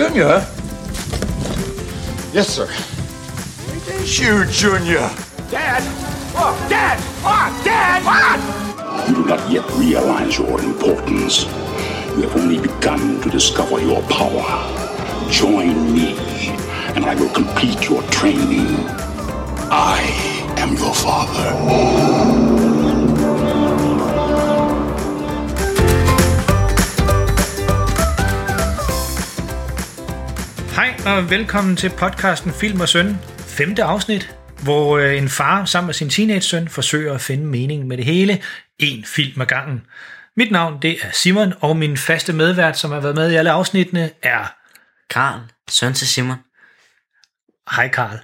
Junior? 0.00 0.42
Yes, 2.32 2.48
sir. 2.48 2.66
It 3.76 3.86
is 4.00 4.18
you, 4.18 4.46
Junior. 4.46 5.10
Dad! 5.50 5.82
Oh, 6.34 6.56
Dad! 6.70 6.98
Oh, 7.22 7.60
Dad! 7.62 8.02
What? 8.08 9.08
You 9.10 9.16
do 9.16 9.24
not 9.26 9.50
yet 9.50 9.70
realize 9.72 10.38
your 10.38 10.58
importance. 10.58 11.44
You 12.16 12.22
have 12.22 12.34
only 12.34 12.58
begun 12.58 13.20
to 13.20 13.28
discover 13.28 13.78
your 13.78 14.00
power. 14.04 14.48
Join 15.30 15.92
me, 15.92 16.16
and 16.96 17.04
I 17.04 17.14
will 17.14 17.34
complete 17.34 17.86
your 17.86 18.02
training. 18.04 18.68
I 19.70 20.00
am 20.56 20.78
your 20.78 20.94
father. 20.94 22.49
Og 31.06 31.30
velkommen 31.30 31.76
til 31.76 31.90
podcasten 31.90 32.52
Film 32.52 32.80
og 32.80 32.88
Søn, 32.88 33.16
femte 33.38 33.82
afsnit, 33.82 34.36
hvor 34.62 34.98
øh, 34.98 35.18
en 35.18 35.28
far 35.28 35.64
sammen 35.64 35.86
med 35.86 35.94
sin 35.94 36.10
teenage-søn 36.10 36.68
forsøger 36.68 37.14
at 37.14 37.20
finde 37.20 37.44
mening 37.44 37.86
med 37.86 37.96
det 37.96 38.04
hele, 38.04 38.42
en 38.78 39.04
film 39.04 39.40
ad 39.40 39.46
gangen. 39.46 39.86
Mit 40.36 40.50
navn 40.50 40.82
det 40.82 40.96
er 41.02 41.10
Simon, 41.12 41.52
og 41.60 41.76
min 41.76 41.96
faste 41.96 42.32
medvært, 42.32 42.78
som 42.78 42.90
har 42.90 43.00
været 43.00 43.14
med 43.14 43.32
i 43.32 43.34
alle 43.34 43.50
afsnittene, 43.50 44.10
er... 44.22 44.54
Karl, 45.10 45.40
søn 45.68 45.94
til 45.94 46.08
Simon. 46.08 46.36
Hej 47.76 47.88
Karl. 47.88 48.18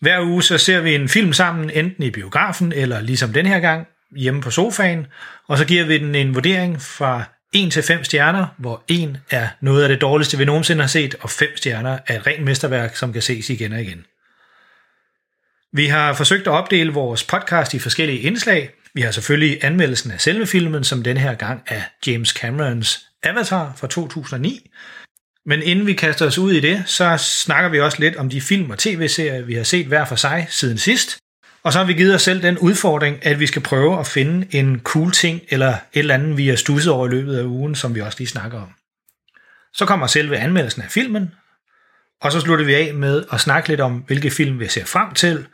Hver 0.00 0.20
uge 0.22 0.42
så 0.42 0.58
ser 0.58 0.80
vi 0.80 0.94
en 0.94 1.08
film 1.08 1.32
sammen, 1.32 1.70
enten 1.70 2.02
i 2.02 2.10
biografen 2.10 2.72
eller 2.72 3.00
ligesom 3.00 3.32
den 3.32 3.46
her 3.46 3.60
gang, 3.60 3.86
hjemme 4.16 4.40
på 4.40 4.50
sofaen, 4.50 5.06
og 5.48 5.58
så 5.58 5.64
giver 5.64 5.84
vi 5.84 5.98
den 5.98 6.14
en 6.14 6.34
vurdering 6.34 6.82
fra 6.82 7.24
1 7.56 7.72
til 7.72 7.82
5 7.82 8.04
stjerner, 8.04 8.46
hvor 8.58 8.84
1 8.88 9.20
er 9.30 9.48
noget 9.60 9.82
af 9.82 9.88
det 9.88 10.00
dårligste, 10.00 10.38
vi 10.38 10.44
nogensinde 10.44 10.82
har 10.82 10.88
set, 10.88 11.14
og 11.20 11.30
5 11.30 11.56
stjerner 11.56 11.98
er 12.06 12.18
et 12.18 12.26
rent 12.26 12.44
mesterværk, 12.44 12.96
som 12.96 13.12
kan 13.12 13.22
ses 13.22 13.50
igen 13.50 13.72
og 13.72 13.82
igen. 13.82 14.04
Vi 15.72 15.86
har 15.86 16.14
forsøgt 16.14 16.46
at 16.46 16.52
opdele 16.52 16.92
vores 16.92 17.24
podcast 17.24 17.74
i 17.74 17.78
forskellige 17.78 18.20
indslag. 18.20 18.70
Vi 18.94 19.00
har 19.00 19.10
selvfølgelig 19.10 19.64
anmeldelsen 19.64 20.10
af 20.10 20.20
selve 20.20 20.46
filmen, 20.46 20.84
som 20.84 21.02
denne 21.02 21.20
her 21.20 21.34
gang 21.34 21.62
er 21.66 21.82
James 22.06 22.28
Camerons 22.28 23.06
Avatar 23.22 23.72
fra 23.76 23.86
2009. 23.86 24.70
Men 25.46 25.62
inden 25.62 25.86
vi 25.86 25.92
kaster 25.92 26.26
os 26.26 26.38
ud 26.38 26.52
i 26.52 26.60
det, 26.60 26.82
så 26.86 27.16
snakker 27.18 27.70
vi 27.70 27.80
også 27.80 28.00
lidt 28.00 28.16
om 28.16 28.30
de 28.30 28.40
film 28.40 28.70
og 28.70 28.78
tv-serier, 28.78 29.42
vi 29.42 29.54
har 29.54 29.64
set 29.64 29.86
hver 29.86 30.04
for 30.04 30.16
sig 30.16 30.46
siden 30.50 30.78
sidst. 30.78 31.18
Og 31.66 31.72
så 31.72 31.78
har 31.78 31.86
vi 31.86 31.94
givet 31.94 32.14
os 32.14 32.22
selv 32.22 32.42
den 32.42 32.58
udfordring, 32.58 33.26
at 33.26 33.40
vi 33.40 33.46
skal 33.46 33.62
prøve 33.62 34.00
at 34.00 34.06
finde 34.06 34.46
en 34.50 34.80
cool 34.80 35.12
ting, 35.12 35.40
eller 35.48 35.68
et 35.68 35.78
eller 35.92 36.14
andet, 36.14 36.36
vi 36.36 36.48
har 36.48 36.56
stusset 36.56 36.92
over 36.92 37.06
i 37.06 37.10
løbet 37.10 37.38
af 37.38 37.44
ugen, 37.44 37.74
som 37.74 37.94
vi 37.94 38.00
også 38.00 38.18
lige 38.18 38.28
snakker 38.28 38.62
om. 38.62 38.68
Så 39.74 39.86
kommer 39.86 40.06
selve 40.06 40.38
anmeldelsen 40.38 40.82
af 40.82 40.90
filmen, 40.90 41.34
og 42.20 42.32
så 42.32 42.40
slutter 42.40 42.64
vi 42.64 42.74
af 42.74 42.94
med 42.94 43.24
at 43.32 43.40
snakke 43.40 43.68
lidt 43.68 43.80
om, 43.80 43.92
hvilke 43.92 44.30
film 44.30 44.60
vi 44.60 44.68
ser 44.68 44.84
frem 44.84 45.14
til, 45.14 45.46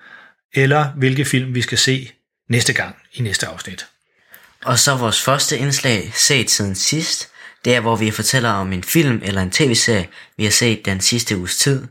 eller 0.55 0.91
hvilke 0.91 1.25
film 1.25 1.55
vi 1.55 1.63
skal 1.63 1.79
se 1.79 2.13
næste 2.49 2.73
gang 2.73 2.97
i 3.13 3.23
næste 3.23 3.47
afsnit. 3.47 3.87
Og 4.65 4.79
så 4.79 4.97
vores 4.97 5.23
første 5.23 5.59
indslag, 5.59 6.13
set 6.15 6.51
siden 6.51 6.75
sidst, 6.75 7.31
det 7.65 7.75
er, 7.75 7.81
hvor 7.81 7.97
vi 7.97 8.11
fortæller 8.11 8.51
om 8.51 8.73
en 8.73 8.85
film 8.85 9.21
eller 9.25 9.43
en 9.43 9.51
tv-serie, 9.51 10.09
vi 10.37 10.45
har 10.45 10.51
set 10.51 10.85
den 10.85 11.01
sidste 11.01 11.37
uges 11.37 11.57
tid. 11.57 11.87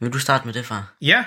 Vil 0.00 0.12
du 0.12 0.18
starte 0.18 0.46
med 0.46 0.54
det, 0.54 0.66
far? 0.66 0.96
Ja, 1.02 1.24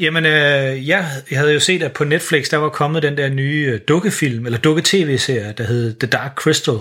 jamen 0.00 0.26
øh, 0.26 0.88
jeg, 0.88 1.06
jeg 1.30 1.38
havde 1.38 1.52
jo 1.52 1.60
set, 1.60 1.82
at 1.82 1.92
på 1.92 2.04
Netflix, 2.04 2.48
der 2.50 2.56
var 2.56 2.68
kommet 2.68 3.02
den 3.02 3.16
der 3.16 3.28
nye 3.28 3.70
øh, 3.72 3.80
dukkefilm, 3.88 4.46
eller 4.46 4.58
dukke-tv-serie, 4.58 5.54
der 5.58 5.64
hed 5.64 5.94
The 6.00 6.08
Dark 6.08 6.34
Crystal, 6.34 6.78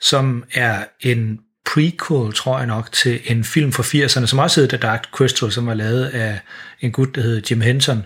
som 0.00 0.44
er 0.54 0.84
en 1.00 1.38
prequel, 1.66 2.32
tror 2.32 2.58
jeg 2.58 2.66
nok, 2.66 2.92
til 2.92 3.20
en 3.24 3.44
film 3.44 3.72
fra 3.72 3.82
80'erne, 3.82 4.26
som 4.26 4.38
også 4.38 4.60
hedder 4.60 4.76
The 4.76 4.86
Dark 4.86 5.04
Crystal, 5.12 5.52
som 5.52 5.66
var 5.66 5.74
lavet 5.74 6.06
af 6.06 6.40
en 6.80 6.92
gut, 6.92 7.14
der 7.14 7.20
hedder 7.20 7.40
Jim 7.50 7.60
Henson, 7.60 8.04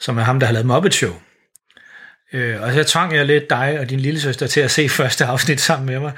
som 0.00 0.18
er 0.18 0.22
ham, 0.22 0.40
der 0.40 0.46
har 0.46 0.52
lavet 0.52 0.66
Muppet 0.66 0.94
Show. 0.94 1.12
Øh, 2.32 2.62
og 2.62 2.72
så 2.72 2.84
tvang 2.84 3.14
jeg 3.14 3.26
lidt 3.26 3.50
dig 3.50 3.76
og 3.80 3.90
din 3.90 4.00
lille 4.00 4.20
søster 4.20 4.46
til 4.46 4.60
at 4.60 4.70
se 4.70 4.88
første 4.98 5.24
afsnit 5.24 5.60
sammen 5.60 5.86
med 5.86 6.00
mig. 6.00 6.12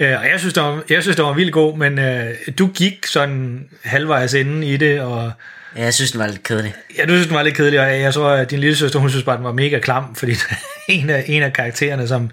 Øh, 0.00 0.20
og 0.20 0.28
jeg 0.28 0.40
synes, 0.40 0.54
det 0.54 0.62
var, 0.62 0.82
jeg 0.88 1.02
synes, 1.02 1.16
det 1.16 1.24
var 1.24 1.32
vildt 1.32 1.52
god, 1.52 1.76
men 1.76 1.98
øh, 1.98 2.34
du 2.58 2.66
gik 2.66 3.06
sådan 3.06 3.68
halvvejs 3.82 4.34
inden 4.34 4.62
i 4.62 4.76
det, 4.76 5.00
og 5.00 5.32
Ja, 5.78 5.82
jeg 5.84 5.94
synes, 5.94 6.10
den 6.10 6.20
var 6.20 6.26
lidt 6.26 6.42
kedelig. 6.42 6.74
Ja, 6.98 7.04
du 7.04 7.08
synes, 7.08 7.26
den 7.26 7.36
var 7.36 7.42
lidt 7.42 7.56
kedelig, 7.56 7.80
og 7.80 8.00
jeg 8.00 8.14
tror, 8.14 8.30
at 8.30 8.50
din 8.50 8.58
lille 8.58 8.76
søster, 8.76 8.98
hun 8.98 9.10
synes 9.10 9.24
bare, 9.24 9.36
den 9.36 9.44
var 9.44 9.52
mega 9.52 9.78
klam, 9.78 10.14
fordi 10.20 10.34
en 10.88 11.10
af, 11.10 11.24
en 11.26 11.42
af 11.42 11.52
karaktererne, 11.52 12.08
som 12.08 12.30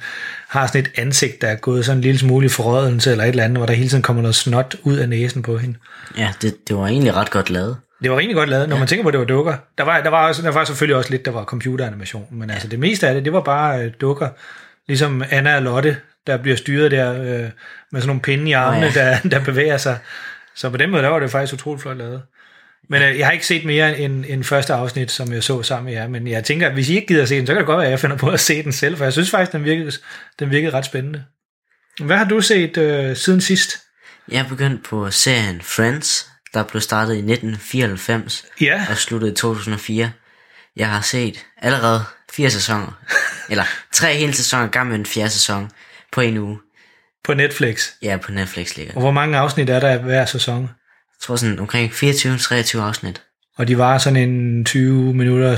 har 0.47 0.67
sådan 0.67 0.81
et 0.81 0.91
ansigt, 0.95 1.41
der 1.41 1.47
er 1.47 1.55
gået 1.55 1.85
sådan 1.85 1.97
en 1.97 2.01
lille 2.01 2.19
smule 2.19 2.45
i 2.45 2.49
forrådelse 2.49 3.11
eller 3.11 3.23
et 3.23 3.29
eller 3.29 3.43
andet, 3.43 3.57
hvor 3.57 3.65
der 3.65 3.73
hele 3.73 3.89
tiden 3.89 4.03
kommer 4.03 4.21
noget 4.21 4.35
snot 4.35 4.75
ud 4.83 4.97
af 4.97 5.09
næsen 5.09 5.41
på 5.41 5.57
hende. 5.57 5.77
Ja, 6.17 6.33
det, 6.41 6.67
det 6.67 6.75
var 6.75 6.87
egentlig 6.87 7.15
ret 7.15 7.31
godt 7.31 7.49
lavet. 7.49 7.77
Det 8.03 8.11
var 8.11 8.17
rigtig 8.17 8.35
godt 8.35 8.49
lavet, 8.49 8.69
når 8.69 8.75
ja. 8.75 8.79
man 8.79 8.87
tænker 8.87 9.03
på, 9.03 9.07
at 9.07 9.13
det 9.13 9.19
var 9.19 9.25
dukker. 9.25 9.55
Der 9.77 9.83
var, 9.83 10.01
der, 10.01 10.09
var 10.09 10.27
også, 10.27 10.41
der 10.41 10.51
var 10.51 10.65
selvfølgelig 10.65 10.95
også 10.95 11.11
lidt, 11.11 11.25
der 11.25 11.31
var 11.31 11.43
computeranimation, 11.43 12.25
men 12.31 12.49
ja. 12.49 12.53
altså 12.53 12.67
det 12.67 12.79
meste 12.79 13.07
af 13.07 13.13
det, 13.13 13.25
det 13.25 13.33
var 13.33 13.41
bare 13.41 13.83
øh, 13.83 13.91
dukker. 14.01 14.29
Ligesom 14.87 15.23
Anna 15.29 15.55
og 15.55 15.61
Lotte, 15.61 15.97
der 16.27 16.37
bliver 16.37 16.57
styret 16.57 16.91
der 16.91 17.13
øh, 17.13 17.19
med 17.19 18.01
sådan 18.01 18.07
nogle 18.07 18.21
pinde 18.21 18.49
i 18.49 18.53
armene, 18.53 18.87
oh, 18.87 18.95
ja. 18.95 19.19
der, 19.23 19.29
der 19.29 19.43
bevæger 19.43 19.77
sig. 19.77 19.97
Så 20.55 20.69
på 20.69 20.77
den 20.77 20.89
måde, 20.89 21.03
der 21.03 21.09
var 21.09 21.19
det 21.19 21.31
faktisk 21.31 21.53
utroligt 21.53 21.81
flot 21.81 21.97
lavet. 21.97 22.21
Men 22.89 23.01
øh, 23.01 23.19
jeg 23.19 23.27
har 23.27 23.31
ikke 23.31 23.47
set 23.47 23.65
mere 23.65 23.99
end, 23.99 24.25
end 24.27 24.43
første 24.43 24.73
afsnit, 24.73 25.11
som 25.11 25.33
jeg 25.33 25.43
så 25.43 25.63
sammen 25.63 25.85
med 25.85 25.93
jer, 26.01 26.07
men 26.07 26.27
jeg 26.27 26.43
tænker, 26.43 26.67
at 26.67 26.73
hvis 26.73 26.89
I 26.89 26.95
ikke 26.95 27.07
gider 27.07 27.25
se 27.25 27.37
den, 27.37 27.47
så 27.47 27.53
kan 27.53 27.57
det 27.59 27.65
godt 27.65 27.77
være, 27.77 27.85
at 27.85 27.91
jeg 27.91 27.99
finder 27.99 28.17
på 28.17 28.29
at 28.29 28.39
se 28.39 28.63
den 28.63 28.71
selv, 28.73 28.97
for 28.97 29.03
jeg 29.03 29.13
synes 29.13 29.29
faktisk, 29.31 29.51
den 29.51 29.63
virkede, 29.63 29.91
den 30.39 30.51
virkede 30.51 30.73
ret 30.73 30.85
spændende. 30.85 31.23
Hvad 32.03 32.17
har 32.17 32.25
du 32.25 32.41
set 32.41 32.77
øh, 32.77 33.15
siden 33.15 33.41
sidst? 33.41 33.77
Jeg 34.31 34.45
begyndte 34.49 34.83
på 34.89 35.11
serien 35.11 35.61
Friends, 35.61 36.27
der 36.53 36.63
blev 36.63 36.81
startet 36.81 37.13
i 37.15 37.17
1994 37.17 38.45
Ja. 38.61 38.85
og 38.89 38.97
sluttede 38.97 39.31
i 39.31 39.35
2004. 39.35 40.11
Jeg 40.75 40.89
har 40.89 41.01
set 41.01 41.45
allerede 41.57 42.01
fire 42.31 42.49
sæsoner, 42.49 43.01
eller 43.49 43.63
tre 43.93 44.13
hele 44.13 44.33
sæsoner, 44.33 44.67
gang 44.67 44.87
med 44.89 44.95
en 44.99 45.05
fjerde 45.05 45.29
sæson 45.29 45.71
på 46.11 46.21
en 46.21 46.37
uge. 46.37 46.57
På 47.23 47.33
Netflix. 47.33 47.89
Ja, 48.01 48.17
på 48.17 48.31
Netflix 48.31 48.75
ligger 48.77 48.91
Og 48.91 48.95
det. 48.95 49.03
hvor 49.03 49.11
mange 49.11 49.37
afsnit 49.37 49.69
er 49.69 49.79
der 49.79 49.97
hver 49.97 50.25
sæson? 50.25 50.69
Jeg 51.21 51.27
tror 51.27 51.35
sådan 51.35 51.59
omkring 51.59 51.91
24-23 51.91 52.79
afsnit. 52.81 53.21
Og 53.57 53.67
de 53.67 53.77
var 53.77 53.97
sådan 53.97 54.29
en 54.29 54.65
20 54.65 55.13
minutter, 55.13 55.57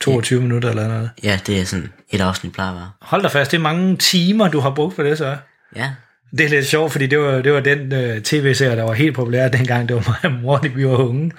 22 0.00 0.38
ja. 0.38 0.42
minutter 0.42 0.70
eller 0.70 0.88
noget. 0.88 1.10
Ja, 1.22 1.38
det 1.46 1.60
er 1.60 1.64
sådan 1.64 1.92
et 2.10 2.20
afsnit 2.20 2.52
plejer 2.52 2.70
at 2.70 2.76
være. 2.76 2.90
Hold 3.00 3.22
da 3.22 3.28
fast, 3.28 3.50
det 3.50 3.56
er 3.56 3.62
mange 3.62 3.96
timer, 3.96 4.48
du 4.48 4.60
har 4.60 4.70
brugt 4.70 4.96
på 4.96 5.02
det 5.02 5.18
så. 5.18 5.36
Ja, 5.76 5.90
Det 6.30 6.46
er 6.46 6.48
lidt 6.48 6.66
sjovt, 6.66 6.92
fordi 6.92 7.06
det 7.06 7.18
var, 7.18 7.42
det 7.42 7.52
var 7.52 7.60
den 7.60 7.92
uh, 7.92 8.22
tv-serie, 8.22 8.76
der 8.76 8.82
var 8.82 8.92
helt 8.92 9.16
populær 9.16 9.48
dengang. 9.48 9.88
Det 9.88 9.96
var 9.96 10.02
mig 10.08 10.18
og 10.36 10.42
mor, 10.42 10.60
vi 10.74 10.86
var 10.86 10.96
unge. 10.96 11.32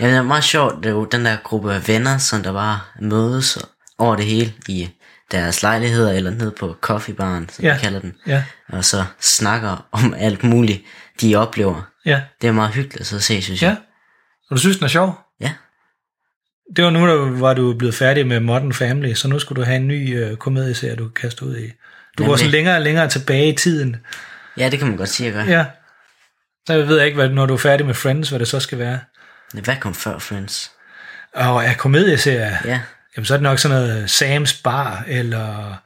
Ja, 0.00 0.08
det 0.08 0.16
er 0.16 0.22
meget 0.22 0.44
sjovt, 0.44 0.74
det 0.76 0.86
er 0.86 0.90
jo 0.90 1.04
den 1.04 1.24
der 1.24 1.36
gruppe 1.44 1.74
af 1.74 1.88
venner, 1.88 2.18
som 2.18 2.42
der 2.42 2.52
bare 2.52 2.80
mødes 3.00 3.58
over 3.98 4.16
det 4.16 4.24
hele 4.24 4.52
i 4.68 4.88
deres 5.32 5.62
lejligheder 5.62 6.12
eller 6.12 6.30
ned 6.30 6.50
på 6.50 6.76
coffeebaren, 6.80 7.48
som 7.48 7.64
ja. 7.64 7.74
de 7.74 7.78
kalder 7.78 8.00
den. 8.00 8.14
Ja, 8.26 8.42
Og 8.68 8.84
så 8.84 9.04
snakker 9.20 9.86
om 9.92 10.14
alt 10.18 10.44
muligt, 10.44 10.82
de 11.20 11.36
oplever. 11.36 11.88
Ja, 12.06 12.22
Det 12.40 12.48
er 12.48 12.52
meget 12.52 12.74
hyggeligt 12.74 13.14
at 13.14 13.22
se, 13.22 13.42
synes 13.42 13.62
ja. 13.62 13.68
jeg. 13.68 13.76
Og 14.50 14.56
du 14.56 14.60
synes, 14.60 14.76
den 14.76 14.84
er 14.84 14.88
sjov? 14.88 15.18
Ja. 15.40 15.52
Det 16.76 16.84
var 16.84 16.90
nu, 16.90 17.06
der 17.06 17.40
var 17.40 17.54
du 17.54 17.74
blevet 17.74 17.94
færdig 17.94 18.26
med 18.26 18.40
Modern 18.40 18.72
Family, 18.72 19.14
så 19.14 19.28
nu 19.28 19.38
skulle 19.38 19.62
du 19.62 19.66
have 19.66 19.76
en 19.76 19.88
ny 19.88 20.18
øh, 20.18 20.36
komedieserie, 20.36 20.96
du 20.96 21.08
kan 21.08 21.28
kaste 21.28 21.44
ud 21.44 21.56
i. 21.56 21.66
Du 22.18 22.22
går 22.22 22.24
Nemlig. 22.24 22.38
sådan 22.38 22.50
længere 22.50 22.76
og 22.76 22.82
længere 22.82 23.08
tilbage 23.08 23.52
i 23.52 23.56
tiden. 23.56 23.96
Ja, 24.56 24.68
det 24.70 24.78
kan 24.78 24.88
man 24.88 24.96
godt 24.96 25.08
sige, 25.08 25.28
at 25.28 25.34
gøre. 25.34 25.44
Ja. 25.44 25.64
Så 26.66 26.72
jeg 26.72 26.88
ved 26.88 27.02
ikke, 27.02 27.14
hvad, 27.14 27.28
når 27.28 27.46
du 27.46 27.54
er 27.54 27.58
færdig 27.58 27.86
med 27.86 27.94
Friends, 27.94 28.28
hvad 28.28 28.38
det 28.38 28.48
så 28.48 28.60
skal 28.60 28.78
være. 28.78 28.98
Hvad 29.52 29.76
kom 29.80 29.94
før, 29.94 30.18
Friends? 30.18 30.70
Og 31.34 31.64
er 31.64 31.74
komedieserie, 31.74 32.58
Ja, 32.64 32.80
jamen 33.16 33.24
så 33.26 33.34
er 33.34 33.38
det 33.38 33.42
nok 33.42 33.58
sådan 33.58 33.76
noget 33.76 34.22
Sam's 34.22 34.62
Bar, 34.64 35.04
eller... 35.08 35.76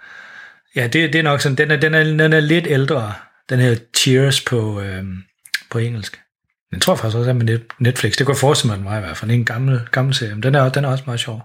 Ja, 0.77 0.87
det, 0.87 1.13
det 1.13 1.19
er 1.19 1.23
nok 1.23 1.41
sådan, 1.41 1.57
den 1.57 1.71
er, 1.71 1.77
den, 1.77 1.95
er, 1.95 2.05
den 2.05 2.33
er 2.33 2.41
lidt 2.41 2.67
ældre. 2.67 3.15
Den 3.49 3.59
hedder 3.61 3.83
Cheers 3.97 4.41
på, 4.41 4.81
øhm, 4.81 5.23
på 5.71 5.79
engelsk. 5.79 6.21
Den 6.73 6.81
tror 6.81 6.93
jeg 6.93 6.99
faktisk 6.99 7.17
også 7.17 7.31
er 7.31 7.35
med 7.35 7.47
Net- 7.59 7.75
Netflix. 7.79 8.13
Det 8.17 8.27
kunne 8.27 8.35
jeg 8.35 8.41
forestille 8.41 8.77
mig, 8.77 8.85
mig 8.85 8.99
i 8.99 9.01
hvert 9.01 9.17
fald. 9.17 9.29
Det 9.31 9.35
er 9.35 9.39
en 9.39 9.45
gammel, 9.45 9.81
gammel 9.93 10.15
serie, 10.15 10.35
men 10.35 10.43
den 10.43 10.55
er, 10.55 10.69
den 10.69 10.85
er 10.85 10.89
også 10.89 11.05
meget 11.07 11.21
sjov. 11.21 11.43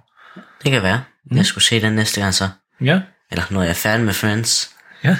det 0.63 0.71
kan 0.71 0.83
være. 0.83 1.03
Mm. 1.31 1.37
Jeg 1.37 1.45
skulle 1.45 1.63
se 1.63 1.81
den 1.81 1.93
næste 1.93 2.21
gang 2.21 2.33
så. 2.33 2.49
Ja, 2.81 3.01
Eller 3.31 3.43
når 3.51 3.61
jeg 3.61 3.69
er 3.69 3.73
færdig 3.73 4.05
med 4.05 4.13
Friends. 4.13 4.69
ja. 5.03 5.17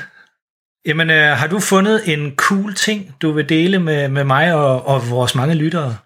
Jamen, 0.85 1.09
øh, 1.09 1.37
har 1.37 1.47
du 1.47 1.59
fundet 1.59 2.13
en 2.13 2.35
cool 2.35 2.73
ting, 2.75 3.15
du 3.21 3.31
vil 3.31 3.49
dele 3.49 3.79
med, 3.79 4.07
med 4.07 4.23
mig 4.23 4.53
og, 4.53 4.87
og 4.87 5.09
vores 5.09 5.35
mange 5.35 5.55
lyttere? 5.55 5.97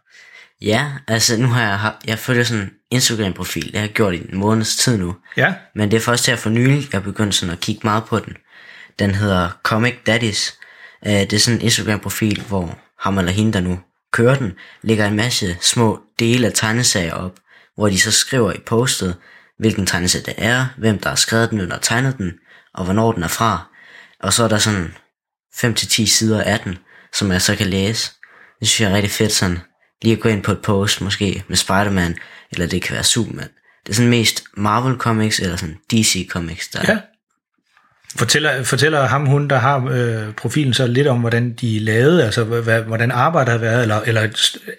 Ja, 0.61 0.91
altså 1.07 1.37
nu 1.37 1.47
har 1.47 1.61
jeg, 1.67 1.79
har- 1.79 2.01
jeg 2.07 2.19
følger 2.19 2.43
sådan 2.43 2.63
en 2.63 2.71
Instagram-profil. 2.91 3.65
Det 3.65 3.75
har 3.75 3.81
jeg 3.81 3.89
gjort 3.89 4.13
i 4.13 4.17
en 4.31 4.37
måneds 4.37 4.75
tid 4.75 4.97
nu. 4.97 5.15
Ja, 5.37 5.53
Men 5.75 5.91
det 5.91 5.97
er 5.97 6.01
først 6.01 6.27
her 6.27 6.35
for 6.35 6.49
nylig, 6.49 6.93
jeg 6.93 7.03
begyndte 7.03 7.37
sådan 7.37 7.53
at 7.53 7.59
kigge 7.59 7.81
meget 7.83 8.03
på 8.05 8.19
den. 8.19 8.33
Den 8.99 9.15
hedder 9.15 9.49
Comic 9.63 9.93
Daddies. 10.05 10.53
Øh, 11.07 11.13
Det 11.13 11.33
er 11.33 11.39
sådan 11.39 11.57
en 11.59 11.63
Instagram-profil, 11.65 12.41
hvor 12.47 12.77
ham 12.99 13.17
eller 13.17 13.31
hende, 13.31 13.53
der 13.53 13.59
nu 13.59 13.79
kører 14.11 14.35
den, 14.35 14.53
lægger 14.81 15.07
en 15.07 15.15
masse 15.15 15.57
små 15.61 15.99
dele 16.19 16.47
af 16.47 16.53
tegneserier 16.55 17.13
op, 17.13 17.35
hvor 17.75 17.89
de 17.89 17.99
så 17.99 18.11
skriver 18.11 18.53
i 18.53 18.59
postet, 18.65 19.15
hvilken 19.59 19.85
tegneserie 19.85 20.25
det 20.25 20.33
er, 20.37 20.67
hvem 20.77 20.99
der 20.99 21.09
har 21.09 21.15
skrevet 21.15 21.49
den, 21.49 21.57
hvem 21.57 21.69
der 21.69 21.75
har 21.75 21.81
tegnet 21.81 22.17
den, 22.17 22.33
og 22.73 22.83
hvornår 22.83 23.11
den 23.11 23.23
er 23.23 23.27
fra. 23.27 23.69
Og 24.19 24.33
så 24.33 24.43
er 24.43 24.47
der 24.47 24.57
sådan 24.57 24.95
5-10 25.55 26.05
sider 26.05 26.43
af 26.43 26.59
den, 26.59 26.77
som 27.13 27.31
jeg 27.31 27.41
så 27.41 27.55
kan 27.55 27.67
læse. 27.67 28.11
Det 28.59 28.67
synes 28.67 28.81
jeg 28.81 28.91
er 28.91 28.95
rigtig 28.95 29.11
fedt 29.11 29.31
sådan. 29.31 29.59
Lige 30.01 30.15
at 30.15 30.21
gå 30.21 30.29
ind 30.29 30.43
på 30.43 30.51
et 30.51 30.61
post, 30.61 31.01
måske 31.01 31.43
med 31.47 31.57
Spider-Man, 31.57 32.17
eller 32.51 32.67
det 32.67 32.81
kan 32.81 32.93
være 32.93 33.03
Superman. 33.03 33.49
Det 33.83 33.89
er 33.89 33.93
sådan 33.93 34.09
mest 34.09 34.43
Marvel 34.57 34.97
Comics, 34.97 35.39
eller 35.39 35.55
sådan 35.55 35.77
DC 35.91 36.27
Comics, 36.29 36.67
der 36.67 36.81
Ja. 36.87 36.99
Fortæller, 38.17 38.63
fortæller 38.63 39.07
ham, 39.07 39.25
hun, 39.25 39.47
der 39.47 39.57
har 39.57 39.87
øh, 39.91 40.33
profilen, 40.33 40.73
så 40.73 40.87
lidt 40.87 41.07
om, 41.07 41.19
hvordan 41.19 41.53
de 41.53 41.79
lavede, 41.79 42.25
altså 42.25 42.43
hvad, 42.43 42.81
hvordan 42.81 43.11
arbejdet 43.11 43.51
har 43.51 43.59
været, 43.59 43.81
eller, 43.81 44.01
eller 44.01 44.27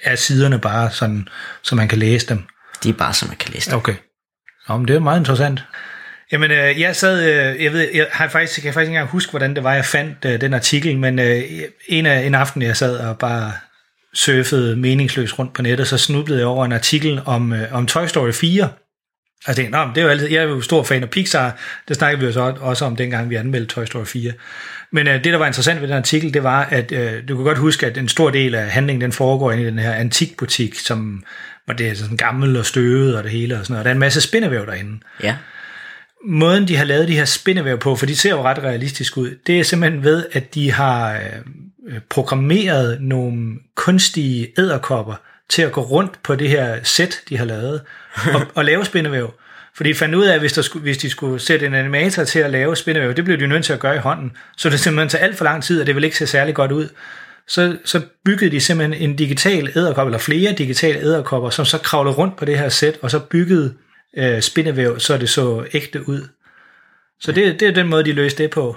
er 0.02 0.16
siderne 0.16 0.58
bare 0.58 0.90
sådan, 0.90 1.28
så 1.62 1.74
man 1.74 1.88
kan 1.88 1.98
læse 1.98 2.26
dem? 2.26 2.42
de 2.82 2.88
er 2.88 2.92
bare, 2.92 3.14
som 3.14 3.28
man 3.28 3.36
kan 3.36 3.50
læse. 3.52 3.70
dem. 3.70 3.78
Okay. 3.78 3.94
Nå, 4.68 4.76
men 4.76 4.88
det 4.88 4.96
er 4.96 5.00
meget 5.00 5.18
interessant. 5.18 5.64
Jamen, 6.32 6.50
øh, 6.50 6.80
jeg 6.80 6.96
sad, 6.96 7.22
øh, 7.22 7.64
jeg 7.64 7.72
ved, 7.72 7.88
jeg 7.94 8.06
har 8.12 8.28
faktisk, 8.28 8.58
jeg 8.58 8.62
kan 8.62 8.72
faktisk 8.72 8.88
ikke 8.88 8.96
engang 8.96 9.10
huske, 9.10 9.30
hvordan 9.30 9.54
det 9.54 9.64
var, 9.64 9.74
jeg 9.74 9.84
fandt 9.84 10.24
øh, 10.24 10.40
den 10.40 10.54
artikel, 10.54 10.98
men 10.98 11.18
øh, 11.18 11.42
en, 11.88 12.06
af, 12.06 12.26
en 12.26 12.34
aften, 12.34 12.62
jeg 12.62 12.76
sad 12.76 12.98
og 12.98 13.18
bare 13.18 13.52
surfede 14.14 14.76
meningsløst 14.76 15.38
rundt 15.38 15.54
på 15.54 15.62
nettet, 15.62 15.88
så 15.88 15.98
snublede 15.98 16.38
jeg 16.38 16.46
over 16.46 16.64
en 16.64 16.72
artikel 16.72 17.22
om, 17.24 17.52
øh, 17.52 17.72
om 17.72 17.86
Toy 17.86 18.06
Story 18.06 18.32
4. 18.32 18.68
Jeg 19.46 19.56
tænkte, 19.56 19.78
Nå, 19.78 19.88
det 19.94 19.98
er 19.98 20.02
jo 20.02 20.08
altid, 20.08 20.28
jeg 20.28 20.42
er 20.42 20.48
jo 20.48 20.60
stor 20.60 20.82
fan 20.82 21.02
af 21.02 21.10
Pixar, 21.10 21.56
det 21.88 21.96
snakkede 21.96 22.20
vi 22.20 22.26
jo 22.26 22.32
så 22.32 22.54
også 22.60 22.84
om, 22.84 22.96
dengang 22.96 23.30
vi 23.30 23.34
anmeldte 23.34 23.74
Toy 23.74 23.84
Story 23.84 24.04
4. 24.04 24.32
Men 24.90 25.08
øh, 25.08 25.14
det, 25.14 25.32
der 25.32 25.36
var 25.36 25.46
interessant 25.46 25.80
ved 25.80 25.88
den 25.88 25.96
artikel, 25.96 26.34
det 26.34 26.42
var, 26.42 26.64
at 26.64 26.92
øh, 26.92 27.28
du 27.28 27.36
kan 27.36 27.44
godt 27.44 27.58
huske, 27.58 27.86
at 27.86 27.98
en 27.98 28.08
stor 28.08 28.30
del 28.30 28.54
af 28.54 28.70
handlingen, 28.70 29.00
den 29.00 29.12
foregår 29.12 29.52
inde 29.52 29.62
i 29.62 29.66
den 29.66 29.78
her 29.78 29.92
antikbutik, 29.92 30.74
som 30.74 31.24
hvor 31.64 31.74
det 31.74 31.88
er 31.88 31.94
sådan 31.94 32.16
gammel 32.16 32.56
og 32.56 32.66
støvet 32.66 33.16
og 33.16 33.22
det 33.22 33.30
hele 33.32 33.58
og 33.58 33.64
sådan 33.64 33.72
noget. 33.72 33.80
Og 33.80 33.84
der 33.84 33.90
er 33.90 33.94
en 33.94 34.00
masse 34.00 34.20
spindevæv 34.20 34.66
derinde 34.66 35.00
Ja, 35.22 35.36
måden, 36.24 36.68
de 36.68 36.76
har 36.76 36.84
lavet 36.84 37.08
de 37.08 37.16
her 37.16 37.24
spindevæv 37.24 37.78
på, 37.78 37.96
for 37.96 38.06
de 38.06 38.16
ser 38.16 38.30
jo 38.30 38.42
ret 38.42 38.58
realistisk 38.58 39.16
ud, 39.16 39.36
det 39.46 39.60
er 39.60 39.64
simpelthen 39.64 40.04
ved, 40.04 40.26
at 40.32 40.54
de 40.54 40.72
har 40.72 41.14
øh, 41.14 42.00
programmeret 42.08 43.00
nogle 43.00 43.56
kunstige 43.74 44.48
æderkopper 44.58 45.14
til 45.50 45.62
at 45.62 45.72
gå 45.72 45.80
rundt 45.80 46.22
på 46.22 46.34
det 46.34 46.48
her 46.48 46.78
sæt, 46.82 47.20
de 47.28 47.38
har 47.38 47.44
lavet, 47.44 47.80
og, 48.34 48.40
og 48.54 48.64
lave 48.64 48.84
spindevæv. 48.84 49.34
For 49.74 49.84
de 49.84 49.94
fandt 49.94 50.14
ud 50.14 50.24
af, 50.24 50.34
at 50.34 50.40
hvis, 50.40 50.52
der 50.52 50.62
skulle, 50.62 50.82
hvis 50.82 50.98
de 50.98 51.10
skulle 51.10 51.40
sætte 51.40 51.66
en 51.66 51.74
animator 51.74 52.24
til 52.24 52.38
at 52.38 52.50
lave 52.50 52.76
spindevæv, 52.76 53.14
det 53.14 53.24
blev 53.24 53.40
de 53.40 53.46
nødt 53.46 53.64
til 53.64 53.72
at 53.72 53.78
gøre 53.78 53.96
i 53.96 53.98
hånden, 53.98 54.32
så 54.56 54.70
det 54.70 54.80
simpelthen 54.80 55.08
tager 55.08 55.24
alt 55.24 55.38
for 55.38 55.44
lang 55.44 55.62
tid, 55.62 55.80
og 55.80 55.86
det 55.86 55.94
vil 55.94 56.04
ikke 56.04 56.16
se 56.16 56.26
særlig 56.26 56.54
godt 56.54 56.72
ud. 56.72 56.88
Så, 57.48 57.76
så 57.84 58.00
byggede 58.24 58.50
de 58.50 58.60
simpelthen 58.60 59.10
en 59.10 59.16
digital 59.16 59.72
æderkop, 59.76 60.06
eller 60.06 60.18
flere 60.18 60.52
digitale 60.52 61.00
æderkopper, 61.00 61.50
som 61.50 61.64
så 61.64 61.78
kravlede 61.78 62.14
rundt 62.14 62.36
på 62.36 62.44
det 62.44 62.58
her 62.58 62.68
sæt, 62.68 62.98
og 63.02 63.10
så 63.10 63.18
byggede 63.18 63.74
øh, 64.16 64.40
spindevæv, 64.40 65.00
så 65.00 65.18
det 65.18 65.28
så 65.28 65.66
ægte 65.72 66.08
ud. 66.08 66.28
Så 67.20 67.32
det, 67.32 67.60
det 67.60 67.68
er 67.68 67.72
den 67.72 67.88
måde, 67.88 68.04
de 68.04 68.12
løste 68.12 68.42
det 68.42 68.50
på. 68.50 68.76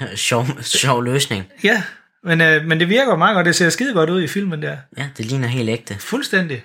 sjov, 0.14 0.46
sjov 0.62 1.04
løsning. 1.04 1.52
Ja, 1.64 1.82
men, 2.24 2.40
øh, 2.40 2.64
men 2.64 2.80
det 2.80 2.88
virker 2.88 3.16
meget 3.16 3.34
godt. 3.34 3.46
Det 3.46 3.54
ser 3.54 3.68
skide 3.68 3.94
godt 3.94 4.10
ud 4.10 4.22
i 4.22 4.26
filmen 4.26 4.62
der. 4.62 4.76
Ja, 4.98 5.08
det 5.16 5.26
ligner 5.26 5.48
helt 5.48 5.68
ægte. 5.68 5.96
Fuldstændig. 5.98 6.64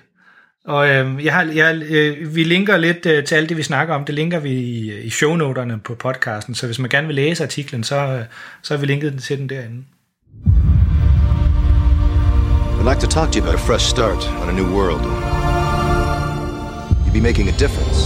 Og 0.64 0.88
øh, 0.88 1.24
jeg 1.24 1.34
har, 1.34 1.42
jeg, 1.42 1.82
øh, 1.82 2.34
vi 2.34 2.44
linker 2.44 2.76
lidt 2.76 3.06
øh, 3.06 3.24
til 3.24 3.34
alt 3.34 3.48
det, 3.48 3.56
vi 3.56 3.62
snakker 3.62 3.94
om. 3.94 4.04
Det 4.04 4.14
linker 4.14 4.38
vi 4.38 4.50
i, 4.50 5.00
i 5.00 5.10
shownoterne 5.10 5.78
på 5.78 5.94
podcasten. 5.94 6.54
Så 6.54 6.66
hvis 6.66 6.78
man 6.78 6.90
gerne 6.90 7.06
vil 7.06 7.16
læse 7.16 7.42
artiklen, 7.42 7.84
så, 7.84 7.96
øh, 7.96 8.24
så 8.62 8.74
har 8.74 8.80
vi 8.80 8.86
linket 8.86 9.12
den 9.12 9.20
til 9.20 9.38
den 9.38 9.48
derinde. 9.48 9.84
I'd 12.78 12.88
like 12.90 13.00
to 13.00 13.06
talk 13.06 13.32
to 13.32 13.38
you 13.38 13.44
about 13.44 13.54
a 13.54 13.64
fresh 13.68 13.86
start 13.86 14.30
on 14.42 14.48
a 14.48 14.52
new 14.52 14.68
world. 14.76 15.02
You'd 17.04 17.12
be 17.12 17.20
making 17.20 17.48
a 17.48 17.56
difference. 17.64 17.98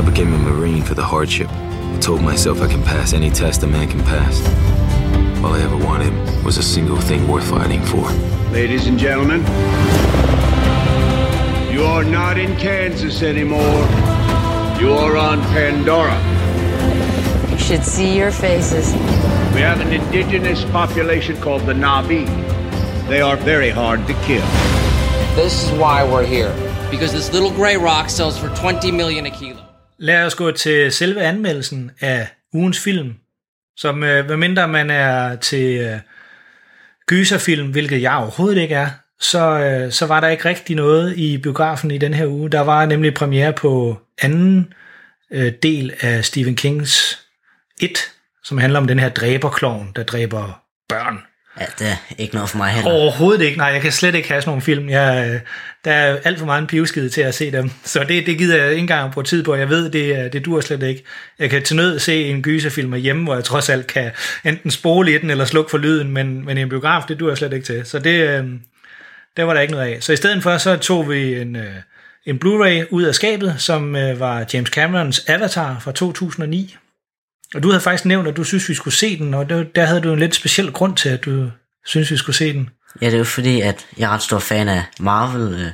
I 0.00 0.02
became 0.10 0.34
a 0.34 0.38
Marine 0.38 0.82
for 0.82 0.94
the 0.94 1.04
hardship. 1.04 1.50
I 1.94 1.98
told 1.98 2.22
myself 2.22 2.60
I 2.60 2.66
can 2.66 2.82
pass 2.82 3.12
any 3.12 3.30
test 3.30 3.62
a 3.62 3.68
man 3.68 3.88
can 3.88 4.00
pass. 4.00 4.40
All 5.44 5.54
I 5.54 5.60
ever 5.60 5.76
wanted 5.76 6.12
was 6.44 6.58
a 6.58 6.62
single 6.62 7.00
thing 7.00 7.26
worth 7.28 7.48
fighting 7.48 7.80
for. 7.82 8.10
Ladies 8.50 8.88
and 8.88 8.98
gentlemen, 8.98 9.40
you 11.72 11.84
are 11.84 12.02
not 12.02 12.36
in 12.36 12.56
Kansas 12.56 13.22
anymore. 13.22 13.60
You 14.80 14.92
are 14.92 15.16
on 15.16 15.40
Pandora. 15.54 16.18
You 17.50 17.58
should 17.58 17.84
see 17.84 18.18
your 18.18 18.32
faces. 18.32 18.92
We 19.54 19.60
have 19.60 19.80
an 19.80 19.92
indigenous 19.92 20.64
population 20.66 21.40
called 21.40 21.62
the 21.62 21.74
Navi. 21.74 22.26
They 23.08 23.20
are 23.20 23.36
very 23.36 23.70
hard 23.70 24.04
to 24.08 24.14
kill. 24.24 24.44
This 25.36 25.64
is 25.64 25.78
why 25.78 26.02
we're 26.02 26.26
here. 26.26 26.52
Because 26.90 27.12
this 27.12 27.32
little 27.32 27.52
gray 27.52 27.76
rock 27.76 28.10
sells 28.10 28.36
for 28.36 28.48
20 28.56 28.90
million 28.90 29.26
a 29.26 29.30
kilo. 29.30 29.53
Lad 30.04 30.26
os 30.26 30.34
gå 30.34 30.50
til 30.50 30.92
selve 30.92 31.22
anmeldelsen 31.22 31.90
af 32.00 32.28
ugens 32.52 32.80
film, 32.80 33.14
som 33.76 34.02
øh, 34.02 34.28
medmindre 34.28 34.68
man 34.68 34.90
er 34.90 35.36
til 35.36 35.80
øh, 35.80 35.98
gyserfilm, 37.06 37.70
hvilket 37.70 38.02
jeg 38.02 38.14
overhovedet 38.14 38.62
ikke 38.62 38.74
er, 38.74 38.88
så, 39.20 39.58
øh, 39.58 39.92
så 39.92 40.06
var 40.06 40.20
der 40.20 40.28
ikke 40.28 40.44
rigtig 40.44 40.76
noget 40.76 41.16
i 41.16 41.38
biografen 41.38 41.90
i 41.90 41.98
den 41.98 42.14
her 42.14 42.26
uge. 42.26 42.50
Der 42.50 42.60
var 42.60 42.86
nemlig 42.86 43.14
premiere 43.14 43.52
på 43.52 44.00
anden 44.22 44.72
øh, 45.30 45.52
del 45.62 45.94
af 46.00 46.24
Stephen 46.24 46.56
Kings 46.56 47.18
It, 47.80 48.12
som 48.42 48.58
handler 48.58 48.80
om 48.80 48.86
den 48.86 48.98
her 48.98 49.08
dræberklovn, 49.08 49.92
der 49.96 50.02
dræber 50.02 50.62
børn. 50.88 51.18
Ja, 51.60 51.64
det 51.78 51.86
er 51.86 51.96
ikke 52.18 52.34
noget 52.34 52.50
for 52.50 52.56
mig 52.56 52.70
heller. 52.70 52.90
Overhovedet 52.90 53.44
ikke. 53.44 53.58
Nej, 53.58 53.66
jeg 53.66 53.82
kan 53.82 53.92
slet 53.92 54.14
ikke 54.14 54.28
have 54.28 54.40
sådan 54.40 54.50
nogle 54.50 54.62
film. 54.62 54.88
Jeg, 54.88 55.30
øh, 55.30 55.40
der 55.84 55.92
er 55.92 56.18
alt 56.24 56.38
for 56.38 56.46
meget 56.46 56.60
en 56.60 56.66
pivskid 56.66 57.10
til 57.10 57.20
at 57.20 57.34
se 57.34 57.52
dem. 57.52 57.70
Så 57.84 58.04
det, 58.08 58.26
det 58.26 58.38
gider 58.38 58.56
jeg 58.56 58.70
ikke 58.70 58.80
engang 58.80 59.12
bruge 59.12 59.24
tid 59.24 59.42
på. 59.42 59.54
Jeg 59.54 59.68
ved, 59.68 59.90
det, 59.90 60.32
det 60.32 60.44
dur 60.44 60.60
slet 60.60 60.82
ikke. 60.82 61.04
Jeg 61.38 61.50
kan 61.50 61.62
til 61.62 61.76
nød 61.76 61.98
se 61.98 62.24
en 62.24 62.42
gyserfilm 62.42 62.94
hjemme, 62.94 63.24
hvor 63.24 63.34
jeg 63.34 63.44
trods 63.44 63.68
alt 63.68 63.86
kan 63.86 64.10
enten 64.44 64.70
spole 64.70 65.14
i 65.14 65.18
den 65.18 65.30
eller 65.30 65.44
slukke 65.44 65.70
for 65.70 65.78
lyden, 65.78 66.10
men, 66.10 66.44
men 66.44 66.58
en 66.58 66.68
biograf, 66.68 67.02
det 67.08 67.20
dur 67.20 67.28
jeg 67.28 67.38
slet 67.38 67.52
ikke 67.52 67.66
til. 67.66 67.86
Så 67.86 67.98
det, 67.98 68.28
øhm, 68.28 68.60
der 69.36 69.44
var 69.44 69.54
der 69.54 69.60
ikke 69.60 69.72
noget 69.72 69.86
af. 69.86 70.02
Så 70.02 70.12
i 70.12 70.16
stedet 70.16 70.42
for, 70.42 70.58
så 70.58 70.76
tog 70.76 71.10
vi 71.10 71.34
en, 71.40 71.56
øh, 71.56 71.74
en 72.26 72.40
Blu-ray 72.44 72.88
ud 72.90 73.02
af 73.02 73.14
skabet, 73.14 73.54
som 73.58 73.96
øh, 73.96 74.20
var 74.20 74.46
James 74.54 74.68
Camerons 74.70 75.24
Avatar 75.28 75.78
fra 75.80 75.92
2009. 75.92 76.76
Og 77.54 77.62
du 77.62 77.68
havde 77.68 77.80
faktisk 77.80 78.04
nævnt, 78.04 78.28
at 78.28 78.36
du 78.36 78.44
synes, 78.44 78.68
vi 78.68 78.74
skulle 78.74 78.94
se 78.94 79.18
den, 79.18 79.34
og 79.34 79.50
der, 79.50 79.62
der 79.62 79.84
havde 79.84 80.00
du 80.00 80.12
en 80.12 80.18
lidt 80.18 80.34
speciel 80.34 80.72
grund 80.72 80.96
til, 80.96 81.08
at 81.08 81.24
du 81.24 81.50
synes, 81.84 82.10
vi 82.10 82.16
skulle 82.16 82.36
se 82.36 82.52
den. 82.52 82.70
Ja, 83.00 83.06
det 83.06 83.14
er 83.14 83.18
jo 83.18 83.24
fordi, 83.24 83.60
at 83.60 83.86
jeg 83.98 84.04
er 84.06 84.14
ret 84.14 84.22
stor 84.22 84.38
fan 84.38 84.68
af 84.68 84.84
Marvel 85.00 85.66
uh, 85.66 85.70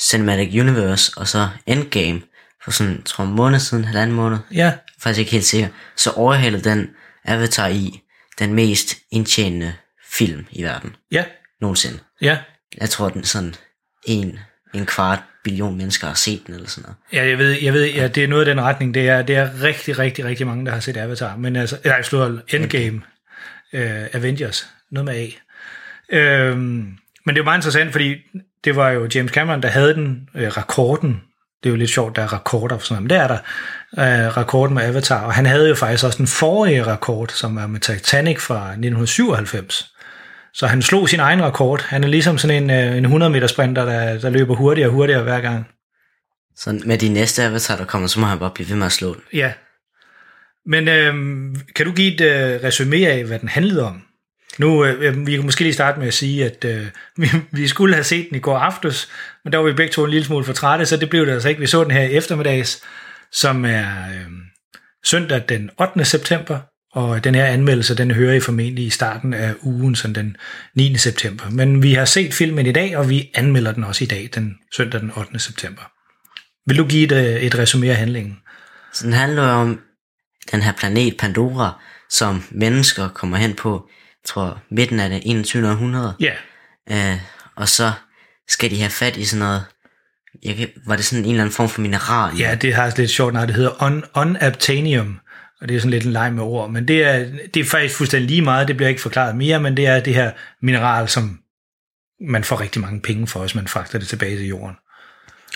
Cinematic 0.00 0.60
Universe, 0.60 1.12
og 1.16 1.28
så 1.28 1.48
Endgame, 1.66 2.22
for 2.64 2.70
sådan, 2.70 3.02
tror 3.02 3.24
en 3.24 3.32
måned 3.32 3.58
siden, 3.58 3.84
halvanden 3.84 4.16
måned, 4.16 4.38
Ja, 4.52 4.72
faktisk 5.00 5.18
ikke 5.18 5.32
helt 5.32 5.44
sikker, 5.44 5.68
så 5.96 6.10
overhalede 6.10 6.70
den 6.70 6.90
Avatar 7.24 7.68
i 7.68 8.00
den 8.38 8.54
mest 8.54 8.96
indtjenende 9.10 9.74
film 10.10 10.46
i 10.50 10.62
verden, 10.62 10.96
ja, 11.12 11.24
nogensinde. 11.60 11.98
ja. 12.20 12.38
Jeg 12.80 12.90
tror, 12.90 13.08
den 13.08 13.24
sådan 13.24 13.54
en, 14.04 14.38
en 14.74 14.86
kvart 14.86 15.18
billion 15.44 15.76
mennesker 15.76 16.06
har 16.06 16.14
set 16.14 16.42
den, 16.46 16.54
eller 16.54 16.68
sådan 16.68 16.82
noget. 16.82 16.96
Ja, 17.12 17.28
jeg 17.28 17.38
ved, 17.38 17.50
jeg 17.62 17.72
ved, 17.72 17.94
ja, 17.94 18.08
det 18.08 18.24
er 18.24 18.28
noget 18.28 18.46
i 18.46 18.50
den 18.50 18.60
retning. 18.60 18.94
Det 18.94 19.08
er, 19.08 19.22
det 19.22 19.36
er 19.36 19.62
rigtig, 19.62 19.98
rigtig, 19.98 20.24
rigtig 20.24 20.46
mange, 20.46 20.66
der 20.66 20.72
har 20.72 20.80
set 20.80 20.96
Avatar. 20.96 21.36
Men 21.36 21.56
altså, 21.56 21.78
nej, 21.84 21.94
jeg 21.94 22.04
slår 22.04 22.40
Endgame, 22.48 22.96
uh, 23.72 23.80
Avengers, 24.12 24.66
noget 24.90 25.04
med 25.04 25.14
A. 25.14 25.26
Øhm, 26.12 26.96
men 27.26 27.34
det 27.34 27.36
er 27.36 27.36
jo 27.36 27.44
meget 27.44 27.58
interessant, 27.58 27.92
fordi 27.92 28.16
det 28.64 28.76
var 28.76 28.90
jo 28.90 29.08
James 29.14 29.32
Cameron, 29.32 29.62
der 29.62 29.68
havde 29.68 29.94
den, 29.94 30.28
øh, 30.34 30.48
rekorden. 30.48 31.20
Det 31.62 31.68
er 31.68 31.70
jo 31.70 31.76
lidt 31.76 31.90
sjovt, 31.90 32.16
der 32.16 32.22
er 32.22 32.32
rekorder 32.32 32.78
for 32.78 32.86
sådan 32.86 32.94
noget, 32.94 33.02
men 33.02 33.10
det 33.10 33.18
er 33.18 33.28
der, 33.28 34.26
øh, 34.26 34.36
rekorden 34.36 34.74
med 34.74 34.82
Avatar. 34.82 35.24
Og 35.24 35.34
han 35.34 35.46
havde 35.46 35.68
jo 35.68 35.74
faktisk 35.74 36.04
også 36.04 36.18
den 36.18 36.26
forrige 36.26 36.86
rekord, 36.86 37.28
som 37.28 37.56
er 37.56 37.66
med 37.66 37.80
Titanic 37.80 38.40
fra 38.40 38.70
1997. 38.70 39.92
Så 40.54 40.66
han 40.66 40.82
slog 40.82 41.08
sin 41.08 41.20
egen 41.20 41.42
rekord. 41.42 41.82
Han 41.88 42.04
er 42.04 42.08
ligesom 42.08 42.38
sådan 42.38 42.62
en, 42.62 42.70
øh, 42.70 42.96
en 42.96 43.04
100 43.04 43.32
meter 43.32 43.46
sprinter, 43.46 43.84
der, 43.84 44.18
der 44.18 44.30
løber 44.30 44.54
hurtigere 44.54 44.88
og 44.88 44.92
hurtigere 44.92 45.22
hver 45.22 45.40
gang. 45.40 45.66
Så 46.56 46.80
med 46.86 46.98
de 46.98 47.08
næste 47.08 47.42
Avatar, 47.42 47.76
der 47.76 47.84
kommer, 47.84 48.08
så 48.08 48.20
må 48.20 48.26
han 48.26 48.38
bare 48.38 48.50
blive 48.54 48.68
ved 48.68 48.76
med 48.76 48.86
at 48.86 48.92
slå 48.92 49.14
den. 49.14 49.22
Ja. 49.32 49.52
Men 50.66 50.88
øhm, 50.88 51.56
kan 51.76 51.86
du 51.86 51.92
give 51.92 52.14
et 52.14 52.20
øh, 52.20 52.60
resumé 52.60 53.04
af, 53.04 53.24
hvad 53.24 53.38
den 53.38 53.48
handlede 53.48 53.86
om? 53.86 54.02
Nu, 54.58 54.84
øh, 54.84 55.02
øh, 55.02 55.26
vi 55.26 55.36
kan 55.36 55.44
måske 55.44 55.62
lige 55.62 55.74
starte 55.74 55.98
med 55.98 56.08
at 56.08 56.14
sige, 56.14 56.44
at 56.44 56.64
øh, 56.64 56.86
vi, 57.16 57.28
vi 57.50 57.68
skulle 57.68 57.94
have 57.94 58.04
set 58.04 58.26
den 58.28 58.36
i 58.36 58.40
går 58.40 58.58
aftes, 58.58 59.08
men 59.44 59.52
der 59.52 59.58
var 59.58 59.66
vi 59.66 59.72
begge 59.72 59.92
to 59.92 60.04
en 60.04 60.10
lille 60.10 60.24
smule 60.24 60.44
for 60.44 60.52
trætte, 60.52 60.86
så 60.86 60.96
det 60.96 61.10
blev 61.10 61.26
det 61.26 61.32
altså 61.32 61.48
ikke. 61.48 61.60
Vi 61.60 61.66
så 61.66 61.84
den 61.84 61.90
her 61.90 62.02
i 62.02 62.12
eftermiddags, 62.12 62.82
som 63.32 63.64
er 63.64 63.86
øh, 64.14 64.26
søndag 65.04 65.42
den 65.48 65.70
8. 65.80 66.04
september, 66.04 66.58
og 66.92 67.24
den 67.24 67.34
her 67.34 67.44
anmeldelse, 67.44 67.96
den 67.96 68.10
hører 68.10 68.34
I 68.34 68.40
formentlig 68.40 68.86
i 68.86 68.90
starten 68.90 69.34
af 69.34 69.54
ugen, 69.62 69.94
sådan 69.94 70.14
den 70.14 70.36
9. 70.74 70.96
september. 70.96 71.50
Men 71.50 71.82
vi 71.82 71.94
har 71.94 72.04
set 72.04 72.34
filmen 72.34 72.66
i 72.66 72.72
dag, 72.72 72.96
og 72.96 73.10
vi 73.10 73.30
anmelder 73.34 73.72
den 73.72 73.84
også 73.84 74.04
i 74.04 74.06
dag, 74.06 74.30
den 74.34 74.54
søndag 74.76 75.00
den 75.00 75.12
8. 75.16 75.38
september. 75.38 75.82
Vil 76.66 76.78
du 76.78 76.86
give 76.86 77.04
et, 77.04 77.12
øh, 77.12 77.42
et 77.42 77.54
resumé 77.54 77.86
af 77.86 77.96
handlingen? 77.96 78.38
Så 78.92 79.06
den 79.06 79.12
handler 79.12 79.42
om 79.42 79.80
den 80.52 80.62
her 80.62 80.72
planet 80.72 81.16
Pandora, 81.16 81.82
som 82.10 82.42
mennesker 82.50 83.08
kommer 83.08 83.36
hen 83.36 83.54
på, 83.54 83.88
jeg 84.24 84.28
tror 84.28 84.62
midten 84.70 85.00
af 85.00 85.10
det 85.10 85.22
21. 85.24 85.70
århundrede. 85.70 86.14
Ja, 86.20 86.32
Øh, 86.90 87.18
og 87.56 87.68
så 87.68 87.92
skal 88.48 88.70
de 88.70 88.78
have 88.80 88.90
fat 88.90 89.16
i 89.16 89.24
sådan 89.24 89.38
noget, 89.38 89.64
jeg 90.42 90.56
kan, 90.56 90.68
var 90.86 90.96
det 90.96 91.04
sådan 91.04 91.24
en 91.24 91.30
eller 91.30 91.42
anden 91.42 91.54
form 91.54 91.68
for 91.68 91.80
mineral? 91.80 92.36
Ja, 92.36 92.54
det 92.54 92.74
har 92.74 92.94
lidt 92.96 93.10
sjovt, 93.10 93.34
når 93.34 93.46
det 93.46 93.54
hedder 93.54 93.82
un, 93.82 94.04
unobtainium. 94.14 95.18
Og 95.60 95.68
det 95.68 95.76
er 95.76 95.80
sådan 95.80 95.90
lidt 95.90 96.04
en 96.04 96.12
leg 96.12 96.32
med 96.32 96.42
ord, 96.42 96.70
men 96.70 96.88
det 96.88 97.04
er, 97.04 97.26
det 97.54 97.60
er 97.60 97.64
faktisk 97.64 97.96
fuldstændig 97.96 98.30
lige 98.30 98.42
meget, 98.42 98.68
det 98.68 98.76
bliver 98.76 98.88
ikke 98.88 99.00
forklaret 99.00 99.36
mere, 99.36 99.60
men 99.60 99.76
det 99.76 99.86
er 99.86 100.00
det 100.00 100.14
her 100.14 100.32
mineral, 100.62 101.08
som 101.08 101.38
man 102.28 102.44
får 102.44 102.60
rigtig 102.60 102.82
mange 102.82 103.00
penge 103.00 103.26
for, 103.26 103.40
hvis 103.40 103.54
man 103.54 103.68
fragter 103.68 103.98
det 103.98 104.08
tilbage 104.08 104.36
til 104.36 104.46
jorden. 104.46 104.76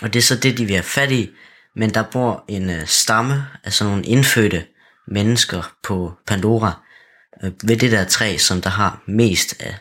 Og 0.02 0.12
det 0.12 0.18
er 0.18 0.23
så 0.23 0.37
det, 0.37 0.58
de 0.58 0.64
vil 0.64 0.75
have 0.75 0.82
fat 0.82 1.11
i. 1.11 1.30
Men 1.76 1.94
der 1.94 2.02
bor 2.12 2.44
en 2.49 2.70
øh, 2.70 2.87
stamme 2.87 3.46
af 3.64 3.73
sådan 3.73 3.90
nogle 3.90 4.06
indfødte 4.06 4.64
mennesker 5.08 5.73
på 5.82 6.12
Pandora 6.26 6.86
ved 7.43 7.76
det 7.76 7.93
der 7.93 8.05
træ, 8.05 8.37
som 8.38 8.62
der 8.62 8.71
har 8.71 9.02
mest 9.07 9.55
af 9.61 9.75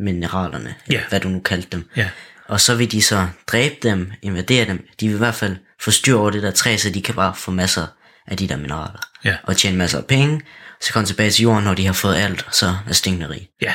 mineralerne, 0.00 0.74
Ja. 0.90 1.00
hvad 1.08 1.20
du 1.20 1.28
nu 1.28 1.40
kaldte 1.40 1.68
dem. 1.72 1.90
Ja. 1.96 2.10
Og 2.48 2.60
så 2.60 2.74
vil 2.74 2.92
de 2.92 3.02
så 3.02 3.28
dræbe 3.46 3.74
dem, 3.82 4.12
invadere 4.22 4.64
dem. 4.66 4.88
De 5.00 5.06
vil 5.08 5.14
i 5.14 5.18
hvert 5.18 5.34
fald 5.34 5.56
få 5.80 5.90
styr 5.90 6.14
over 6.16 6.30
det 6.30 6.42
der 6.42 6.50
træ, 6.50 6.76
så 6.76 6.90
de 6.90 7.02
kan 7.02 7.14
bare 7.14 7.34
få 7.34 7.50
masser 7.50 7.86
af 8.26 8.36
de 8.36 8.48
der 8.48 8.56
mineraler. 8.56 9.00
Ja. 9.24 9.36
Og 9.42 9.56
tjene 9.56 9.76
masser 9.76 9.98
af 9.98 10.06
penge. 10.06 10.40
Så 10.80 10.92
komme 10.92 11.06
tilbage 11.06 11.30
til 11.30 11.42
jorden, 11.42 11.64
når 11.64 11.74
de 11.74 11.86
har 11.86 11.92
fået 11.92 12.16
alt, 12.16 12.46
og 12.46 12.54
så 12.54 12.76
er 12.88 12.92
stinkende 12.92 13.28
rig. 13.30 13.48
Ja, 13.62 13.74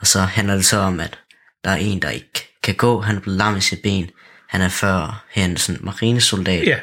Og 0.00 0.06
så 0.06 0.20
handler 0.20 0.54
det 0.54 0.64
så 0.66 0.76
om, 0.78 1.00
at 1.00 1.18
der 1.64 1.70
er 1.70 1.76
en, 1.76 2.02
der 2.02 2.10
ikke 2.10 2.58
kan 2.62 2.74
gå. 2.74 3.00
Han 3.00 3.16
er 3.16 3.20
blevet 3.20 3.38
lam 3.38 3.56
i 3.56 3.60
sit 3.60 3.82
ben. 3.82 4.10
Han 4.48 4.62
er 4.62 4.68
før 4.68 5.24
hen 5.30 5.56
sådan 5.56 5.80
marinesoldat. 5.84 6.66
ja, 6.66 6.78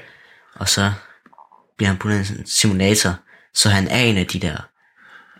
Og 0.55 0.69
så 0.69 0.93
bliver 1.77 1.87
han 1.89 1.97
puttet 1.97 2.29
i 2.29 2.33
en 2.33 2.45
simulator, 2.47 3.15
så 3.53 3.69
han 3.69 3.87
er 3.87 3.99
en 3.99 4.17
af 4.17 4.27
de 4.27 4.39
der 4.39 4.57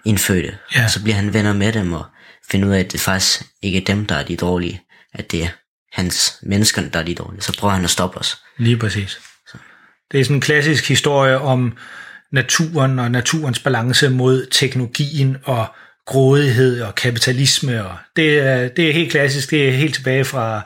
indfødte. 0.05 0.57
Ja. 0.75 0.83
Og 0.83 0.89
så 0.89 1.03
bliver 1.03 1.15
han 1.15 1.33
venner 1.33 1.53
med 1.53 1.73
dem 1.73 1.93
og 1.93 2.05
finder 2.51 2.67
ud 2.67 2.73
af, 2.73 2.79
at 2.79 2.91
det 2.91 2.99
faktisk 2.99 3.41
ikke 3.61 3.77
er 3.81 3.85
dem, 3.85 4.05
der 4.05 4.15
er 4.15 4.23
de 4.23 4.35
dårlige. 4.35 4.81
At 5.13 5.31
det 5.31 5.43
er 5.43 5.47
hans 5.91 6.37
menneskerne, 6.41 6.89
der 6.89 6.99
er 6.99 7.03
de 7.03 7.15
dårlige. 7.15 7.41
Så 7.41 7.57
prøver 7.57 7.73
han 7.73 7.83
at 7.83 7.89
stoppe 7.89 8.17
os. 8.17 8.37
lige 8.57 8.77
præcis. 8.77 9.19
Det 10.11 10.19
er 10.19 10.23
sådan 10.23 10.37
en 10.37 10.41
klassisk 10.41 10.87
historie 10.87 11.39
om 11.39 11.77
naturen 12.31 12.99
og 12.99 13.11
naturens 13.11 13.59
balance 13.59 14.09
mod 14.09 14.45
teknologien 14.51 15.37
og 15.43 15.65
grådighed 16.05 16.81
og 16.81 16.95
kapitalisme. 16.95 17.85
Og 17.85 17.97
det, 18.15 18.39
er, 18.39 18.67
det 18.67 18.89
er 18.89 18.93
helt 18.93 19.11
klassisk, 19.11 19.51
det 19.51 19.67
er 19.67 19.71
helt 19.71 19.95
tilbage 19.95 20.25
fra 20.25 20.61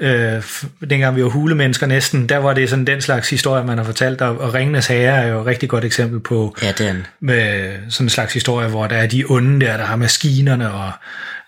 øh, 0.00 0.42
dengang 0.90 1.16
vi 1.16 1.22
var 1.22 1.28
hulemennesker 1.28 1.86
næsten, 1.86 2.28
der 2.28 2.36
var 2.36 2.54
det 2.54 2.70
sådan 2.70 2.84
den 2.84 3.00
slags 3.00 3.30
historie, 3.30 3.64
man 3.64 3.78
har 3.78 3.84
fortalt, 3.84 4.20
og, 4.20 4.38
og 4.38 4.54
Ringenes 4.54 4.86
Herre 4.86 5.22
er 5.22 5.26
jo 5.26 5.40
et 5.40 5.46
rigtig 5.46 5.68
godt 5.68 5.84
eksempel 5.84 6.20
på 6.20 6.56
Ja, 6.62 6.72
det 6.72 6.86
er 6.86 6.90
en, 6.90 7.06
med 7.20 7.74
sådan 7.88 8.06
en 8.06 8.10
slags 8.10 8.34
historie, 8.34 8.68
hvor 8.68 8.86
der 8.86 8.96
er 8.96 9.06
de 9.06 9.24
onde 9.28 9.66
der, 9.66 9.76
der 9.76 9.84
har 9.84 9.96
maskinerne, 9.96 10.72
og, 10.72 10.92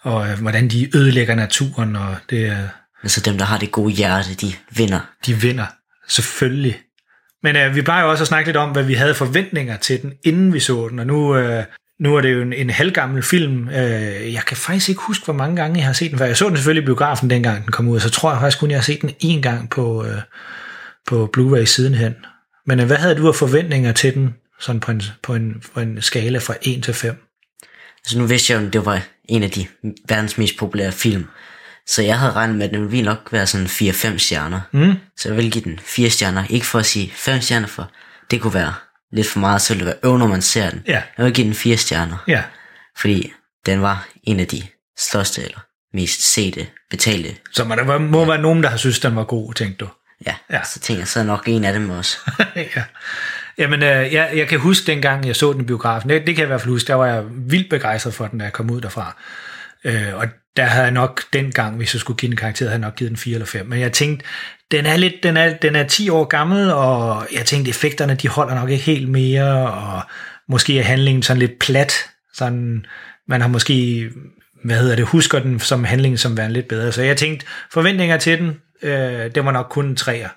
og 0.02 0.28
øh, 0.28 0.40
hvordan 0.40 0.68
de 0.68 0.96
ødelægger 0.96 1.34
naturen, 1.34 1.96
og 1.96 2.16
det 2.30 2.46
er, 2.46 2.68
altså 3.02 3.20
dem, 3.20 3.38
der 3.38 3.44
har 3.44 3.58
det 3.58 3.72
gode 3.72 3.92
hjerte, 3.92 4.34
de 4.34 4.52
vinder. 4.70 5.00
de 5.26 5.34
vinder, 5.34 5.66
selvfølgelig. 6.08 6.78
Men 7.42 7.56
øh, 7.56 7.74
vi 7.74 7.82
plejer 7.82 8.02
jo 8.04 8.10
også 8.10 8.24
at 8.24 8.28
snakke 8.28 8.48
lidt 8.48 8.56
om, 8.56 8.70
hvad 8.70 8.82
vi 8.82 8.94
havde 8.94 9.14
forventninger 9.14 9.76
til 9.76 10.02
den, 10.02 10.12
inden 10.24 10.52
vi 10.52 10.60
så 10.60 10.88
den, 10.88 10.98
og 10.98 11.06
nu, 11.06 11.36
øh, 11.36 11.64
nu 12.02 12.16
er 12.16 12.20
det 12.20 12.32
jo 12.32 12.42
en, 12.42 12.52
en 12.52 12.70
halvgammel 12.70 13.22
film. 13.22 13.68
Øh, 13.68 14.32
jeg 14.32 14.42
kan 14.46 14.56
faktisk 14.56 14.88
ikke 14.88 15.00
huske, 15.02 15.24
hvor 15.24 15.34
mange 15.34 15.56
gange 15.56 15.78
jeg 15.78 15.86
har 15.86 15.92
set 15.92 16.10
den, 16.10 16.18
for 16.18 16.24
jeg 16.24 16.36
så 16.36 16.48
den 16.48 16.56
selvfølgelig 16.56 16.82
i 16.82 16.86
biografen, 16.86 17.30
dengang 17.30 17.62
den 17.64 17.72
kom 17.72 17.88
ud, 17.88 18.00
så 18.00 18.10
tror 18.10 18.30
jeg 18.30 18.40
faktisk 18.40 18.60
kun, 18.60 18.70
jeg 18.70 18.78
har 18.78 18.82
set 18.82 19.02
den 19.02 19.10
én 19.10 19.40
gang 19.40 19.70
på, 19.70 20.04
øh, 20.04 20.20
på 21.06 21.30
Blu-ray 21.36 21.64
sidenhen. 21.64 22.14
Men 22.66 22.80
øh, 22.80 22.86
hvad 22.86 22.96
havde 22.96 23.14
du 23.14 23.28
af 23.28 23.34
forventninger 23.34 23.92
til 23.92 24.14
den, 24.14 24.34
sådan 24.60 24.80
på 24.80 24.90
en, 24.90 25.02
på 25.22 25.34
en, 25.34 25.62
på 25.74 25.80
en 25.80 26.02
skala 26.02 26.38
fra 26.38 26.54
1 26.62 26.82
til 26.82 26.94
5? 26.94 27.16
Altså 28.04 28.18
nu 28.18 28.26
vidste 28.26 28.52
jeg 28.52 28.60
jo, 28.60 28.66
at 28.66 28.72
det 28.72 28.86
var 28.86 29.02
en 29.28 29.42
af 29.42 29.50
de 29.50 29.66
verdens 30.08 30.38
mest 30.38 30.56
populære 30.58 30.92
film. 30.92 31.24
Så 31.86 32.02
jeg 32.02 32.18
havde 32.18 32.32
regnet 32.32 32.56
med, 32.56 32.66
at 32.66 32.74
den 32.74 32.92
ville 32.92 33.04
nok 33.04 33.28
være 33.32 33.46
sådan 33.46 33.66
4-5 33.66 34.18
stjerner. 34.18 34.60
Mm. 34.72 34.94
Så 35.16 35.28
jeg 35.28 35.36
vil 35.36 35.50
give 35.50 35.64
den 35.64 35.78
4 35.82 36.10
stjerner. 36.10 36.44
Ikke 36.50 36.66
for 36.66 36.78
at 36.78 36.86
sige 36.86 37.12
5 37.14 37.40
stjerner, 37.40 37.66
for 37.66 37.90
det 38.30 38.40
kunne 38.40 38.54
være 38.54 38.74
lidt 39.12 39.28
for 39.28 39.38
meget, 39.40 39.62
det 39.68 39.86
være 39.86 39.94
øv, 40.04 40.18
når 40.18 40.26
man 40.26 40.42
ser 40.42 40.70
den. 40.70 40.82
Ja. 40.86 41.02
Jeg 41.18 41.24
vil 41.26 41.34
give 41.34 41.46
den 41.46 41.54
4 41.54 41.76
stjerner, 41.76 42.16
Ja, 42.28 42.42
fordi 42.98 43.32
den 43.66 43.82
var 43.82 44.08
en 44.22 44.40
af 44.40 44.46
de 44.46 44.62
største 44.98 45.42
eller 45.42 45.58
mest 45.94 46.22
sete, 46.32 46.66
betalte. 46.90 47.36
så 47.52 47.64
må 47.64 47.74
der 47.74 47.98
må 47.98 48.24
være 48.24 48.38
nogen, 48.42 48.62
der 48.62 48.68
har 48.68 48.76
synes, 48.76 49.00
den 49.00 49.16
var 49.16 49.24
god, 49.24 49.54
tænkte 49.54 49.84
du. 49.84 49.88
Ja, 50.26 50.34
Ja. 50.50 50.56
ja. 50.56 50.64
så 50.64 50.80
tænker 50.80 51.00
jeg, 51.00 51.08
så 51.08 51.20
er 51.20 51.24
nok 51.24 51.42
en 51.48 51.64
af 51.64 51.72
dem 51.72 51.90
også. 51.90 52.18
ja. 52.76 52.82
Jamen, 53.58 53.82
øh, 53.82 54.12
jeg, 54.12 54.30
jeg 54.34 54.48
kan 54.48 54.60
huske 54.60 54.86
dengang, 54.86 55.26
jeg 55.26 55.36
så 55.36 55.52
den 55.52 55.60
i 55.60 55.64
biografen. 55.64 56.08
Det, 56.10 56.26
det 56.26 56.34
kan 56.34 56.42
jeg 56.42 56.46
i 56.46 56.46
hvert 56.46 56.60
fald 56.60 56.72
huske. 56.72 56.86
Der 56.86 56.94
var 56.94 57.06
jeg 57.06 57.24
vildt 57.28 57.70
begejstret 57.70 58.14
for 58.14 58.26
den, 58.26 58.38
da 58.38 58.44
jeg 58.44 58.52
kom 58.52 58.70
ud 58.70 58.80
derfra. 58.80 59.16
Øh, 59.84 60.14
og 60.14 60.26
der 60.56 60.64
havde 60.64 60.84
jeg 60.84 60.92
nok 60.92 61.22
dengang, 61.32 61.76
hvis 61.76 61.94
jeg 61.94 62.00
skulle 62.00 62.18
give 62.18 62.30
den 62.30 62.36
karakter, 62.36 62.64
havde 62.64 62.80
jeg 62.80 62.80
nok 62.80 62.96
givet 62.96 63.10
den 63.10 63.16
4 63.16 63.34
eller 63.34 63.46
5. 63.46 63.66
Men 63.66 63.80
jeg 63.80 63.92
tænkte, 63.92 64.26
den 64.70 64.86
er 64.86 64.96
lidt, 64.96 65.14
den 65.22 65.36
er, 65.36 65.56
den 65.56 65.76
er 65.76 65.86
10 65.86 66.08
år 66.08 66.24
gammel, 66.24 66.72
og 66.72 67.26
jeg 67.32 67.46
tænkte, 67.46 67.68
effekterne, 67.68 68.14
de 68.14 68.28
holder 68.28 68.54
nok 68.54 68.70
ikke 68.70 68.84
helt 68.84 69.08
mere, 69.08 69.72
og 69.72 70.02
måske 70.48 70.78
er 70.78 70.82
handlingen 70.82 71.22
sådan 71.22 71.38
lidt 71.38 71.58
plat. 71.58 71.92
Sådan, 72.34 72.86
man 73.28 73.40
har 73.40 73.48
måske, 73.48 74.10
hvad 74.64 74.78
hedder 74.78 74.96
det, 74.96 75.04
husker 75.04 75.38
den 75.38 75.60
som 75.60 75.84
handlingen 75.84 76.18
som 76.18 76.36
værende 76.36 76.54
lidt 76.54 76.68
bedre. 76.68 76.92
Så 76.92 77.02
jeg 77.02 77.16
tænkte, 77.16 77.46
forventninger 77.72 78.16
til 78.16 78.38
den, 78.38 78.60
øh, 78.82 79.34
det 79.34 79.44
var 79.44 79.52
nok 79.52 79.66
kun 79.70 79.86
en 79.86 79.96
3'er. 80.00 80.28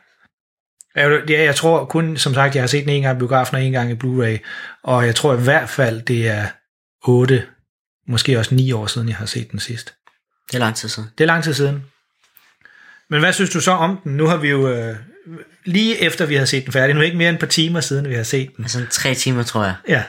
Jeg, 0.95 1.29
ja, 1.29 1.43
jeg 1.43 1.55
tror 1.55 1.85
kun, 1.85 2.17
som 2.17 2.33
sagt, 2.33 2.55
jeg 2.55 2.63
har 2.63 2.67
set 2.67 2.85
den 2.85 2.93
en 2.93 3.01
gang 3.01 3.17
i 3.17 3.19
biografen 3.19 3.55
og 3.55 3.63
en 3.63 3.71
gang 3.71 3.91
i 3.91 3.95
Blu-ray, 4.03 4.37
og 4.83 5.05
jeg 5.05 5.15
tror 5.15 5.33
i 5.33 5.43
hvert 5.43 5.69
fald, 5.69 6.01
det 6.01 6.27
er 6.27 6.45
8, 7.05 7.45
måske 8.07 8.39
også 8.39 8.55
9 8.55 8.71
år 8.71 8.87
siden, 8.87 9.07
jeg 9.07 9.17
har 9.17 9.25
set 9.25 9.51
den 9.51 9.59
sidst. 9.59 9.95
Det 10.47 10.55
er 10.55 10.59
lang 10.59 10.75
tid 10.75 10.89
siden. 10.89 11.09
Det 11.17 11.23
er 11.23 11.27
lang 11.27 11.43
tid 11.43 11.53
siden. 11.53 11.83
Men 13.09 13.19
hvad 13.19 13.33
synes 13.33 13.49
du 13.49 13.59
så 13.61 13.71
om 13.71 13.97
den? 14.03 14.17
Nu 14.17 14.25
har 14.27 14.37
vi 14.37 14.49
jo, 14.49 14.69
øh, 14.69 14.95
lige 15.65 16.01
efter 16.01 16.25
vi 16.25 16.35
har 16.35 16.45
set 16.45 16.63
den 16.65 16.73
færdig, 16.73 16.95
nu 16.95 17.01
er 17.01 17.05
ikke 17.05 17.17
mere 17.17 17.29
end 17.29 17.35
et 17.37 17.39
par 17.39 17.47
timer 17.47 17.81
siden, 17.81 18.09
vi 18.09 18.15
har 18.15 18.23
set 18.23 18.51
den. 18.57 18.65
Altså 18.65 18.85
tre 18.91 19.15
timer, 19.15 19.43
tror 19.43 19.63
jeg. 19.63 19.75
Ja, 19.87 20.03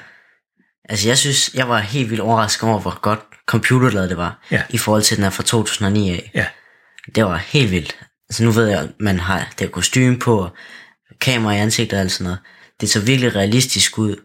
Altså 0.89 1.09
jeg 1.09 1.19
synes, 1.19 1.51
jeg 1.55 1.69
var 1.69 1.79
helt 1.79 2.11
vildt 2.11 2.23
overrasket 2.23 2.69
over, 2.69 2.81
hvor 2.81 3.01
godt 3.01 3.21
computerladet 3.47 4.11
det 4.11 4.17
var, 4.19 4.39
Ja. 4.51 4.63
i 4.71 4.79
forhold 4.79 5.03
til 5.03 5.17
den 5.17 5.25
er 5.25 5.31
fra 5.31 5.43
2009 5.43 6.11
af. 6.11 6.31
ja, 6.35 6.47
Det 7.15 7.25
var 7.25 7.37
helt 7.37 7.71
vildt. 7.71 7.99
Altså 8.29 8.45
nu 8.45 8.51
ved 8.51 8.67
jeg, 8.67 8.81
at 8.81 8.89
man 9.01 9.19
har 9.21 9.53
det 9.59 9.73
kostume 9.73 10.19
på, 10.19 10.51
kamera 11.21 11.55
i 11.55 11.59
ansigtet 11.59 11.93
og 11.97 12.01
alt 12.01 12.13
sådan 12.13 12.25
noget. 12.25 12.39
Det 12.81 12.91
så 12.91 13.01
virkelig 13.01 13.35
realistisk 13.37 13.99
ud. 13.99 14.17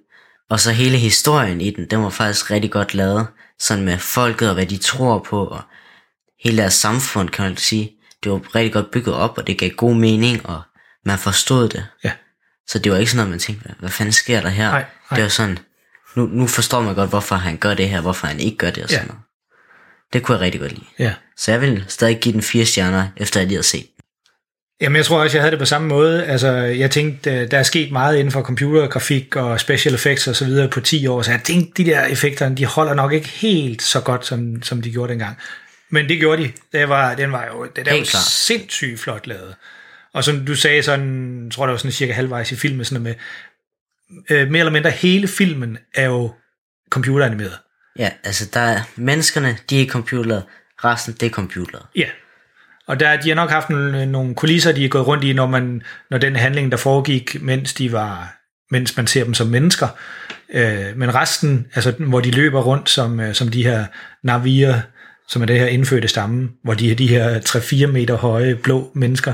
Og 0.49 0.59
så 0.59 0.71
hele 0.71 0.97
historien 0.97 1.61
i 1.61 1.69
den, 1.69 1.85
den 1.89 2.03
var 2.03 2.09
faktisk 2.09 2.51
rigtig 2.51 2.71
godt 2.71 2.93
lavet. 2.93 3.27
Sådan 3.59 3.85
med 3.85 3.97
folket 3.97 4.47
og 4.49 4.53
hvad 4.53 4.65
de 4.65 4.77
tror 4.77 5.19
på, 5.29 5.45
og 5.45 5.61
hele 6.43 6.57
deres 6.57 6.73
samfund, 6.73 7.29
kan 7.29 7.45
man 7.45 7.57
sige. 7.57 7.91
Det 8.23 8.31
var 8.31 8.55
rigtig 8.55 8.73
godt 8.73 8.91
bygget 8.91 9.15
op, 9.15 9.37
og 9.37 9.47
det 9.47 9.57
gav 9.57 9.69
god 9.69 9.95
mening, 9.95 10.45
og 10.45 10.61
man 11.05 11.17
forstod 11.19 11.69
det. 11.69 11.85
ja, 12.03 12.11
Så 12.67 12.79
det 12.79 12.91
var 12.91 12.97
ikke 12.97 13.11
sådan 13.11 13.17
noget, 13.17 13.29
man 13.29 13.39
tænkte, 13.39 13.69
hvad- 13.79 13.89
fanden 13.89 14.13
sker 14.13 14.41
der 14.41 14.49
her? 14.49 14.69
Nej, 14.71 14.85
nej. 15.11 15.15
Det 15.15 15.23
var 15.23 15.29
sådan, 15.29 15.59
nu, 16.15 16.25
nu 16.25 16.47
forstår 16.47 16.81
man 16.81 16.95
godt, 16.95 17.09
hvorfor 17.09 17.35
han 17.35 17.57
gør 17.57 17.73
det 17.73 17.89
her, 17.89 18.01
hvorfor 18.01 18.27
han 18.27 18.39
ikke 18.39 18.57
gør 18.57 18.71
det 18.71 18.83
og 18.83 18.89
sådan 18.89 19.03
Ja. 19.05 19.07
noget. 19.07 19.21
Det 20.13 20.23
kunne 20.23 20.35
jeg 20.35 20.41
rigtig 20.41 20.61
godt 20.61 20.71
lide. 20.71 20.85
ja. 20.99 21.13
Så 21.37 21.51
jeg 21.51 21.61
vil 21.61 21.85
stadig 21.87 22.19
give 22.19 22.33
den 22.33 22.41
fire 22.41 22.65
stjerner, 22.65 23.07
efter 23.17 23.39
jeg 23.39 23.47
lige 23.47 23.57
har 23.57 23.63
set. 23.63 23.81
den. 23.85 24.03
Jamen, 24.81 24.95
jeg 24.95 25.05
tror 25.05 25.21
også, 25.23 25.37
jeg 25.37 25.41
havde 25.43 25.51
det 25.51 25.59
på 25.59 25.65
samme 25.65 25.87
måde. 25.87 26.25
Altså, 26.25 26.47
jeg 26.57 26.91
tænkte, 26.91 27.31
øh, 27.31 27.51
der 27.51 27.57
er 27.59 27.63
sket 27.63 27.91
meget 27.91 28.17
inden 28.17 28.31
for 28.31 28.41
computergrafik 28.41 29.35
og 29.35 29.59
special 29.59 29.93
effects 29.95 30.27
og 30.27 30.35
så 30.35 30.45
videre 30.45 30.67
på 30.69 30.79
10 30.81 31.07
år, 31.07 31.21
så 31.21 31.31
jeg 31.31 31.41
tænkte, 31.43 31.83
de 31.83 31.89
der 31.89 32.05
effekter, 32.05 32.49
de 32.49 32.65
holder 32.65 32.93
nok 32.93 33.13
ikke 33.13 33.27
helt 33.27 33.81
så 33.81 34.01
godt, 34.01 34.25
som, 34.25 34.63
som 34.63 34.81
de 34.81 34.91
gjorde 34.91 35.11
dengang. 35.11 35.37
Men 35.91 36.09
det 36.09 36.19
gjorde 36.19 36.43
de. 36.43 36.51
Det 36.71 36.89
var, 36.89 37.15
den 37.15 37.31
var 37.31 37.45
jo, 37.45 37.65
det 37.75 37.85
der 37.85 37.91
var 37.91 37.99
jo 37.99 38.05
sindssygt 38.29 38.99
flot 38.99 39.27
lavet. 39.27 39.55
Og 40.13 40.23
som 40.23 40.45
du 40.45 40.55
sagde, 40.55 40.83
sådan, 40.83 41.51
tror 41.53 41.65
det 41.65 41.71
var 41.71 41.77
sådan 41.77 41.91
cirka 41.91 42.13
halvvejs 42.13 42.51
i 42.51 42.55
filmen, 42.55 42.85
sådan 42.85 43.03
med, 43.03 43.15
øh, 44.29 44.51
mere 44.51 44.59
eller 44.59 44.71
mindre 44.71 44.89
hele 44.89 45.27
filmen 45.27 45.77
er 45.93 46.05
jo 46.05 46.33
computeranimeret. 46.89 47.57
Ja, 47.99 48.09
altså 48.23 48.49
der 48.53 48.59
er 48.59 48.81
menneskerne, 48.95 49.57
de 49.69 49.81
er 49.81 49.87
computeret, 49.87 50.43
resten 50.83 51.13
det 51.13 51.25
er 51.25 51.29
computeret. 51.29 51.85
Ja. 51.95 52.07
Og 52.87 52.99
der, 52.99 53.21
de 53.21 53.29
har 53.29 53.35
nok 53.35 53.49
haft 53.49 53.69
nogle, 53.69 54.05
nogle 54.05 54.35
kulisser, 54.35 54.71
de 54.71 54.85
er 54.85 54.89
gået 54.89 55.07
rundt 55.07 55.23
i, 55.23 55.33
når, 55.33 55.47
man, 55.47 55.81
når 56.09 56.17
den 56.17 56.35
handling, 56.35 56.71
der 56.71 56.77
foregik, 56.77 57.41
mens 57.41 57.73
de 57.73 57.91
var 57.91 58.41
mens 58.71 58.97
man 58.97 59.07
ser 59.07 59.23
dem 59.23 59.33
som 59.33 59.47
mennesker. 59.47 59.87
Øh, 60.53 60.97
men 60.97 61.15
resten, 61.15 61.67
altså 61.75 61.91
hvor 61.91 62.19
de 62.19 62.31
løber 62.31 62.61
rundt 62.61 62.89
som, 62.89 63.19
øh, 63.19 63.33
som 63.33 63.47
de 63.47 63.63
her 63.63 63.85
navier, 64.23 64.81
som 65.31 65.41
er 65.41 65.45
det 65.45 65.59
her 65.59 65.65
indfødte 65.67 66.07
stamme, 66.07 66.49
hvor 66.63 66.73
de 66.73 66.95
de 66.95 67.07
her 67.07 67.39
3-4 67.39 67.85
meter 67.87 68.15
høje 68.17 68.55
blå 68.55 68.91
mennesker, 68.95 69.33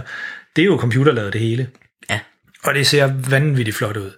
det 0.56 0.62
er 0.62 0.66
jo 0.66 0.78
computerlavet 0.78 1.34
det 1.34 1.42
hele. 1.42 1.68
Ja, 2.10 2.20
Og 2.64 2.74
det 2.74 2.88
ser 2.88 3.14
vanvittigt 3.30 3.78
flot 3.78 3.98
ud. 3.98 4.12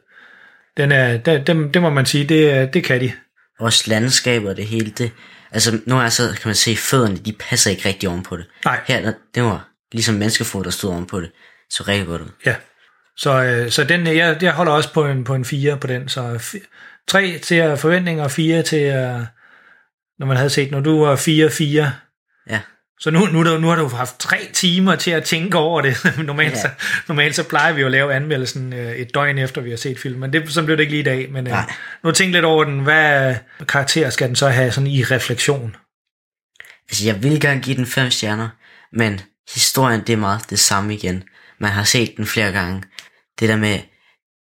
Den 0.78 0.92
er, 0.92 1.18
det, 1.18 1.48
det, 1.48 1.74
det 1.74 1.82
må 1.82 1.90
man 1.90 2.06
sige, 2.06 2.24
det, 2.26 2.74
det 2.74 2.84
kan 2.84 3.02
de. 3.02 3.12
også 3.60 3.84
landskabet 3.88 4.50
og 4.50 4.58
det 4.58 4.66
hele, 4.66 4.90
det, 4.98 5.12
altså 5.52 5.80
nu 5.86 6.00
er 6.00 6.10
så, 6.10 6.24
kan 6.28 6.42
man 6.50 6.56
se, 6.56 6.76
fødderne, 6.76 7.18
de 7.18 7.34
passer 7.34 7.72
ikke 7.72 7.90
rigtig 7.90 8.10
oven 8.10 8.24
på 8.24 8.38
det. 8.38 8.46
Nej. 8.66 8.80
Her, 8.88 9.02
der, 9.02 9.14
det 9.36 9.44
var 9.44 9.68
ligesom 9.92 10.16
menneskefod, 10.16 10.64
der 10.64 10.70
stod 10.70 10.92
oven 10.92 11.06
på 11.06 11.22
det. 11.22 11.32
Så 11.70 11.84
rigtig 11.88 12.08
godt 12.08 12.22
ud. 12.22 12.30
Ja. 12.46 12.56
Så, 13.18 13.44
øh, 13.44 13.72
så 13.72 13.84
den, 13.84 14.08
jeg, 14.08 14.38
jeg 14.42 14.52
holder 14.54 14.72
også 14.72 14.94
på 14.94 15.06
en, 15.08 15.24
på 15.24 15.36
en 15.36 15.46
4 15.46 15.78
på 15.78 15.88
den. 15.88 16.10
Så 16.10 16.36
fi- 16.36 17.04
3 17.08 17.38
til 17.44 17.56
at 17.56 17.80
forventning 17.80 18.22
og 18.22 18.32
4 18.32 18.62
til 18.64 18.78
når 20.20 20.26
man 20.26 20.38
havde 20.38 20.50
set, 20.50 20.72
når 20.72 20.80
du 20.80 21.06
var 21.06 21.16
4-4, 21.16 21.90
Ja, 22.50 22.60
Så 23.00 23.12
nu, 23.12 23.20
nu, 23.26 23.44
nu 23.58 23.68
har 23.68 23.76
du 23.76 23.88
haft 23.88 24.20
tre 24.20 24.50
timer 24.54 24.96
til 24.96 25.12
at 25.12 25.24
tænke 25.24 25.58
over 25.58 25.82
det. 25.82 25.98
normalt, 26.26 26.54
Ja. 26.54 26.62
så, 26.62 26.70
normalt 27.08 27.36
så 27.36 27.44
plejer 27.44 27.74
vi 27.74 27.82
jo 27.82 27.86
at 27.88 27.92
lave 27.92 28.14
anmeldelsen 28.14 28.74
øh, 28.74 28.92
et 28.96 29.14
døgn 29.14 29.38
efter, 29.38 29.62
vi 29.62 29.70
har 29.70 29.78
set 29.78 30.00
filmen. 30.00 30.20
Men 30.20 30.34
det, 30.34 30.52
sådan 30.54 30.66
blev 30.66 30.78
det 30.78 30.84
ikke 30.84 30.92
lige 30.94 31.02
i 31.02 31.04
dag. 31.04 31.32
Men 31.32 31.48
øh, 31.48 31.52
Nej. 31.54 31.74
nu 32.04 32.12
tænk 32.12 32.34
lidt 32.34 32.46
over 32.46 32.64
den. 32.64 32.80
Hvad 32.80 33.36
karakter 33.68 34.10
skal 34.10 34.28
den 34.28 34.36
så 34.36 34.48
have 34.50 34.72
sådan 34.72 34.88
i 34.88 35.04
refleksion? 35.04 35.76
Altså, 36.90 37.06
jeg 37.06 37.24
vil 37.24 37.42
gerne 37.42 37.62
give 37.62 37.76
den 37.76 37.86
fem 37.86 38.12
stjerner, 38.12 38.50
men 38.94 39.22
historien, 39.54 40.02
det 40.08 40.14
er 40.14 40.18
meget 40.18 40.50
det 40.50 40.60
samme 40.60 40.94
igen. 40.94 41.24
Man 41.60 41.72
har 41.72 41.84
set 41.84 42.14
den 42.18 42.26
flere 42.26 42.52
gange. 42.52 42.84
Det 43.40 43.50
der 43.50 43.56
med, 43.58 43.80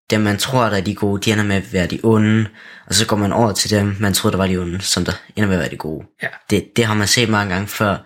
dem 0.09 0.21
man 0.21 0.37
tror, 0.37 0.69
der 0.69 0.77
er 0.77 0.81
de 0.81 0.95
gode, 0.95 1.21
de 1.21 1.31
ender 1.31 1.43
med 1.43 1.55
at 1.55 1.73
være 1.73 1.87
de 1.87 1.99
onde, 2.03 2.45
og 2.85 2.93
så 2.93 3.05
går 3.05 3.15
man 3.15 3.33
over 3.33 3.51
til 3.51 3.69
dem, 3.69 3.95
man 3.99 4.13
troede, 4.13 4.31
der 4.31 4.37
var 4.37 4.47
de 4.47 4.57
onde, 4.57 4.81
som 4.81 5.05
der 5.05 5.11
ender 5.35 5.47
med 5.47 5.55
at 5.55 5.61
være 5.61 5.69
de 5.69 5.77
gode. 5.77 6.05
Ja. 6.23 6.27
Det, 6.49 6.75
det 6.75 6.85
har 6.85 6.93
man 6.93 7.07
set 7.07 7.29
mange 7.29 7.53
gange 7.53 7.67
før. 7.67 7.97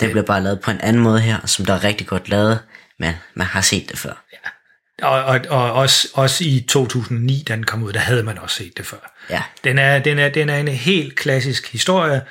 Den 0.00 0.10
bliver 0.10 0.24
bare 0.24 0.42
lavet 0.42 0.60
på 0.60 0.70
en 0.70 0.80
anden 0.80 1.02
måde 1.02 1.20
her, 1.20 1.46
som 1.46 1.64
der 1.64 1.74
er 1.74 1.84
rigtig 1.84 2.06
godt 2.06 2.28
lavet, 2.28 2.58
men 2.98 3.12
man 3.34 3.46
har 3.46 3.60
set 3.60 3.90
det 3.90 3.98
før. 3.98 4.24
Og, 5.02 5.24
og, 5.24 5.40
og 5.48 5.72
også, 5.72 6.08
også 6.14 6.44
i 6.44 6.64
2009, 6.68 7.44
da 7.48 7.54
den 7.54 7.64
kom 7.64 7.82
ud, 7.82 7.92
der 7.92 8.00
havde 8.00 8.22
man 8.22 8.38
også 8.38 8.56
set 8.56 8.76
det 8.76 8.86
før. 8.86 9.14
Ja, 9.30 9.42
Den 9.64 9.78
er, 9.78 9.98
den, 9.98 10.18
er, 10.18 10.28
den 10.28 10.48
er 10.48 10.56
en 10.56 10.68
helt 10.68 11.16
klassisk 11.16 11.72
historie, 11.72 12.22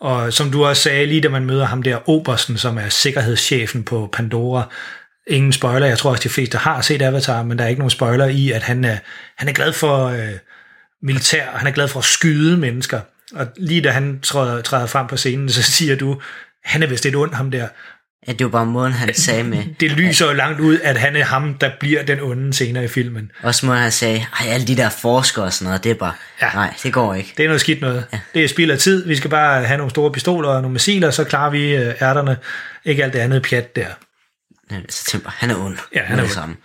og 0.00 0.32
som 0.32 0.50
du 0.50 0.64
også 0.64 0.82
sagde, 0.82 1.06
lige 1.06 1.20
da 1.20 1.28
man 1.28 1.44
møder 1.44 1.64
ham 1.64 1.82
der, 1.82 2.08
Obersten, 2.08 2.58
som 2.58 2.78
er 2.78 2.88
sikkerhedschefen 2.88 3.84
på 3.84 4.08
Pandora, 4.12 4.68
ingen 5.26 5.52
spoiler, 5.52 5.86
jeg 5.86 5.98
tror 5.98 6.10
også 6.10 6.22
de 6.22 6.28
fleste 6.28 6.58
har 6.58 6.80
set 6.80 7.02
Avatar, 7.02 7.42
men 7.42 7.58
der 7.58 7.64
er 7.64 7.68
ikke 7.68 7.78
nogen 7.80 7.90
spoiler 7.90 8.26
i, 8.26 8.50
at 8.50 8.62
han 8.62 8.84
er, 8.84 8.96
han 9.36 9.48
er 9.48 9.52
glad 9.52 9.72
for 9.72 10.06
øh, 10.06 10.28
militær, 11.02 11.48
og 11.48 11.58
han 11.58 11.68
er 11.68 11.72
glad 11.72 11.88
for 11.88 11.98
at 11.98 12.04
skyde 12.04 12.56
mennesker. 12.56 13.00
Og 13.34 13.46
lige 13.56 13.80
da 13.80 13.90
han 13.90 14.20
træder, 14.22 14.62
træder 14.62 14.86
frem 14.86 15.06
på 15.06 15.16
scenen, 15.16 15.48
så 15.48 15.62
siger 15.62 15.96
du, 15.96 16.20
han 16.64 16.82
er 16.82 16.86
vist 16.86 17.04
lidt 17.04 17.16
ond, 17.16 17.34
ham 17.34 17.50
der. 17.50 17.68
ja 18.28 18.32
det 18.32 18.44
var 18.44 18.50
bare 18.50 18.66
måden, 18.66 18.92
han 18.92 19.14
sagde 19.14 19.44
med. 19.44 19.64
Det 19.80 19.90
lyser 19.90 20.26
jo 20.26 20.32
langt 20.32 20.60
ud, 20.60 20.78
at 20.84 20.96
han 20.96 21.16
er 21.16 21.24
ham, 21.24 21.54
der 21.54 21.70
bliver 21.80 22.02
den 22.02 22.20
onde 22.20 22.52
senere 22.54 22.84
i 22.84 22.88
filmen. 22.88 23.30
Også 23.42 23.66
måden, 23.66 23.80
han 23.82 23.92
sagde, 23.92 24.26
ej, 24.40 24.46
alle 24.48 24.66
de 24.66 24.76
der 24.76 24.88
forskere 24.88 25.44
og 25.44 25.52
sådan 25.52 25.64
noget, 25.66 25.84
det 25.84 25.90
er 25.90 25.94
bare, 25.94 26.12
Ja. 26.40 26.46
ja. 26.46 26.52
nej, 26.54 26.74
det 26.82 26.92
går 26.92 27.14
ikke. 27.14 27.34
Det 27.36 27.42
er 27.42 27.48
noget 27.48 27.60
skidt 27.60 27.80
noget. 27.80 28.04
Ja. 28.12 28.20
Det 28.34 28.44
er 28.44 28.48
spild 28.48 28.70
af 28.70 28.78
tid. 28.78 29.06
Vi 29.06 29.16
skal 29.16 29.30
bare 29.30 29.64
have 29.64 29.76
nogle 29.78 29.90
store 29.90 30.12
pistoler 30.12 30.48
og 30.48 30.62
nogle 30.62 30.72
missiler, 30.72 31.10
så 31.10 31.24
klarer 31.24 31.50
vi 31.50 31.76
øh, 31.76 31.94
ærterne. 32.02 32.36
Ikke 32.84 33.04
alt 33.04 33.12
det 33.12 33.18
andet 33.18 33.42
pjat 33.42 33.76
der. 33.76 33.86
Tænkte 34.70 35.20
jeg, 35.24 35.32
han 35.36 35.50
er 35.50 35.64
ond. 35.64 35.78
Ja, 35.94 36.02
han 36.02 36.18
er 36.18 36.22
ond. 36.22 36.30
samme. 36.30 36.56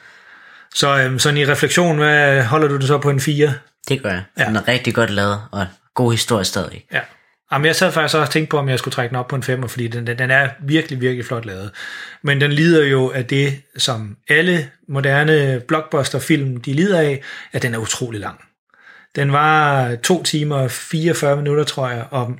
Så 0.75 0.97
øhm, 0.97 1.19
sådan 1.19 1.37
i 1.37 1.45
refleksion, 1.45 1.97
hvad 1.97 2.43
holder 2.43 2.67
du 2.67 2.77
det 2.77 2.87
så 2.87 2.97
på 2.97 3.09
en 3.09 3.19
4? 3.19 3.53
Det 3.87 4.03
gør 4.03 4.09
jeg. 4.09 4.23
Ja. 4.39 4.45
Den 4.45 4.55
er 4.55 4.67
rigtig 4.67 4.95
godt 4.95 5.09
lavet, 5.09 5.41
og 5.51 5.67
god 5.93 6.11
historie 6.11 6.45
stadig. 6.45 6.85
Ja. 6.93 7.01
Jamen, 7.51 7.65
jeg 7.65 7.75
sad 7.75 7.91
faktisk 7.91 8.15
også 8.15 8.17
og 8.17 8.29
tænkte 8.29 8.51
på, 8.51 8.57
om 8.57 8.69
jeg 8.69 8.79
skulle 8.79 8.93
trække 8.93 9.09
den 9.09 9.17
op 9.17 9.27
på 9.27 9.35
en 9.35 9.43
5, 9.43 9.69
fordi 9.69 9.87
den, 9.87 10.07
den, 10.07 10.17
den 10.17 10.31
er 10.31 10.49
virkelig, 10.59 11.01
virkelig 11.01 11.25
flot 11.25 11.45
lavet. 11.45 11.71
Men 12.21 12.41
den 12.41 12.51
lider 12.51 12.85
jo 12.85 13.11
af 13.11 13.25
det, 13.25 13.61
som 13.77 14.17
alle 14.29 14.69
moderne 14.87 15.61
blockbuster-film, 15.67 16.61
de 16.61 16.73
lider 16.73 16.99
af, 16.99 17.21
at 17.53 17.61
den 17.61 17.73
er 17.73 17.77
utrolig 17.77 18.21
lang. 18.21 18.39
Den 19.15 19.31
var 19.31 19.95
2 19.95 20.23
timer 20.23 20.55
og 20.55 20.71
44 20.71 21.37
minutter, 21.37 21.63
tror 21.63 21.89
jeg, 21.89 22.05
og 22.11 22.35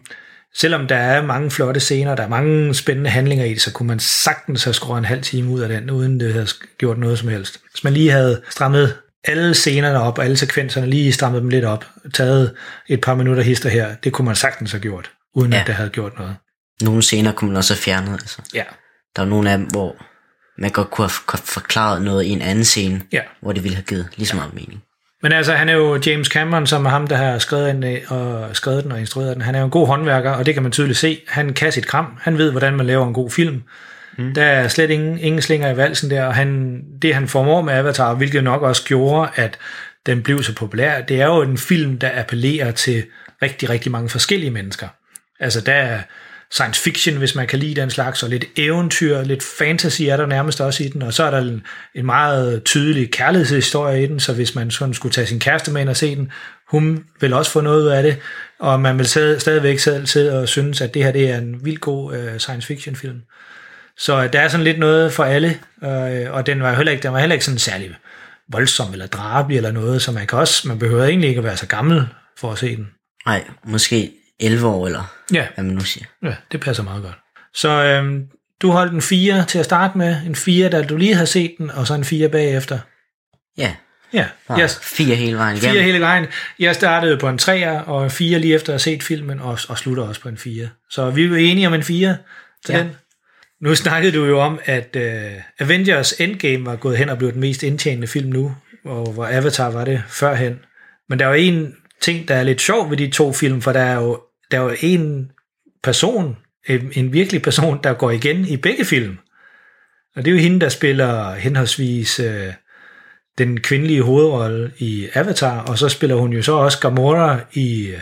selvom 0.58 0.88
der 0.88 0.96
er 0.96 1.26
mange 1.26 1.52
flotte 1.52 1.80
scener, 1.80 2.16
der 2.16 2.24
er 2.24 2.28
mange 2.28 2.74
spændende 2.74 3.10
handlinger 3.10 3.46
i 3.46 3.50
det, 3.50 3.62
så 3.62 3.72
kunne 3.72 3.88
man 3.88 4.00
sagtens 4.00 4.64
have 4.64 4.74
skåret 4.74 4.98
en 4.98 5.06
halv 5.06 5.22
time 5.22 5.52
ud 5.52 5.60
af 5.60 5.70
den, 5.70 5.90
uden 5.90 6.20
det 6.20 6.34
havde 6.34 6.48
gjort 6.78 6.98
noget 6.98 7.20
som 7.20 7.28
helst. 7.28 7.60
Hvis 7.72 7.84
man 7.84 7.94
lige 7.94 8.12
havde 8.12 8.42
strammet 8.50 8.98
alle 9.24 9.54
scenerne 9.54 10.00
op, 10.00 10.18
og 10.18 10.24
alle 10.24 10.38
sekvenserne 10.38 10.88
lige 10.88 11.12
strammet 11.14 11.42
dem 11.42 11.50
lidt 11.50 11.66
op, 11.66 11.86
taget 12.14 12.56
et 12.88 13.02
par 13.02 13.16
minutter 13.16 13.44
hister 13.44 13.70
her, 13.70 13.96
det 13.96 14.14
kunne 14.14 14.26
man 14.26 14.36
sagtens 14.36 14.72
have 14.72 14.82
gjort, 14.82 15.12
uden 15.36 15.52
ja. 15.52 15.58
Ja. 15.58 15.62
at 15.62 15.68
det 15.68 15.76
havde 15.76 15.90
gjort 15.90 16.18
noget. 16.18 16.36
Nogle 16.82 17.02
scener 17.02 17.32
kunne 17.32 17.48
man 17.48 17.58
også 17.58 17.74
have 17.74 17.82
fjernet. 17.82 18.14
Altså. 18.14 18.42
Ja. 18.54 18.64
Der 19.16 19.22
er 19.22 19.26
nogle 19.26 19.52
af 19.52 19.58
dem, 19.58 19.68
hvor 19.68 19.96
man 20.62 20.72
godt 20.72 20.90
kunne 20.90 21.08
have 21.08 21.40
forklaret 21.44 22.02
noget 22.02 22.24
i 22.24 22.30
en 22.30 22.42
anden 22.42 22.66
scene, 22.66 23.02
Ja. 23.12 23.22
hvor 23.42 23.52
det 23.52 23.64
ville 23.64 23.76
have 23.76 23.86
givet 23.86 24.08
lige 24.16 24.28
så 24.28 24.36
meget 24.36 24.54
mening. 24.54 24.82
Men 25.26 25.32
altså, 25.32 25.54
han 25.54 25.70
er 25.70 25.74
jo 25.74 26.00
James 26.06 26.28
Cameron, 26.28 26.68
som 26.68 26.86
er 26.86 26.90
ham, 26.90 27.08
der 27.08 27.16
har 27.16 27.40
skrevet, 27.40 27.76
den, 27.76 27.84
øh, 27.84 28.00
og 28.08 28.56
skrevet 28.56 28.84
den 28.84 28.92
og 28.92 29.00
instrueret 29.00 29.36
den. 29.36 29.42
Han 29.42 29.56
er 29.56 29.60
jo 29.60 29.66
en 29.66 29.72
god 29.72 29.88
håndværker, 29.88 30.32
og 30.32 30.46
det 30.46 30.54
kan 30.54 30.64
man 30.64 30.72
tydeligt 30.72 31.00
se. 31.00 31.22
Han 31.28 31.54
kan 31.54 31.72
sit 31.72 31.88
kram. 31.88 32.18
Han 32.22 32.38
ved, 32.38 32.52
hvordan 32.52 32.74
man 32.74 32.86
laver 32.86 33.08
en 33.08 33.14
god 33.14 33.32
film. 33.32 33.64
Mm. 34.18 34.34
Der 34.34 34.44
er 34.44 34.68
slet 34.68 34.90
ingen, 34.90 35.20
ingen 35.20 35.42
slinger 35.42 35.72
i 35.72 35.78
valsen 35.78 36.10
der, 36.10 36.26
og 36.26 36.36
han, 36.36 36.82
det 37.02 37.16
han 37.16 37.28
formår 37.28 37.62
med 37.62 37.74
Avatar, 37.74 38.14
hvilket 38.14 38.44
nok 38.44 38.62
også 38.62 38.84
gjorde, 38.84 39.30
at 39.36 39.58
den 40.06 40.24
blev 40.24 40.44
så 40.44 40.56
populær, 40.56 41.02
det 41.02 41.22
er 41.22 41.26
jo 41.26 41.42
en 41.42 41.58
film, 41.58 42.00
der 42.00 42.10
appellerer 42.20 42.72
til 42.72 43.04
rigtig, 43.42 43.70
rigtig 43.70 43.92
mange 43.92 44.10
forskellige 44.10 44.52
mennesker. 44.52 44.88
Altså, 45.40 45.62
der 45.62 45.74
er 45.74 46.00
science 46.52 46.82
fiction, 46.82 47.18
hvis 47.18 47.36
man 47.36 47.48
kan 47.48 47.60
lide 47.60 47.82
den 47.82 47.90
slags, 47.90 48.24
og 48.24 48.30
lidt 48.30 48.46
eventyr, 48.58 49.22
lidt 49.22 49.44
fantasy 49.44 50.02
er 50.02 50.18
der 50.18 50.26
nærmest 50.26 50.62
også 50.62 50.84
i 50.84 50.88
den, 50.88 51.02
og 51.02 51.14
så 51.14 51.24
er 51.24 51.32
der 51.32 51.38
en, 51.38 51.62
en 51.96 52.06
meget 52.06 52.64
tydelig 52.64 53.12
kærlighedshistorie 53.12 54.04
i 54.04 54.08
den, 54.08 54.20
så 54.20 54.34
hvis 54.34 54.56
man 54.56 54.72
sådan 54.72 54.94
skulle 54.94 55.14
tage 55.14 55.28
sin 55.28 55.40
kæreste 55.40 55.72
med 55.72 55.82
ind 55.82 55.90
og 55.90 55.98
se 55.98 56.16
den, 56.16 56.32
hun 56.70 57.04
vil 57.20 57.34
også 57.34 57.52
få 57.52 57.62
noget 57.62 57.84
ud 57.84 57.88
af 57.88 58.04
det, 58.04 58.18
og 58.60 58.80
man 58.80 58.98
vil 58.98 59.08
stadigvæk 59.08 59.80
selv 59.80 60.06
sidde 60.06 60.40
og 60.40 60.50
synes, 60.50 60.82
at 60.82 60.94
det 60.94 61.04
her 61.04 61.12
det 61.12 61.30
er 61.30 61.38
en 61.38 61.66
vildt 61.66 61.82
god 61.82 62.16
øh, 62.16 62.40
science 62.40 62.68
fiction 62.68 62.96
film. 62.96 63.22
Så 63.98 64.24
øh, 64.24 64.34
der 64.34 64.40
er 64.40 64.48
sådan 64.48 64.64
lidt 64.64 64.80
noget 64.80 65.14
for 65.14 65.24
alle, 65.24 65.60
øh, 65.84 66.34
og 66.34 66.46
den 66.46 66.62
var 66.62 66.70
jo 66.70 66.76
heller 66.76 66.92
ikke, 66.92 67.04
den 67.04 67.14
var 67.14 67.20
heller 67.20 67.34
ikke 67.34 67.46
sådan 67.46 67.60
særlig 67.60 67.96
voldsom 68.52 68.92
eller 68.92 69.08
drabelig 69.08 69.58
eller 69.58 69.72
noget, 69.72 70.02
så 70.02 70.12
man 70.12 70.28
kan 70.28 70.40
også, 70.40 70.68
man 70.68 70.80
behøver 70.80 71.06
egentlig 71.06 71.30
ikke 71.30 71.40
at 71.40 71.44
være 71.44 71.58
så 71.58 71.68
gammel 71.68 72.08
for 72.38 72.52
at 72.52 72.58
se 72.58 72.76
den. 72.76 72.88
Nej, 73.26 73.44
måske 73.64 74.12
11 74.40 74.68
år, 74.68 74.86
eller 74.86 75.15
Ja. 75.34 75.48
hvad 75.56 75.64
man 75.64 75.74
nu 75.76 75.82
siger. 75.82 76.06
Ja, 76.24 76.36
det 76.52 76.62
passer 76.62 76.84
meget 76.84 77.04
godt. 77.04 77.16
Så 77.54 77.70
øhm, 77.70 78.24
du 78.62 78.72
holdt 78.72 78.94
en 78.94 79.02
4 79.02 79.46
til 79.46 79.60
at 79.60 79.66
starte 79.66 79.98
med, 79.98 80.18
en 80.26 80.36
4, 80.36 80.70
da 80.70 80.84
du 80.84 80.98
lige 80.98 81.14
havde 81.14 81.28
set 81.28 81.56
den, 81.58 81.72
og 81.72 81.88
så 81.88 81.94
en 81.94 82.04
4 82.04 82.30
bagefter. 82.30 82.80
Ja, 83.58 83.76
Ja, 84.14 84.26
bare 84.48 84.62
yes. 84.62 84.80
fire 84.84 85.16
hele 85.16 85.38
vejen 85.38 85.58
igennem. 85.58 85.74
Fire 85.74 85.84
hele 85.84 86.00
vejen. 86.00 86.26
Jeg 86.60 86.76
startede 86.76 87.18
på 87.18 87.30
en 87.30 87.40
3'er, 87.42 87.88
og 87.88 88.04
en 88.04 88.10
4 88.10 88.40
lige 88.40 88.56
efter 88.56 88.70
at 88.70 88.74
have 88.74 88.80
set 88.80 89.04
filmen, 89.04 89.40
og, 89.40 89.60
og 89.70 89.78
slutter 89.78 90.04
også 90.04 90.22
på 90.22 90.30
en 90.30 90.38
4. 90.38 90.70
Så 90.90 91.10
vi 91.10 91.24
er 91.24 91.28
jo 91.28 91.36
enige 91.36 91.68
om 91.68 91.74
en 91.74 91.84
4 91.84 92.18
til 92.66 92.74
ja. 92.74 92.80
Den. 92.80 92.92
Nu 93.62 93.76
snakkede 93.76 94.14
du 94.18 94.26
jo 94.26 94.40
om, 94.40 94.60
at 94.66 94.96
uh, 94.96 95.42
Avengers 95.60 96.12
Endgame 96.12 96.66
var 96.66 96.76
gået 96.76 96.98
hen 96.98 97.10
og 97.10 97.18
blev 97.18 97.32
den 97.32 97.42
mest 97.42 97.64
indtjenende 97.64 98.08
film 98.08 98.30
nu, 98.30 98.56
og 98.86 99.12
hvor 99.12 99.26
Avatar 99.26 99.70
var 99.70 99.86
det 99.86 100.04
førhen. 100.08 100.60
Men 101.10 101.20
der 101.20 101.26
er 101.26 101.30
jo 101.30 101.36
en 101.36 101.76
ting, 102.02 102.28
der 102.28 102.36
er 102.36 102.44
lidt 102.44 102.62
sjov 102.62 102.90
ved 102.90 102.98
de 102.98 103.10
to 103.10 103.34
film, 103.34 103.62
for 103.62 103.74
der 103.74 103.80
er 103.80 103.96
jo, 103.96 104.20
der 104.56 104.62
er 104.62 104.66
jo 104.66 104.76
en 104.82 105.32
person, 105.84 106.38
en, 106.68 106.92
en 106.96 107.14
virkelig 107.14 107.42
person, 107.42 107.80
der 107.84 107.94
går 107.94 108.12
igen 108.12 108.46
i 108.46 108.58
begge 108.58 108.86
film. 108.86 109.18
Og 110.16 110.26
det 110.26 110.32
er 110.32 110.36
jo 110.36 110.42
hende, 110.42 110.60
der 110.60 110.70
spiller 110.70 111.36
henholdsvis 111.36 112.20
øh, 112.20 112.54
den 113.38 113.62
kvindelige 113.62 114.02
hovedrolle 114.02 114.72
i 114.78 115.08
Avatar, 115.14 115.60
og 115.60 115.78
så 115.78 115.90
spiller 115.90 116.16
hun 116.16 116.34
jo 116.34 116.42
så 116.42 116.54
også 116.54 116.80
Gamora 116.80 117.40
i... 117.54 117.88
øh, 117.88 118.00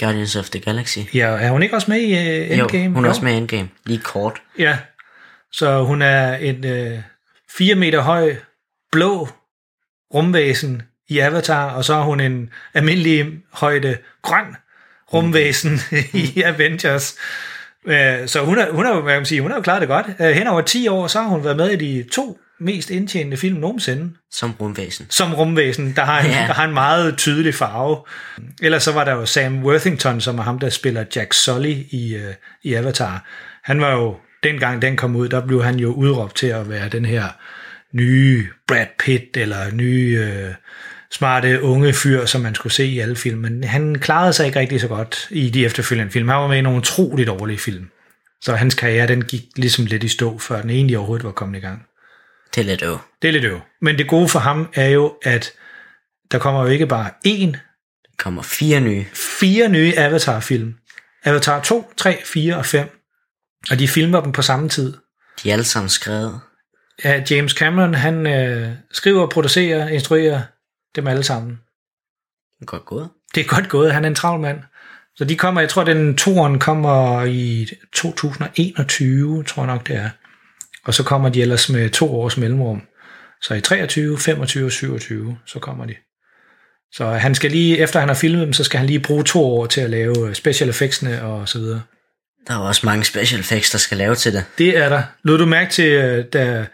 Guardians 0.00 0.36
of 0.36 0.50
the 0.50 0.60
Galaxy. 0.60 0.98
Ja, 1.14 1.26
er 1.26 1.50
hun 1.50 1.62
ikke 1.62 1.74
også 1.74 1.90
med 1.90 2.00
i 2.00 2.12
uh, 2.12 2.58
Endgame? 2.58 2.84
Jo, 2.84 2.90
hun 2.90 3.04
er 3.04 3.08
også 3.08 3.24
med 3.24 3.32
i 3.32 3.36
Endgame. 3.36 3.68
Lige 3.86 4.00
kort. 4.00 4.42
Ja, 4.58 4.78
så 5.52 5.82
hun 5.82 6.02
er 6.02 6.36
en 6.36 6.64
øh, 6.64 6.98
4 7.50 7.74
meter 7.74 8.00
høj, 8.00 8.36
blå 8.92 9.28
rumvæsen 10.14 10.82
i 11.08 11.18
Avatar, 11.18 11.70
og 11.70 11.84
så 11.84 11.94
er 11.94 12.02
hun 12.02 12.20
en 12.20 12.50
almindelig 12.74 13.32
højde 13.52 13.98
grøn 14.22 14.56
rumvæsen 15.14 15.80
i 16.34 16.42
Avengers. 16.42 17.14
Øh, 17.86 18.28
Så 18.28 18.40
hun 18.44 18.58
har, 18.58 18.68
hun 18.72 18.84
har, 18.84 18.94
jo- 18.94 19.00
hvad 19.00 19.12
kan 19.12 19.18
man 19.20 19.26
sige, 19.26 19.40
hun 19.40 19.50
har 19.50 19.58
jo 19.58 19.62
klaret 19.62 19.80
det 19.80 19.88
godt. 19.88 20.06
Øh, 20.20 20.26
Hen 20.30 20.46
over 20.46 20.60
10 20.60 20.88
år, 20.88 21.06
så 21.06 21.20
har 21.20 21.28
hun 21.28 21.44
været 21.44 21.56
med 21.56 21.70
i 21.70 21.76
de 21.76 22.08
to 22.12 22.38
mest 22.60 22.90
indtjenende 22.90 23.36
film 23.36 23.56
nogensinde 23.60 24.10
Som 24.32 24.52
rumvæsen. 24.60 25.06
som 25.10 25.34
rumvæsen, 25.34 25.92
der 25.96 26.04
har, 26.04 26.20
en, 26.20 26.26
Ja. 26.30 26.44
der 26.46 26.52
har 26.52 26.64
en 26.64 26.74
meget 26.74 27.18
tydelig 27.18 27.54
farve. 27.54 27.96
Ellers 28.62 28.82
så 28.82 28.92
var 28.92 29.04
der 29.04 29.12
jo 29.12 29.26
Sam 29.26 29.64
Worthington, 29.64 30.20
som 30.20 30.38
er 30.38 30.42
ham, 30.42 30.58
der 30.58 30.70
spiller 30.70 31.04
Jack 31.16 31.32
Sully 31.32 31.74
i, 31.90 32.16
uh, 32.16 32.34
i 32.62 32.74
Avatar. 32.74 33.24
Han 33.64 33.80
var 33.80 33.92
jo, 33.92 34.16
dengang 34.42 34.82
den 34.82 34.96
kom 34.96 35.16
ud, 35.16 35.28
der 35.28 35.46
blev 35.46 35.64
han 35.64 35.76
jo 35.76 35.92
udråbt 35.92 36.36
til 36.36 36.46
at 36.46 36.70
være 36.70 36.88
den 36.88 37.04
her 37.04 37.24
nye 37.92 38.46
Brad 38.68 38.86
Pitt, 38.98 39.36
eller 39.36 39.70
nye 39.74 40.20
uh, 40.48 40.54
smarte 41.12 41.62
unge 41.62 41.92
fyr, 41.92 42.24
som 42.26 42.40
man 42.40 42.54
skulle 42.54 42.72
se 42.72 42.84
i 42.84 42.98
alle 42.98 43.16
film. 43.16 43.38
Men 43.40 43.64
han 43.64 43.94
klarede 43.98 44.32
sig 44.32 44.46
ikke 44.46 44.60
rigtig 44.60 44.80
så 44.80 44.88
godt 44.88 45.26
i 45.30 45.50
de 45.50 45.64
efterfølgende 45.66 46.12
film. 46.12 46.28
Han 46.28 46.36
var 46.38 46.46
med 46.48 46.58
i 46.58 46.60
nogle 46.60 46.78
utroligt 46.78 47.26
dårlige 47.26 47.58
film. 47.58 47.90
Så 48.40 48.54
hans 48.54 48.74
karriere, 48.74 49.06
den 49.06 49.24
gik 49.24 49.42
ligesom 49.56 49.86
lidt 49.86 50.04
i 50.04 50.08
stå, 50.08 50.38
før 50.38 50.60
den 50.60 50.70
egentlig 50.70 50.98
overhovedet 50.98 51.24
var 51.24 51.32
kommet 51.32 51.58
i 51.58 51.60
gang. 51.60 51.82
Det 52.54 52.60
er 52.60 52.64
lidt 52.64 52.82
øv. 52.82 52.98
Det 53.22 53.28
er 53.28 53.32
lidt 53.32 53.44
øv. 53.44 53.60
Men 53.82 53.98
det 53.98 54.08
gode 54.08 54.28
for 54.28 54.38
ham 54.38 54.68
er 54.74 54.88
jo, 54.88 55.14
at 55.22 55.52
der 56.30 56.38
kommer 56.38 56.62
jo 56.62 56.68
ikke 56.68 56.86
bare 56.86 57.10
én, 57.26 57.52
Der 57.52 58.14
kommer 58.18 58.42
fire 58.42 58.80
nye. 58.80 59.04
fire 59.40 59.68
nye 59.68 59.92
Avatar-film. 59.96 60.74
Avatar 61.24 61.62
2, 61.62 61.92
3, 61.96 62.18
4 62.24 62.56
og 62.56 62.66
5. 62.66 62.88
Og 63.70 63.78
de 63.78 63.88
filmer 63.88 64.20
dem 64.20 64.32
på 64.32 64.42
samme 64.42 64.68
tid. 64.68 64.92
De 65.42 65.48
er 65.48 65.52
alle 65.52 65.64
sammen 65.64 65.88
skrevet. 65.88 66.40
Ja, 67.04 67.22
James 67.30 67.52
Cameron, 67.52 67.94
han 67.94 68.26
øh, 68.26 68.68
skriver, 68.92 69.26
producerer, 69.28 69.88
instruerer 69.88 70.40
dem 70.96 71.06
alle 71.06 71.22
sammen. 71.22 71.60
Godt 72.66 72.84
gået. 72.84 73.08
Det 73.34 73.40
er 73.40 73.48
godt 73.48 73.68
gået, 73.68 73.92
han 73.92 74.04
er 74.04 74.08
en 74.08 74.14
travl 74.14 74.40
mand. 74.40 74.60
Så 75.16 75.24
de 75.24 75.36
kommer, 75.36 75.60
jeg 75.60 75.70
tror, 75.70 75.84
den 75.84 76.16
toren 76.16 76.58
kommer 76.58 77.24
i 77.24 77.68
2021, 77.92 79.44
tror 79.44 79.62
jeg 79.62 79.66
nok 79.74 79.88
det 79.88 79.96
er. 79.96 80.10
Og 80.84 80.94
så 80.94 81.02
kommer 81.02 81.28
de 81.28 81.42
ellers 81.42 81.68
med 81.68 81.90
to 81.90 82.20
års 82.20 82.36
mellemrum. 82.36 82.82
Så 83.42 83.54
i 83.54 83.60
23, 83.60 84.18
25 84.18 84.64
og 84.64 84.72
27, 84.72 85.38
så 85.46 85.58
kommer 85.58 85.86
de. 85.86 85.94
Så 86.92 87.06
han 87.06 87.34
skal 87.34 87.50
lige, 87.50 87.78
efter 87.78 88.00
han 88.00 88.08
har 88.08 88.16
filmet 88.16 88.46
dem, 88.46 88.52
så 88.52 88.64
skal 88.64 88.78
han 88.78 88.86
lige 88.86 89.00
bruge 89.00 89.24
to 89.24 89.44
år 89.44 89.66
til 89.66 89.80
at 89.80 89.90
lave 89.90 90.34
special 90.34 90.70
effectsene 90.70 91.22
og 91.22 91.48
så 91.48 91.58
videre. 91.58 91.82
Der 92.46 92.54
er 92.54 92.58
også 92.58 92.86
mange 92.86 93.04
special 93.04 93.40
effects, 93.40 93.70
der 93.70 93.78
skal 93.78 93.98
lave 93.98 94.14
til 94.14 94.32
det. 94.32 94.44
Det 94.58 94.76
er 94.76 94.88
der. 94.88 95.02
Lod 95.22 95.38
du 95.38 95.46
mærke 95.46 95.70
til, 95.70 95.92
øh, 95.92 96.24
da 96.32 96.66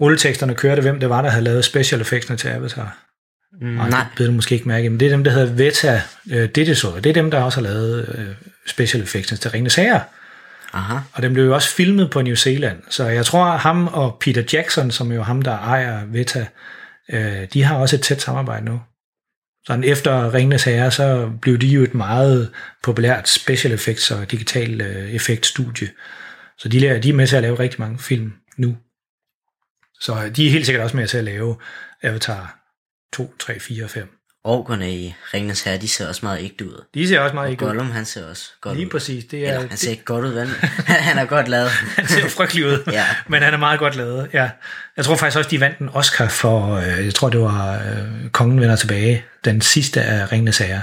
rulleteksterne 0.00 0.54
kørte, 0.54 0.82
hvem 0.82 1.00
det 1.00 1.08
var, 1.08 1.22
der 1.22 1.30
havde 1.30 1.44
lavet 1.44 1.64
special 1.64 2.00
effectsene 2.00 2.36
til 2.36 2.48
Avatar? 2.48 3.03
Mm, 3.60 3.66
Nej, 3.66 3.90
nej. 3.90 4.06
det 4.12 4.20
ved 4.20 4.26
du 4.26 4.32
måske 4.32 4.54
ikke 4.54 4.68
mærke, 4.68 4.90
men 4.90 5.00
det 5.00 5.06
er 5.06 5.10
dem, 5.10 5.24
der 5.24 5.30
hedder 5.30 5.54
Veta 5.54 6.02
øh, 6.30 6.48
Digital. 6.48 7.04
Det 7.04 7.06
er 7.06 7.12
dem, 7.12 7.30
der 7.30 7.42
også 7.42 7.60
har 7.60 7.62
lavet 7.68 8.14
øh, 8.18 8.34
special 8.66 9.02
effects 9.02 9.40
til 9.40 9.50
Ringenes 9.50 9.74
Herre. 9.74 10.00
Aha. 10.72 10.98
Og 11.12 11.22
den 11.22 11.32
blev 11.32 11.44
jo 11.44 11.54
også 11.54 11.74
filmet 11.74 12.10
på 12.10 12.22
New 12.22 12.34
Zealand. 12.34 12.82
Så 12.90 13.04
jeg 13.04 13.26
tror, 13.26 13.44
at 13.44 13.60
ham 13.60 13.86
og 13.86 14.16
Peter 14.20 14.42
Jackson, 14.52 14.90
som 14.90 15.10
er 15.10 15.14
jo 15.14 15.22
ham, 15.22 15.42
der 15.42 15.58
ejer 15.58 16.04
Veta, 16.06 16.46
øh, 17.12 17.46
de 17.52 17.62
har 17.62 17.76
også 17.76 17.96
et 17.96 18.02
tæt 18.02 18.22
samarbejde 18.22 18.64
nu. 18.64 18.80
Sådan 19.66 19.84
efter 19.84 20.34
Ringenes 20.34 20.64
Herre, 20.64 20.90
så 20.90 21.30
blev 21.42 21.58
de 21.58 21.66
jo 21.66 21.82
et 21.82 21.94
meget 21.94 22.50
populært 22.82 23.28
special 23.28 23.74
effects 23.74 24.10
og 24.10 24.30
digital 24.30 24.80
øh, 24.80 25.10
effektstudie. 25.10 25.88
Så 26.58 26.68
de, 26.68 26.78
laver, 26.78 27.00
de 27.00 27.08
er 27.08 27.12
med 27.14 27.26
til 27.26 27.36
at 27.36 27.42
lave 27.42 27.58
rigtig 27.58 27.80
mange 27.80 27.98
film 27.98 28.32
nu. 28.56 28.76
Så 30.00 30.30
de 30.36 30.46
er 30.46 30.50
helt 30.50 30.66
sikkert 30.66 30.84
også 30.84 30.96
med 30.96 31.06
til 31.06 31.18
at 31.18 31.24
lave 31.24 31.56
Avatar 32.02 32.63
2, 33.14 33.34
3, 33.38 33.60
4 33.60 33.84
og 33.84 33.90
5. 33.90 34.08
Orkerne 34.46 34.92
i 34.94 35.14
Ringens 35.34 35.62
Herre, 35.62 35.76
de 35.78 35.88
ser 35.88 36.08
også 36.08 36.20
meget 36.22 36.42
ægte 36.42 36.66
ud. 36.66 36.84
De 36.94 37.08
ser 37.08 37.20
også 37.20 37.34
meget 37.34 37.46
Og 37.46 37.50
ikke 37.52 37.64
ud. 37.64 37.68
Gollum, 37.68 37.90
han 37.90 38.04
ser 38.04 38.26
også 38.30 38.50
godt 38.60 38.76
Lige 38.76 38.86
ud. 38.86 38.90
præcis. 38.90 39.24
Det 39.24 39.48
er, 39.48 39.52
Eller, 39.54 39.68
han 39.68 39.76
ser 39.76 39.90
ikke 39.90 40.04
godt 40.04 40.24
ud, 40.24 40.32
vel? 40.32 40.48
han 41.08 41.18
er 41.18 41.24
godt 41.24 41.48
lavet. 41.48 41.68
han 41.96 42.06
ser 42.08 42.28
frygtelig 42.28 42.66
ud, 42.66 42.82
Ja. 42.92 43.06
men 43.28 43.42
han 43.42 43.54
er 43.54 43.58
meget 43.58 43.78
godt 43.78 43.96
lavet. 43.96 44.30
Ja. 44.32 44.50
Jeg 44.96 45.04
tror 45.04 45.16
faktisk 45.16 45.38
også, 45.38 45.50
de 45.50 45.60
vandt 45.60 45.78
en 45.78 45.88
Oscar 45.92 46.28
for, 46.28 46.74
øh, 46.76 47.04
jeg 47.04 47.14
tror 47.14 47.28
det 47.30 47.40
var 47.40 47.74
øh, 47.74 48.30
Kongen 48.30 48.60
vender 48.60 48.76
tilbage, 48.76 49.24
den 49.44 49.60
sidste 49.60 50.02
af 50.02 50.32
Ringenes 50.32 50.58
Herre. 50.58 50.82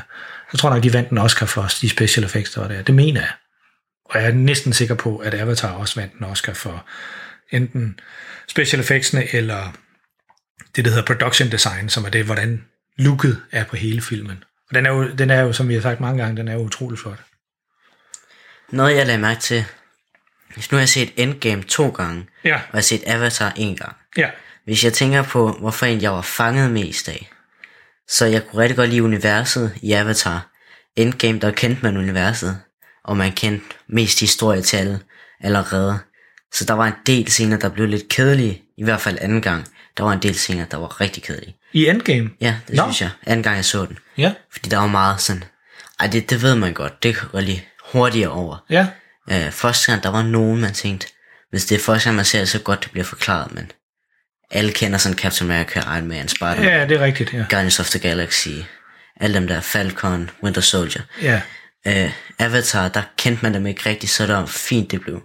Jeg 0.53 0.59
tror 0.59 0.69
nok, 0.69 0.83
de 0.83 0.93
vandt 0.93 1.09
en 1.09 1.17
Oscar 1.17 1.45
for 1.45 1.67
de 1.81 1.89
special 1.89 2.23
effects, 2.25 2.51
der 2.51 2.61
var 2.61 2.67
der. 2.67 2.81
Det 2.81 2.95
mener 2.95 3.21
jeg. 3.21 3.31
Og 4.05 4.19
jeg 4.21 4.29
er 4.29 4.33
næsten 4.33 4.73
sikker 4.73 4.95
på, 4.95 5.17
at 5.17 5.33
Avatar 5.33 5.71
også 5.71 5.99
vandt 5.99 6.13
en 6.13 6.23
Oscar 6.25 6.53
for 6.53 6.85
enten 7.51 7.99
special 8.47 8.79
effectsene, 8.79 9.35
eller 9.35 9.73
det, 10.75 10.85
der 10.85 10.91
hedder 10.91 11.05
production 11.05 11.51
design, 11.51 11.89
som 11.89 12.05
er 12.05 12.09
det, 12.09 12.25
hvordan 12.25 12.65
looket 12.97 13.41
er 13.51 13.63
på 13.63 13.75
hele 13.75 14.01
filmen. 14.01 14.43
Og 14.69 14.75
den 14.75 14.85
er 14.85 14.89
jo, 14.91 15.11
den 15.11 15.29
er 15.29 15.39
jo 15.41 15.53
som 15.53 15.67
vi 15.69 15.73
har 15.73 15.81
sagt 15.81 15.99
mange 15.99 16.23
gange, 16.23 16.37
den 16.37 16.47
er 16.47 16.53
jo 16.53 16.59
utrolig 16.59 16.99
flot. 16.99 17.19
Noget, 18.69 18.95
jeg 18.95 19.05
lagde 19.05 19.21
mærke 19.21 19.39
til. 19.41 19.65
Hvis 20.53 20.71
nu 20.71 20.75
har 20.75 20.81
jeg 20.81 20.89
set 20.89 21.11
Endgame 21.15 21.63
to 21.63 21.89
gange, 21.89 22.27
Ja, 22.43 22.53
og 22.55 22.59
jeg 22.61 22.67
har 22.73 22.81
set 22.81 23.03
Avatar 23.07 23.53
en 23.55 23.75
gang. 23.75 23.95
ja, 24.17 24.29
Hvis 24.65 24.83
jeg 24.83 24.93
tænker 24.93 25.23
på, 25.23 25.51
hvorfor 25.59 25.85
en 25.85 26.01
jeg 26.01 26.11
var 26.11 26.21
fanget 26.21 26.71
mest 26.71 27.09
af, 27.09 27.31
så 28.07 28.25
jeg 28.25 28.47
kunne 28.47 28.61
rigtig 28.61 28.77
godt 28.77 28.89
lide 28.89 29.03
universet 29.03 29.73
i 29.81 29.91
Avatar. 29.93 30.47
Endgame, 30.95 31.39
der 31.39 31.51
kendte 31.51 31.83
man 31.83 31.97
universet, 31.97 32.61
og 33.03 33.17
man 33.17 33.31
kendte 33.31 33.65
mest 33.89 34.19
historie 34.19 34.61
til 34.61 34.77
alle 34.77 34.99
allerede. 35.39 35.99
Så 36.53 36.65
der 36.65 36.73
var 36.73 36.87
en 36.87 36.93
del 37.05 37.27
scener, 37.27 37.57
der 37.57 37.69
blev 37.69 37.87
lidt 37.87 38.09
kedelige, 38.09 38.61
i 38.77 38.83
hvert 38.83 39.01
fald 39.01 39.17
anden 39.21 39.41
gang. 39.41 39.67
Der 39.97 40.03
var 40.03 40.11
en 40.13 40.19
del 40.21 40.35
scener, 40.35 40.65
der 40.65 40.77
var 40.77 41.01
rigtig 41.01 41.23
kedelige. 41.23 41.55
i 41.73 41.87
Endgame. 41.87 42.29
Ja, 42.41 42.55
det 42.67 42.75
Nå. 42.75 42.83
synes 42.83 43.01
jeg. 43.01 43.09
Anden 43.25 43.43
gang 43.43 43.55
jeg 43.55 43.65
så 43.65 43.85
den. 43.85 43.97
Ja, 44.17 44.33
Fordi 44.51 44.69
der 44.69 44.77
var 44.77 44.87
meget 44.87 45.21
sådan, 45.21 45.43
ej 45.99 46.07
det, 46.07 46.29
det 46.29 46.41
ved 46.41 46.55
man 46.55 46.73
godt, 46.73 47.03
det 47.03 47.15
går 47.31 47.39
lige 47.39 47.65
hurtigere 47.91 48.29
over. 48.31 48.57
ja, 48.69 48.87
Øh, 49.31 49.51
første 49.51 49.91
gang, 49.91 50.03
der 50.03 50.09
var 50.09 50.21
nogen, 50.23 50.61
man 50.61 50.73
tænkte, 50.73 51.07
hvis 51.49 51.65
det 51.65 51.75
er 51.75 51.79
første 51.79 52.03
gang, 52.05 52.15
man 52.15 52.25
ser 52.25 52.39
det, 52.39 52.49
så 52.49 52.59
godt 52.59 52.83
det 52.83 52.91
bliver 52.91 53.05
forklaret, 53.05 53.53
men 53.53 53.71
alle 54.51 54.71
kender 54.71 54.97
sådan 54.97 55.17
Captain 55.17 55.51
America, 55.51 55.79
Iron 55.79 56.07
Man, 56.07 56.27
Spider-Man, 56.27 56.63
ja, 56.63 56.85
det 56.87 56.97
er 56.97 57.05
rigtigt, 57.05 57.33
ja. 57.33 57.37
Guardians 57.49 57.79
of 57.79 57.89
the 57.89 57.99
Galaxy, 57.99 58.47
alle 59.19 59.33
dem 59.33 59.47
der, 59.47 59.61
Falcon, 59.61 60.29
Winter 60.43 60.61
Soldier. 60.61 61.01
Ja, 61.21 61.41
Øh, 61.87 62.11
Avatar, 62.39 62.87
der 62.87 63.01
kendte 63.17 63.43
man 63.43 63.53
dem 63.53 63.67
ikke 63.67 63.89
rigtigt, 63.89 64.11
så 64.11 64.27
det 64.27 64.35
var 64.35 64.45
fint, 64.45 64.91
det 64.91 65.01
blev 65.01 65.21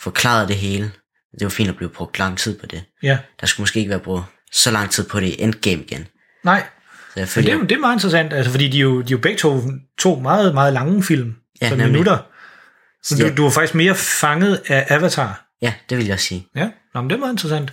forklaret 0.00 0.48
det 0.48 0.56
hele. 0.56 0.90
Det 1.38 1.44
var 1.44 1.48
fint 1.48 1.68
at 1.68 1.76
blive 1.76 1.88
brugt 1.90 2.18
lang 2.18 2.38
tid 2.38 2.58
på 2.60 2.66
det. 2.66 2.84
ja. 3.02 3.18
Der 3.40 3.46
skulle 3.46 3.62
måske 3.62 3.78
ikke 3.78 3.90
være 3.90 4.00
brugt 4.00 4.24
så 4.52 4.70
lang 4.70 4.90
tid 4.90 5.04
på 5.08 5.20
det 5.20 5.26
i 5.26 5.42
Endgame 5.42 5.82
igen. 5.82 6.06
Nej, 6.44 6.62
Så 6.98 7.12
jeg 7.16 7.20
men 7.22 7.26
følger, 7.28 7.54
det, 7.54 7.62
er 7.62 7.66
det 7.66 7.74
er 7.76 7.80
meget 7.80 7.94
interessant, 7.94 8.32
altså, 8.32 8.50
fordi 8.50 8.68
de 8.68 8.76
er, 8.78 8.82
jo, 8.82 9.00
de 9.00 9.06
er 9.06 9.10
jo 9.10 9.18
begge 9.18 9.38
to, 9.38 9.60
to 9.98 10.14
meget, 10.20 10.54
meget 10.54 10.72
lange 10.72 11.02
film, 11.02 11.34
Ja, 11.62 11.68
så 11.68 11.76
minutter. 11.76 12.18
Så 13.02 13.16
Ja. 13.18 13.28
du, 13.28 13.34
du 13.36 13.46
er 13.46 13.50
faktisk 13.50 13.74
mere 13.74 13.94
fanget 13.94 14.62
af 14.68 14.86
Avatar. 14.88 15.46
ja, 15.62 15.74
det 15.90 15.98
vil 15.98 16.06
jeg 16.06 16.20
sige. 16.20 16.46
Ja, 16.56 16.70
Nå, 16.94 17.00
men 17.00 17.10
det 17.10 17.16
er 17.16 17.20
meget 17.20 17.32
interessant. 17.32 17.72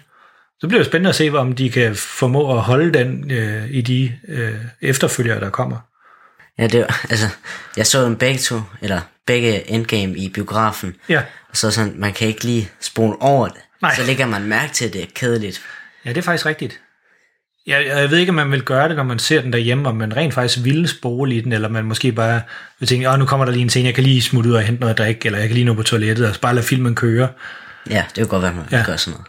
Så 0.60 0.68
bliver 0.68 0.80
det 0.80 0.88
spændende 0.88 1.10
at 1.10 1.16
se, 1.16 1.30
om 1.30 1.56
de 1.56 1.70
kan 1.70 1.96
formå 1.96 2.58
at 2.58 2.62
holde 2.62 2.94
den 3.00 3.32
øh, 3.32 3.70
i 3.72 3.82
de 3.82 4.20
øh, 4.28 4.56
efterfølgere, 4.82 5.40
der 5.40 5.50
kommer. 5.50 5.78
Ja, 6.58 6.68
det 6.68 6.80
var, 6.80 7.06
altså, 7.10 7.28
jeg 7.78 7.88
så 7.88 8.06
dem 8.06 8.16
begge 8.16 8.40
to, 8.40 8.62
eller 8.82 9.02
begge 9.28 9.72
Endgame 9.72 10.18
i 10.18 10.30
biografen, 10.30 10.96
Ja, 11.10 11.22
og 11.50 11.58
så 11.58 11.72
sådan, 11.72 11.94
man 11.96 12.14
kan 12.14 12.28
ikke 12.28 12.44
lige 12.44 12.70
spole 12.82 13.22
over 13.22 13.48
det. 13.48 13.58
Nej. 13.82 13.96
Så 13.96 14.04
lægger 14.04 14.26
man 14.26 14.44
mærke 14.44 14.74
til, 14.74 14.86
at 14.86 14.94
det 14.94 15.02
er 15.02 15.06
kedeligt. 15.16 15.62
ja 16.06 16.10
det 16.10 16.18
er 16.18 16.22
faktisk 16.22 16.46
rigtigt. 16.46 16.80
Jeg, 17.68 17.86
jeg 17.86 18.12
ved 18.12 18.18
ikke, 18.18 18.30
om 18.30 18.36
man 18.36 18.52
vil 18.52 18.62
gøre 18.64 18.88
det, 18.90 18.96
når 18.96 19.04
man 19.04 19.20
ser 19.20 19.42
den 19.42 19.54
derhjemme, 19.54 19.90
om 19.90 19.96
man 19.96 20.16
rent 20.18 20.34
faktisk 20.34 20.66
vil 20.66 20.88
spole 20.88 21.36
i 21.36 21.42
den, 21.42 21.52
eller 21.54 21.70
man 21.70 21.86
måske 21.86 22.12
bare 22.12 22.42
vil 22.80 22.90
tænke, 22.90 23.10
åh, 23.10 23.20
nu 23.20 23.26
kommer 23.26 23.46
der 23.46 23.52
lige 23.52 23.62
en 23.62 23.70
scene, 23.70 23.86
jeg 23.86 23.96
kan 23.96 24.04
lige 24.04 24.22
smutte 24.22 24.50
ud 24.50 24.56
og 24.56 24.62
hente 24.62 24.80
noget 24.82 24.94
at 24.94 24.98
drikke, 24.98 25.26
eller 25.26 25.40
jeg 25.40 25.48
kan 25.48 25.54
lige 25.54 25.66
nå 25.66 25.74
på 25.74 25.84
toilettet, 25.84 26.28
og 26.30 26.36
bare 26.42 26.56
lade 26.56 26.66
filmen 26.66 26.96
køre. 26.96 27.30
Ja, 27.90 28.04
det 28.08 28.16
kan 28.16 28.28
godt 28.28 28.44
være, 28.44 28.54
man 28.54 28.66
Ja. 28.72 28.84
gør 28.86 28.96
sådan 28.96 29.12
noget. 29.12 29.28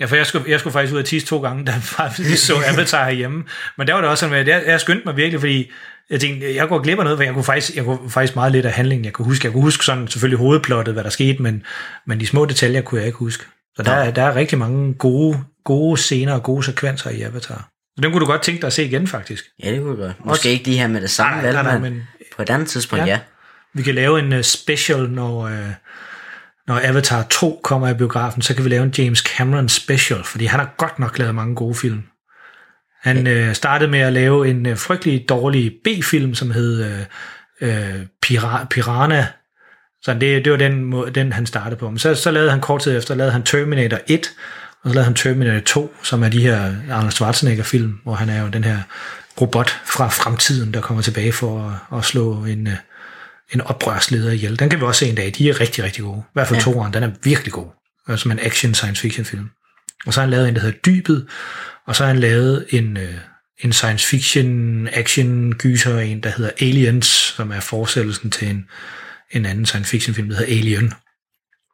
Ja, 0.00 0.04
for 0.06 0.16
jeg 0.16 0.26
skulle, 0.26 0.50
jeg 0.50 0.60
skulle 0.60 0.72
faktisk 0.72 0.92
ud 0.94 0.98
af 0.98 1.04
tisse 1.04 1.28
to 1.28 1.40
gange, 1.42 1.64
da 1.64 1.74
vi 2.18 2.36
så 2.36 2.54
Avatar 2.66 3.04
herhjemme. 3.04 3.44
Men 3.78 3.86
der 3.86 3.94
var 3.94 4.00
det 4.00 4.10
også 4.10 4.20
sådan, 4.26 4.36
at 4.40 4.48
jeg, 4.48 4.62
jeg 4.66 4.80
skyndte 4.80 5.02
mig 5.04 5.16
virkelig, 5.16 5.40
fordi 5.40 5.70
jeg 6.10 6.20
tænkte, 6.20 6.54
jeg 6.54 6.68
går 6.68 6.82
glip 6.82 6.98
af 6.98 7.04
noget, 7.04 7.18
for 7.18 7.22
jeg 7.24 7.34
kunne, 7.34 7.44
faktisk, 7.44 7.76
jeg 7.76 7.84
kunne 7.84 8.10
faktisk 8.10 8.34
meget 8.36 8.52
lidt 8.52 8.66
af 8.66 8.72
handlingen. 8.72 9.04
Jeg 9.04 9.12
kunne 9.12 9.24
huske, 9.26 9.44
jeg 9.46 9.52
kunne 9.52 9.62
huske 9.62 9.84
sådan 9.84 10.08
selvfølgelig 10.08 10.38
hovedplottet, 10.38 10.94
hvad 10.94 11.04
der 11.04 11.10
skete, 11.10 11.42
men, 11.42 11.62
men 12.06 12.20
de 12.20 12.26
små 12.26 12.44
detaljer 12.44 12.80
kunne 12.80 12.98
jeg 12.98 13.06
ikke 13.06 13.18
huske. 13.18 13.44
Så 13.76 13.82
der, 13.82 13.92
er- 13.92 14.10
der 14.10 14.22
er 14.22 14.34
rigtig 14.36 14.58
mange 14.58 14.94
gode, 14.94 15.38
gode 15.64 15.96
scener 15.96 16.32
og 16.34 16.42
gode 16.42 16.62
sekvenser 16.64 17.10
i 17.10 17.22
Avatar. 17.22 17.68
Så 17.96 18.00
den 18.02 18.12
kunne 18.12 18.20
du 18.20 18.26
godt 18.26 18.42
tænke 18.42 18.60
dig 18.60 18.66
at 18.66 18.72
se 18.72 18.84
igen, 18.84 19.06
faktisk. 19.06 19.44
Ja, 19.64 19.70
det 19.70 19.78
kunne 19.80 19.90
jeg 19.90 19.98
godt. 19.98 20.16
Måske 20.24 20.30
Også- 20.30 20.48
ikke 20.48 20.64
lige 20.64 20.78
her 20.78 20.88
med 20.88 21.00
det 21.00 21.10
samme, 21.10 21.42
Nej, 21.42 21.52
nej, 21.52 21.62
nej, 21.62 21.72
men, 21.78 21.92
men- 21.92 22.02
på 22.36 22.42
et 22.42 22.50
andet 22.50 22.68
tidspunkt, 22.68 23.00
Ja. 23.00 23.06
ja. 23.06 23.12
ja. 23.12 23.18
Vi 23.74 23.82
kan 23.82 23.94
lave 23.94 24.18
en 24.18 24.32
uh, 24.32 24.40
special, 24.42 25.10
når, 25.10 25.44
uh, 25.44 25.58
når 26.66 26.80
Avatar 26.84 27.22
2 27.30 27.60
kommer 27.64 27.88
i 27.88 27.94
biografen, 27.94 28.42
så 28.42 28.54
kan 28.54 28.64
vi 28.64 28.68
lave 28.70 28.82
en 28.84 28.94
James 28.98 29.18
Cameron 29.18 29.68
special, 29.68 30.24
fordi 30.24 30.44
han 30.44 30.60
har 30.60 30.74
godt 30.76 30.98
nok 30.98 31.18
lavet 31.18 31.34
mange 31.34 31.54
gode 31.54 31.74
film. 31.74 32.02
Han 33.04 33.26
uh, 33.48 33.52
startede 33.52 33.90
med 33.90 33.98
at 34.00 34.12
lave 34.12 34.48
en 34.48 34.66
uh, 34.66 34.76
frygtelig 34.76 35.28
dårlig 35.28 35.72
B-film, 35.84 36.34
som 36.34 36.50
hed 36.50 36.80
uh, 37.60 37.68
uh, 37.68 38.00
Pira- 38.26 38.64
Piranha. 38.70 39.24
Så 40.02 40.14
det, 40.14 40.44
det 40.44 40.52
var 40.52 40.58
den, 40.58 40.84
må- 40.84 41.08
den, 41.08 41.32
han 41.32 41.46
startede 41.46 41.76
på. 41.76 41.90
Men 41.90 41.98
så, 41.98 42.14
så 42.14 42.30
lavede 42.30 42.50
han 42.50 42.60
kort 42.60 42.80
tid 42.80 42.96
efter, 42.96 43.14
lavede 43.14 43.32
han 43.32 43.42
Terminator 43.42 43.98
1, 44.06 44.30
og 44.82 44.90
så 44.90 44.94
lavede 44.94 45.04
han 45.04 45.14
Terminator 45.14 45.60
2, 45.60 45.94
som 46.02 46.22
er 46.22 46.28
de 46.28 46.40
her 46.40 46.72
Arnold 46.90 47.12
Schwarzenegger-film, 47.12 47.98
hvor 48.02 48.14
han 48.14 48.28
er 48.28 48.42
jo 48.42 48.48
den 48.48 48.64
her 48.64 48.78
robot 49.40 49.70
fra 49.86 50.08
fremtiden, 50.08 50.74
der 50.74 50.80
kommer 50.80 51.02
tilbage 51.02 51.32
for 51.32 51.78
at, 51.92 51.98
at 51.98 52.04
slå 52.04 52.44
en, 52.44 52.66
uh, 52.66 52.72
en 53.52 53.60
oprørsleder 53.60 54.32
ihjel. 54.32 54.58
Den 54.58 54.68
kan 54.70 54.80
vi 54.80 54.84
også 54.84 54.98
se 54.98 55.08
en 55.08 55.14
dag. 55.14 55.32
De 55.38 55.50
er 55.50 55.60
rigtig, 55.60 55.84
rigtig 55.84 56.04
gode. 56.04 56.18
I 56.18 56.30
hvert 56.32 56.46
fald 56.48 56.58
ja. 56.58 56.64
toeren, 56.64 56.92
den 56.92 57.02
er 57.02 57.10
virkelig 57.22 57.52
god. 57.52 57.66
Øh, 58.08 58.18
Som 58.18 58.30
en 58.30 58.38
action 58.42 58.74
science 58.74 59.02
fiction 59.02 59.24
film. 59.24 59.48
Og 60.06 60.14
så 60.14 60.20
har 60.20 60.26
han 60.26 60.30
lavet 60.30 60.48
en, 60.48 60.54
der 60.54 60.60
hedder 60.60 60.78
Dybet, 60.78 61.26
og 61.86 61.96
så 61.96 62.02
har 62.04 62.12
han 62.12 62.20
lavet 62.20 62.66
en, 62.70 62.96
øh, 62.96 63.14
en 63.58 63.72
science 63.72 64.06
fiction 64.06 64.88
action 64.92 65.52
gyser, 65.52 65.98
en, 65.98 66.20
der 66.20 66.30
hedder 66.30 66.50
Aliens, 66.60 67.06
som 67.06 67.50
er 67.50 67.60
fortsættelsen 67.60 68.30
til 68.30 68.50
en, 68.50 68.68
en 69.30 69.46
anden 69.46 69.66
science 69.66 69.90
fiction 69.90 70.14
film, 70.14 70.28
der 70.28 70.36
hedder 70.36 70.52
Alien. 70.52 70.92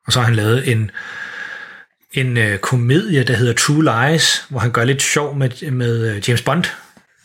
Og 0.06 0.12
så 0.12 0.18
har 0.18 0.26
han 0.26 0.36
lavet 0.36 0.72
en, 0.72 0.90
en 2.12 2.36
øh, 2.36 2.58
komedie, 2.58 3.24
der 3.24 3.34
hedder 3.34 3.52
True 3.52 3.84
Lies, 3.84 4.46
hvor 4.48 4.60
han 4.60 4.72
gør 4.72 4.84
lidt 4.84 5.02
sjov 5.02 5.36
med, 5.36 5.70
med 5.70 6.14
øh, 6.14 6.28
James 6.28 6.42
Bond, 6.42 6.64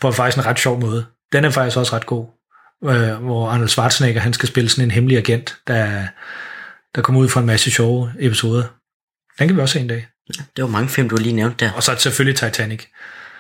på 0.02 0.12
faktisk 0.12 0.38
en 0.38 0.46
ret 0.46 0.60
sjov 0.60 0.82
måde. 0.82 1.06
Den 1.32 1.46
er 1.46 1.50
faktisk 1.50 1.78
også 1.78 1.96
ret 1.96 2.06
god 2.06 2.36
øh, 2.84 3.24
hvor 3.24 3.50
Arnold 3.50 3.70
Schwarzenegger 3.70 4.22
han 4.22 4.34
skal 4.34 4.50
spille 4.50 4.70
sådan 4.70 4.84
en 4.84 4.92
hemmelig 4.92 5.18
agent, 5.18 5.58
der, 5.68 6.08
der 6.96 7.02
kommer 7.02 7.22
ud 7.22 7.30
fra 7.30 7.40
en 7.40 7.46
masse 7.46 7.72
sjove 7.72 8.14
episoder. 8.20 8.64
Den 9.40 9.48
kan 9.48 9.58
vi 9.58 9.62
også 9.62 9.74
se 9.74 9.80
en 9.80 9.88
dag. 9.88 10.08
Det 10.28 10.64
var 10.64 10.68
mange 10.68 10.90
film, 10.90 11.10
du 11.10 11.16
lige 11.16 11.34
nævnte 11.36 11.66
der. 11.66 11.72
Og 11.72 11.84
så 11.84 11.92
er 11.92 11.96
selvfølgelig 11.96 12.36
Titanic. 12.40 12.84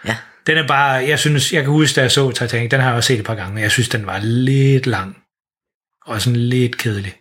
Ja, 0.06 0.17
Den 0.48 0.58
er 0.58 0.67
bare, 0.67 0.91
jeg 0.91 1.19
synes, 1.19 1.54
jeg 1.54 1.62
kan 1.63 1.71
huske, 1.71 1.95
da 1.95 2.02
jeg 2.02 2.12
så 2.12 2.32
Titanic, 2.32 2.69
den 2.71 2.80
har 2.80 2.88
jeg 2.88 2.95
også 2.98 3.08
set 3.08 3.19
et 3.19 3.26
par 3.26 3.36
gange, 3.36 3.62
jeg 3.62 3.71
synes, 3.71 3.89
den 3.89 4.06
var 4.06 4.19
lidt 4.19 4.88
lang. 4.88 5.17
Og 6.06 6.21
sådan 6.21 6.36
lidt 6.39 6.78
kedelig. 6.78 7.13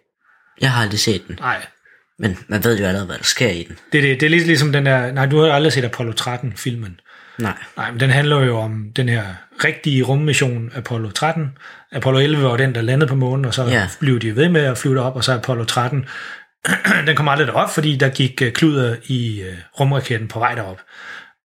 jeg 0.60 0.70
har 0.72 0.82
aldrig 0.82 1.00
set 1.00 1.28
den. 1.28 1.36
Nej, 1.40 1.66
Men 2.18 2.38
man 2.48 2.64
ved 2.64 2.78
jo 2.78 2.84
allerede, 2.86 3.06
hvad 3.06 3.16
der 3.18 3.24
sker 3.24 3.48
i 3.50 3.62
den. 3.68 3.76
det, 3.92 3.98
er 3.98 4.02
det, 4.02 4.20
det 4.20 4.26
er 4.26 4.30
lidt 4.30 4.46
ligesom 4.46 4.72
den 4.72 4.86
der, 4.86 5.12
nej, 5.12 5.26
du 5.26 5.38
har 5.40 5.52
aldrig 5.52 5.72
set 5.72 5.84
Apollo 5.84 6.12
13-filmen. 6.20 7.00
Nej. 7.38 7.54
Nej, 7.76 7.90
men 7.90 8.00
den 8.00 8.10
handler 8.10 8.40
jo 8.40 8.58
om 8.58 8.86
den 8.96 9.08
her 9.08 9.24
rigtige 9.64 10.02
rummission 10.02 10.70
Apollo 10.74 11.10
13. 11.10 11.48
Apollo 11.92 12.18
11 12.20 12.42
var 12.42 12.56
den, 12.56 12.74
der 12.74 12.80
landede 12.82 13.08
på 13.08 13.14
månen, 13.14 13.44
og 13.44 13.54
så 13.54 13.64
Ja. 13.64 13.88
blev 14.00 14.20
de 14.20 14.36
ved 14.36 14.48
med 14.48 14.60
at 14.60 14.78
flyve 14.78 14.94
derop, 14.94 15.16
og 15.16 15.24
så 15.24 15.32
Apollo 15.32 15.64
13. 15.64 16.06
den 17.06 17.16
kom 17.16 17.28
aldrig 17.28 17.46
derop, 17.46 17.70
fordi 17.70 17.96
der 17.96 18.08
gik 18.08 18.42
øh, 18.42 18.52
kluder 18.52 18.96
i 19.06 19.42
øh, 19.42 19.56
rumraketten 19.80 20.28
på 20.28 20.38
vej 20.38 20.54
derop. 20.54 20.80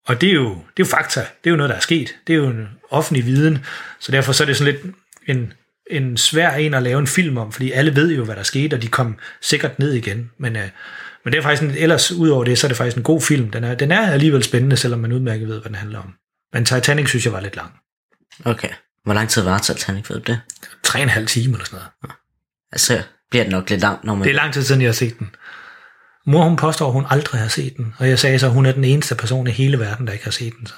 Og 0.08 0.21
det 0.21 0.29
er, 0.29 0.34
jo, 0.34 0.49
det 0.49 0.55
er 0.55 0.62
jo 0.79 0.86
fakta. 0.86 1.19
Det 1.19 1.49
er 1.49 1.51
jo 1.51 1.55
noget, 1.55 1.69
der 1.69 1.75
er 1.75 1.79
sket. 1.79 2.15
Det 2.27 2.34
er 2.34 2.38
jo 2.38 2.47
en 2.47 2.67
offentlig 2.89 3.25
viden. 3.25 3.65
Så 3.99 4.12
derfor 4.12 4.32
så 4.32 4.43
er 4.43 4.45
det 4.45 4.58
sådan 4.58 4.73
lidt 4.73 4.95
en, 5.27 5.53
en 5.91 6.17
svær 6.17 6.51
en 6.51 6.73
at 6.73 6.84
lave 6.84 6.99
en 6.99 7.08
film 7.08 7.38
om, 7.38 7.51
fordi 7.51 7.71
alle 7.71 7.95
ved 7.95 8.15
jo, 8.15 8.23
hvad 8.23 8.36
der 8.36 8.43
skete, 8.43 8.73
og 8.73 8.82
de 8.82 8.88
kom 8.88 9.17
sikkert 9.41 9.79
ned 9.79 9.93
igen. 9.93 10.32
Men, 10.38 10.55
øh, 10.55 10.69
men 11.23 11.34
det 11.34 11.38
er 11.38 11.41
faktisk 11.41 11.63
en, 11.63 11.75
ellers 11.77 12.12
udover 12.12 12.43
det, 12.43 12.58
så 12.58 12.67
er 12.67 12.69
det 12.69 12.77
faktisk 12.77 12.97
en 12.97 13.03
god 13.03 13.21
film. 13.21 13.51
Den 13.51 13.63
er, 13.63 13.75
den 13.75 13.91
er 13.91 14.12
alligevel 14.12 14.43
spændende, 14.43 14.77
selvom 14.77 14.99
man 14.99 15.12
udmærket 15.12 15.47
ved, 15.47 15.60
hvad 15.60 15.69
den 15.69 15.75
handler 15.75 15.99
om. 15.99 16.13
Men 16.53 16.65
Titanic 16.65 17.10
synes 17.10 17.25
jeg 17.25 17.34
var 17.34 17.39
lidt 17.39 17.55
lang. 17.55 17.71
Okay. 18.45 18.69
Hvor 19.03 19.13
lang 19.13 19.29
tid 19.29 19.41
var 19.41 19.58
Titanic, 19.58 20.10
ved 20.10 20.19
du 20.19 20.32
det? 20.32 20.41
Tre 20.84 20.99
og 20.99 21.03
en 21.03 21.10
halv 21.10 21.27
time 21.27 21.53
eller 21.53 21.65
sådan 21.65 21.79
noget. 22.03 22.15
Altså, 22.71 23.03
bliver 23.29 23.43
det 23.43 23.51
nok 23.51 23.69
lidt 23.69 23.81
langt, 23.81 24.03
når 24.03 24.15
man... 24.15 24.23
Det 24.23 24.31
er 24.31 24.35
lang 24.35 24.53
tid 24.53 24.63
siden, 24.63 24.81
jeg 24.81 24.87
har 24.87 24.93
set 24.93 25.19
den. 25.19 25.29
Mor, 26.25 26.43
hun 26.43 26.55
påstår, 26.55 26.87
at 26.87 26.93
hun 26.93 27.05
aldrig 27.09 27.41
har 27.41 27.47
set 27.47 27.77
den. 27.77 27.93
Og 27.97 28.09
jeg 28.09 28.19
sagde 28.19 28.39
så, 28.39 28.45
at 28.45 28.51
hun 28.51 28.65
er 28.65 28.71
den 28.71 28.83
eneste 28.83 29.15
person 29.15 29.47
i 29.47 29.51
hele 29.51 29.79
verden, 29.79 30.07
der 30.07 30.13
ikke 30.13 30.25
har 30.25 30.31
set 30.31 30.53
den. 30.59 30.67
Så. 30.67 30.73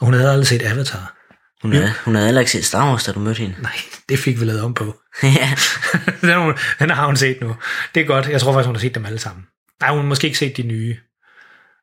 Og 0.00 0.06
hun 0.06 0.14
havde 0.14 0.30
aldrig 0.30 0.46
set 0.46 0.62
Avatar. 0.62 1.16
Hun 1.62 1.72
havde, 1.72 1.92
hun 2.04 2.14
havde 2.14 2.26
heller 2.26 2.40
ikke 2.40 2.52
set 2.52 2.64
Star 2.64 2.90
Wars, 2.90 3.04
da 3.04 3.12
du 3.12 3.20
mødte 3.20 3.38
hende. 3.38 3.54
Nej, 3.62 3.76
det 4.08 4.18
fik 4.18 4.40
vi 4.40 4.44
lavet 4.44 4.62
om 4.62 4.74
på. 4.74 5.00
ja. 5.22 5.50
den, 6.20 6.42
hun, 6.42 6.54
den 6.78 6.90
har 6.90 7.06
hun 7.06 7.16
set 7.16 7.40
nu. 7.40 7.56
Det 7.94 8.00
er 8.00 8.04
godt. 8.04 8.28
Jeg 8.28 8.40
tror 8.40 8.52
faktisk, 8.52 8.66
hun 8.66 8.74
har 8.74 8.80
set 8.80 8.94
dem 8.94 9.06
alle 9.06 9.18
sammen. 9.18 9.44
Nej, 9.80 9.90
hun 9.90 9.98
har 9.98 10.06
måske 10.06 10.26
ikke 10.26 10.38
set 10.38 10.56
de 10.56 10.62
nye. 10.62 10.96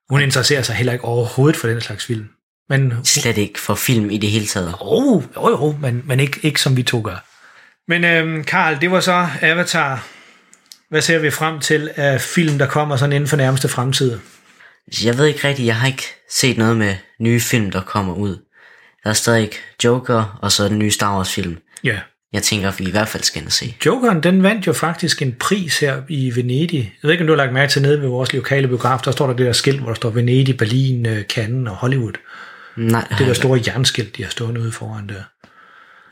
Hun 0.09 0.21
interesserer 0.21 0.61
sig 0.61 0.75
heller 0.75 0.93
ikke 0.93 1.05
overhovedet 1.05 1.59
for 1.59 1.67
den 1.67 1.81
slags 1.81 2.05
film. 2.05 2.27
Men, 2.69 2.93
Slet 3.03 3.37
ikke 3.37 3.59
for 3.59 3.75
film 3.75 4.09
i 4.09 4.17
det 4.17 4.31
hele 4.31 4.45
taget. 4.45 4.75
oh, 4.79 5.23
jo, 5.35 5.49
jo, 5.49 5.77
men, 5.81 6.03
men 6.05 6.19
ikke, 6.19 6.39
ikke 6.43 6.61
som 6.61 6.77
vi 6.77 6.83
to 6.83 7.01
gør. 7.01 7.25
Men 7.87 8.03
øhm, 8.03 8.43
Karl, 8.43 8.81
det 8.81 8.91
var 8.91 8.99
så 8.99 9.27
Avatar. 9.41 10.07
Hvad 10.89 11.01
ser 11.01 11.19
vi 11.19 11.31
frem 11.31 11.59
til 11.59 11.89
af 11.95 12.21
film, 12.21 12.57
der 12.57 12.67
kommer 12.67 12.95
sådan 12.95 13.13
inden 13.13 13.27
for 13.27 13.37
nærmeste 13.37 13.67
fremtid? 13.67 14.19
Jeg 15.03 15.17
ved 15.17 15.25
ikke 15.25 15.47
rigtigt, 15.47 15.65
jeg 15.67 15.75
har 15.75 15.87
ikke 15.87 16.03
set 16.29 16.57
noget 16.57 16.77
med 16.77 16.95
nye 17.19 17.39
film, 17.39 17.71
der 17.71 17.81
kommer 17.81 18.13
ud. 18.13 18.37
Der 19.03 19.09
er 19.09 19.13
stadig 19.13 19.49
Joker, 19.83 20.37
og 20.41 20.51
så 20.51 20.67
den 20.67 20.79
nye 20.79 20.91
Star 20.91 21.15
Wars 21.15 21.33
film. 21.33 21.57
Ja. 21.83 21.99
Jeg 22.33 22.43
tænker, 22.43 22.71
vi 22.77 22.83
i 22.83 22.91
hvert 22.91 23.07
fald 23.07 23.23
skal 23.23 23.39
ind 23.41 23.47
og 23.47 23.51
se. 23.51 23.75
Jokeren, 23.85 24.23
den 24.23 24.43
vandt 24.43 24.67
jo 24.67 24.73
faktisk 24.73 25.21
en 25.21 25.35
pris 25.39 25.79
her 25.79 26.01
i 26.09 26.35
Venedig. 26.35 26.79
Jeg 26.79 27.07
ved 27.07 27.11
ikke, 27.11 27.21
om 27.21 27.27
du 27.27 27.33
har 27.33 27.37
lagt 27.37 27.53
mærke 27.53 27.71
til 27.71 27.81
nede 27.81 28.01
ved 28.01 28.07
vores 28.07 28.33
lokale 28.33 28.67
biograf, 28.67 28.99
der 28.99 29.11
står 29.11 29.27
der 29.27 29.33
det 29.33 29.45
der 29.45 29.53
skilt, 29.53 29.79
hvor 29.79 29.89
der 29.89 29.95
står 29.95 30.09
Venedig, 30.09 30.57
Berlin, 30.57 31.05
øh, 31.05 31.23
Cannes 31.23 31.69
og 31.69 31.75
Hollywood. 31.75 32.13
Nej, 32.75 33.07
Det 33.17 33.27
der 33.27 33.33
store 33.33 33.61
jernskilt, 33.67 34.17
de 34.17 34.23
har 34.23 34.29
stående 34.29 34.61
ude 34.61 34.71
foran 34.71 35.09
der. 35.09 35.23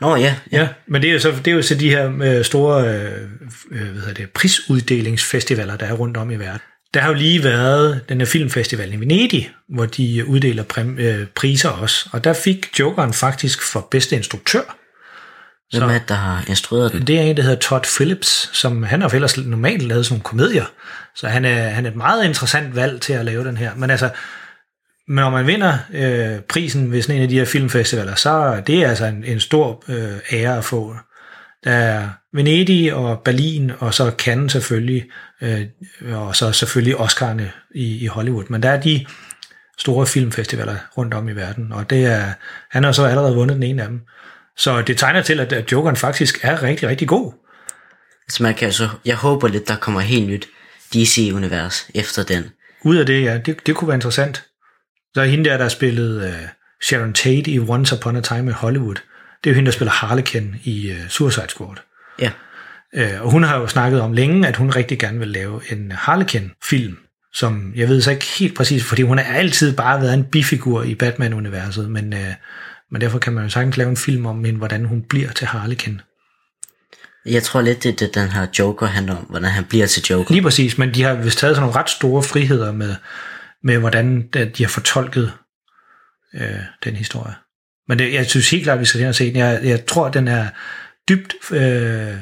Nå 0.00 0.16
ja, 0.16 0.34
Ja, 0.52 0.68
men 0.86 1.02
det 1.02 1.08
er 1.08 1.12
jo 1.12 1.18
så, 1.18 1.30
det 1.44 1.50
er 1.50 1.54
jo 1.54 1.62
så 1.62 1.74
de 1.74 1.90
her 1.90 2.12
øh, 2.22 2.44
store 2.44 2.84
øh, 2.88 3.22
øh, 3.70 3.88
hvad 3.88 4.00
hedder 4.00 4.14
det, 4.14 4.30
prisuddelingsfestivaler, 4.30 5.76
der 5.76 5.86
er 5.86 5.92
rundt 5.92 6.16
om 6.16 6.30
i 6.30 6.36
verden. 6.36 6.60
Der 6.94 7.00
har 7.00 7.08
jo 7.08 7.14
lige 7.14 7.44
været 7.44 8.00
den 8.08 8.18
her 8.18 8.26
filmfestival 8.26 8.92
i 8.92 8.96
Venedig, 8.96 9.50
hvor 9.68 9.86
de 9.86 10.24
uddeler 10.26 10.62
præm, 10.62 10.98
øh, 10.98 11.26
priser 11.26 11.68
også. 11.68 12.08
Og 12.12 12.24
der 12.24 12.32
fik 12.32 12.68
Jokeren 12.78 13.12
faktisk 13.12 13.62
for 13.62 13.88
bedste 13.90 14.16
instruktør. 14.16 14.76
hvem 15.72 15.82
er 15.82 15.92
det, 15.92 16.08
der 16.08 16.14
har 16.14 16.44
instrueret 16.48 16.92
den? 16.92 17.06
Det 17.06 17.18
er 17.18 17.22
en, 17.22 17.36
der 17.36 17.42
hedder 17.42 17.58
Todd 17.58 17.84
Phillips, 17.96 18.50
som 18.52 18.82
han 18.82 19.00
har 19.00 19.08
ellers 19.08 19.36
normalt 19.36 19.82
lavet 19.82 20.06
sådan 20.06 20.14
nogle 20.14 20.24
komedier. 20.24 20.64
Så 21.14 21.28
han 21.28 21.44
er, 21.44 21.68
han 21.68 21.86
er 21.86 21.90
et 21.90 21.96
meget 21.96 22.24
interessant 22.24 22.76
valg 22.76 23.00
til 23.00 23.12
at 23.12 23.24
lave 23.24 23.44
den 23.44 23.56
her. 23.56 23.74
Men 23.76 23.90
altså, 23.90 24.10
når 25.08 25.30
man 25.30 25.46
vinder 25.46 25.78
øh, 25.92 26.40
prisen 26.40 26.92
ved 26.92 27.02
sådan 27.02 27.16
en 27.16 27.22
af 27.22 27.28
de 27.28 27.38
her 27.38 27.44
filmfestivaler, 27.44 28.14
så 28.14 28.30
er 28.30 28.60
det 28.60 28.84
altså 28.84 29.04
en, 29.04 29.24
en 29.24 29.40
stor 29.40 29.84
øh, 29.88 30.18
ære 30.32 30.58
at 30.58 30.64
få. 30.64 30.96
Der 31.64 31.70
er 31.70 32.08
Venedig 32.32 32.94
og 32.94 33.20
Berlin, 33.24 33.72
og 33.78 33.94
så 33.94 34.12
Cannes 34.18 34.52
selvfølgelig, 34.52 35.04
øh, 35.42 35.66
og 36.12 36.36
så 36.36 36.52
selvfølgelig 36.52 36.94
Oscar'ne 36.94 37.42
i, 37.74 38.04
i 38.04 38.06
Hollywood. 38.06 38.44
Men 38.48 38.62
der 38.62 38.70
er 38.70 38.80
de 38.80 39.06
store 39.78 40.06
filmfestivaler 40.06 40.76
rundt 40.98 41.14
om 41.14 41.28
i 41.28 41.32
verden, 41.32 41.72
og 41.72 41.90
det 41.90 42.06
er, 42.06 42.32
han 42.70 42.84
har 42.84 42.92
så 42.92 43.04
allerede 43.04 43.34
vundet 43.34 43.54
den 43.54 43.62
ene 43.62 43.82
af 43.82 43.88
dem. 43.88 44.00
Så 44.56 44.82
det 44.82 44.98
tegner 44.98 45.22
til, 45.22 45.40
at, 45.40 45.52
at 45.52 45.72
Jokeren 45.72 45.96
faktisk 45.96 46.38
er 46.42 46.62
rigtig, 46.62 46.88
rigtig 46.88 47.08
god. 47.08 47.32
Så 48.28 48.42
man 48.42 48.54
kan 48.54 48.72
så, 48.72 48.88
jeg 49.04 49.16
håber 49.16 49.48
lidt, 49.48 49.68
der 49.68 49.76
kommer 49.76 50.00
helt 50.00 50.28
nyt 50.28 50.48
DC-univers 50.94 51.88
efter 51.94 52.22
den. 52.22 52.44
Ud 52.82 52.96
af 52.96 53.06
det, 53.06 53.22
ja, 53.22 53.38
det, 53.38 53.66
det 53.66 53.74
kunne 53.76 53.88
være 53.88 53.96
interessant. 53.96 54.44
Så 55.16 55.22
er 55.22 55.26
hende 55.26 55.44
der, 55.44 55.56
der 55.56 55.64
har 55.64 55.68
spillet 55.68 56.24
uh, 56.24 56.48
Sharon 56.82 57.12
Tate 57.12 57.50
i 57.50 57.58
Once 57.58 57.96
Upon 57.96 58.16
a 58.16 58.20
Time 58.20 58.50
i 58.50 58.52
Hollywood. 58.52 58.94
Det 59.44 59.50
er 59.50 59.50
jo 59.50 59.54
hende, 59.54 59.66
der 59.66 59.72
spiller 59.72 59.92
Harlequin 59.92 60.56
i 60.64 60.90
uh, 60.90 61.08
Suicide 61.08 61.48
Squad. 61.48 61.76
Ja. 62.20 62.30
Uh, 62.96 63.24
og 63.24 63.30
hun 63.30 63.42
har 63.42 63.58
jo 63.58 63.66
snakket 63.66 64.00
om 64.00 64.12
længe, 64.12 64.48
at 64.48 64.56
hun 64.56 64.70
rigtig 64.70 64.98
gerne 64.98 65.18
vil 65.18 65.28
lave 65.28 65.60
en 65.72 65.92
Harlequin-film, 65.92 66.96
som 67.32 67.72
jeg 67.76 67.88
ved 67.88 68.00
så 68.00 68.10
ikke 68.10 68.26
helt 68.38 68.56
præcis, 68.56 68.84
fordi 68.84 69.02
hun 69.02 69.18
har 69.18 69.34
altid 69.34 69.76
bare 69.76 70.00
været 70.00 70.14
en 70.14 70.24
bifigur 70.24 70.82
i 70.82 70.94
Batman-universet, 70.94 71.90
men, 71.90 72.12
uh, 72.12 72.34
men 72.90 73.00
derfor 73.00 73.18
kan 73.18 73.32
man 73.32 73.44
jo 73.44 73.50
sagtens 73.50 73.76
lave 73.76 73.90
en 73.90 73.96
film 73.96 74.26
om 74.26 74.44
hende, 74.44 74.58
hvordan 74.58 74.84
hun 74.84 75.02
bliver 75.08 75.32
til 75.32 75.46
Harlequin. 75.46 76.00
Jeg 77.26 77.42
tror 77.42 77.60
lidt, 77.60 77.82
det 77.82 77.92
er 77.92 77.96
det, 77.96 78.14
den 78.14 78.28
her 78.28 78.46
Joker 78.58 78.86
handler 78.86 79.16
om, 79.16 79.24
hvordan 79.24 79.50
han 79.50 79.64
bliver 79.64 79.86
til 79.86 80.02
Joker. 80.10 80.32
Lige 80.32 80.42
præcis, 80.42 80.78
men 80.78 80.94
de 80.94 81.02
har 81.02 81.14
vist 81.14 81.38
taget 81.38 81.56
sådan 81.56 81.66
nogle 81.66 81.80
ret 81.80 81.90
store 81.90 82.22
friheder 82.22 82.72
med, 82.72 82.94
med 83.62 83.78
hvordan 83.78 84.28
de 84.32 84.64
har 84.64 84.68
fortolket 84.68 85.32
øh, 86.34 86.60
den 86.84 86.96
historie. 86.96 87.34
Men 87.88 87.98
det, 87.98 88.12
jeg 88.12 88.26
synes 88.26 88.50
helt 88.50 88.64
klart, 88.64 88.74
at 88.74 88.80
vi 88.80 88.84
skal 88.84 89.00
hen 89.00 89.08
og 89.08 89.14
se 89.14 89.26
den. 89.26 89.36
Jeg, 89.36 89.60
jeg 89.64 89.86
tror, 89.86 90.06
at 90.06 90.14
den 90.14 90.28
er 90.28 90.46
dybt 91.08 91.34
øh, 91.50 92.14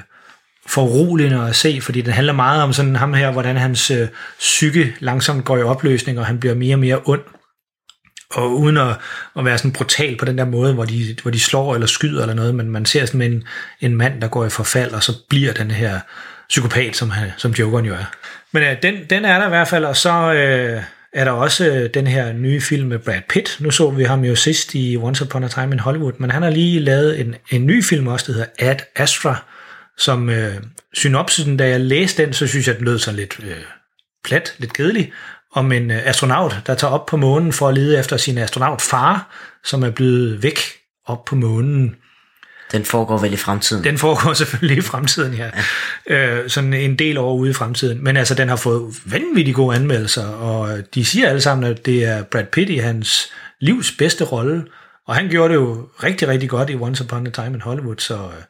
foruroligende 0.67 1.49
at 1.49 1.57
se, 1.57 1.81
fordi 1.81 2.01
den 2.01 2.13
handler 2.13 2.33
meget 2.33 2.63
om 2.63 2.73
sådan 2.73 2.97
ham 2.97 3.15
her, 3.15 3.31
hvordan 3.31 3.57
hans 3.57 3.91
øh, 3.91 4.09
psyke 4.39 4.97
langsomt 5.01 5.45
går 5.45 5.59
i 5.59 5.63
opløsning, 5.63 6.19
og 6.19 6.27
han 6.27 6.41
bliver 6.41 6.55
mere 6.55 6.75
og 6.75 6.79
mere 6.79 7.01
ond. 7.05 7.23
Og 8.31 8.59
uden 8.59 8.77
at, 8.77 8.97
at 9.37 9.45
være 9.45 9.59
sådan 9.59 9.73
brutal 9.73 10.17
på 10.17 10.25
den 10.25 10.39
der 10.39 10.45
måde, 10.45 10.75
hvor 10.75 10.85
de, 10.85 11.17
hvor 11.23 11.31
de 11.31 11.41
slår 11.41 11.75
eller 11.75 11.87
skyder 11.87 12.23
eller 12.23 12.35
noget, 12.35 12.55
men 12.55 12.71
man 12.71 12.85
ser 12.87 13.07
sådan 13.07 13.23
en, 13.23 13.45
en 13.81 13.97
mand, 13.97 14.21
der 14.21 14.29
går 14.29 14.45
i 14.45 14.51
forfald, 14.51 14.93
og 14.93 15.03
så 15.03 15.13
bliver 15.29 15.53
den 15.53 15.71
her 15.71 16.01
psykopat, 16.49 16.97
som, 16.97 17.11
han, 17.11 17.31
som 17.37 17.51
Jokeren 17.53 17.85
jo 17.85 17.95
er. 17.95 18.05
Men 18.53 18.63
øh, 18.63 18.77
den, 18.83 18.95
den 19.11 19.25
er 19.25 19.39
der 19.39 19.47
i 19.47 19.49
hvert 19.49 19.69
fald, 19.69 19.85
og 19.85 19.97
så 19.97 20.33
øh, 20.33 20.83
er 21.15 21.25
der 21.25 21.33
også 21.33 21.67
øh, 21.67 21.91
den 21.95 22.07
her 22.07 22.33
nye 22.33 22.61
film 22.61 22.89
med 22.89 22.99
Brad 22.99 23.21
Pitt. 23.29 23.57
Nu 23.61 23.71
så 23.71 23.91
vi 23.91 24.05
ham 24.05 24.25
jo 24.25 24.35
sidst 24.35 24.75
i 24.75 24.97
Once 24.97 25.25
Upon 25.25 25.45
a 25.45 25.49
Time 25.49 25.73
in 25.73 25.79
Hollywood, 25.79 26.13
men 26.19 26.31
han 26.31 26.43
har 26.43 26.51
lige 26.51 26.81
lavet 26.81 27.21
en, 27.21 27.35
en 27.51 27.67
ny 27.67 27.85
film 27.85 28.07
også, 28.07 28.27
der 28.27 28.33
hedder 28.33 28.51
Ad 28.59 28.79
Astra, 28.97 29.45
som 29.99 30.31
øh, 30.31 30.55
synopsisen, 30.95 31.57
da 31.57 31.69
jeg 31.69 31.81
læste 31.81 32.25
den, 32.25 32.33
så 32.33 32.47
synes 32.47 32.69
jeg, 32.69 32.77
den 32.77 32.85
lød 32.85 32.99
sådan 32.99 33.21
lidt 33.21 33.37
øh, 33.43 33.57
plat, 34.25 34.55
lidt 34.59 34.73
kedelig, 34.73 35.13
om 35.53 35.73
en 35.73 35.91
øh, 35.91 36.07
astronaut, 36.07 36.57
der 36.67 36.75
tager 36.75 36.93
op 36.93 37.07
på 37.07 37.17
månen 37.17 37.53
for 37.53 37.69
at 37.69 37.75
lede 37.75 37.99
efter 37.99 38.17
sin 38.17 38.39
astronautfar, 38.39 39.31
som 39.65 39.83
er 39.83 39.91
blevet 39.91 40.43
væk 40.43 40.59
op 41.07 41.25
på 41.25 41.35
månen. 41.35 41.97
Den 42.73 42.85
foregår 42.85 43.19
vel 43.19 43.33
i 43.33 43.37
fremtiden. 43.37 43.85
Den 43.85 43.99
foregår 43.99 44.33
selvfølgelig 44.43 44.79
i 44.79 44.81
fremtiden, 44.81 45.35
ja. 45.35 45.51
ja. 46.11 46.17
Øh, 46.17 46.51
sådan 46.51 46.75
en 46.75 46.99
del 46.99 47.19
år 47.19 47.35
ude 47.35 47.51
i 47.51 47.55
fremtiden. 47.55 48.05
Men 48.05 48.17
altså, 48.17 48.35
den 48.35 48.49
har 48.49 48.57
fået 48.57 48.95
vanvittigt 49.05 49.55
gode 49.55 49.77
anmeldelser, 49.77 50.27
og 50.27 50.79
de 50.95 51.05
siger 51.05 51.29
alle 51.29 51.41
sammen, 51.41 51.71
at 51.71 51.87
det 51.87 52.05
er 52.05 52.23
Brad 52.23 52.45
Pitt 52.45 52.71
i 52.71 52.77
hans 52.77 53.33
livs 53.61 53.93
bedste 53.99 54.25
rolle. 54.25 54.65
Og 55.07 55.15
han 55.15 55.29
gjorde 55.29 55.49
det 55.49 55.61
jo 55.61 55.89
rigtig, 56.03 56.29
rigtig 56.29 56.49
godt 56.49 56.71
i 56.71 56.75
Once 56.75 57.05
Upon 57.05 57.27
a 57.27 57.31
Time 57.31 57.55
in 57.55 57.61
Hollywood, 57.61 57.97
så 57.99 58.15
øh, 58.15 58.43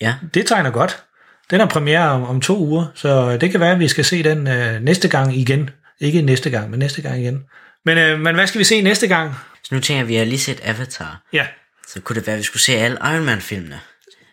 ja. 0.00 0.14
det 0.34 0.46
tegner 0.46 0.70
godt. 0.70 1.02
Den 1.50 1.60
er 1.60 1.66
premiere 1.66 2.10
om, 2.10 2.22
om 2.22 2.40
to 2.40 2.58
uger, 2.58 2.86
så 2.94 3.36
det 3.36 3.50
kan 3.50 3.60
være, 3.60 3.72
at 3.72 3.78
vi 3.78 3.88
skal 3.88 4.04
se 4.04 4.22
den 4.22 4.46
øh, 4.46 4.82
næste 4.82 5.08
gang 5.08 5.36
igen. 5.36 5.70
Ikke 6.00 6.22
næste 6.22 6.50
gang, 6.50 6.70
men 6.70 6.78
næste 6.78 7.02
gang 7.02 7.20
igen. 7.20 7.44
Men, 7.84 7.98
øh, 7.98 8.20
men 8.20 8.34
hvad 8.34 8.46
skal 8.46 8.58
vi 8.58 8.64
se 8.64 8.82
næste 8.82 9.06
gang? 9.06 9.34
Så 9.64 9.74
nu 9.74 9.80
tænker 9.80 9.98
jeg, 9.98 10.02
at 10.02 10.08
vi 10.08 10.14
har 10.14 10.24
lige 10.24 10.38
set 10.38 10.60
Avatar. 10.64 11.22
Ja. 11.32 11.46
Så 11.88 12.00
kunne 12.00 12.16
det 12.16 12.26
være, 12.26 12.34
at 12.34 12.38
vi 12.38 12.44
skulle 12.44 12.62
se 12.62 12.72
alle 12.72 12.96
Iron 13.02 13.24
Man-filmene. 13.24 13.80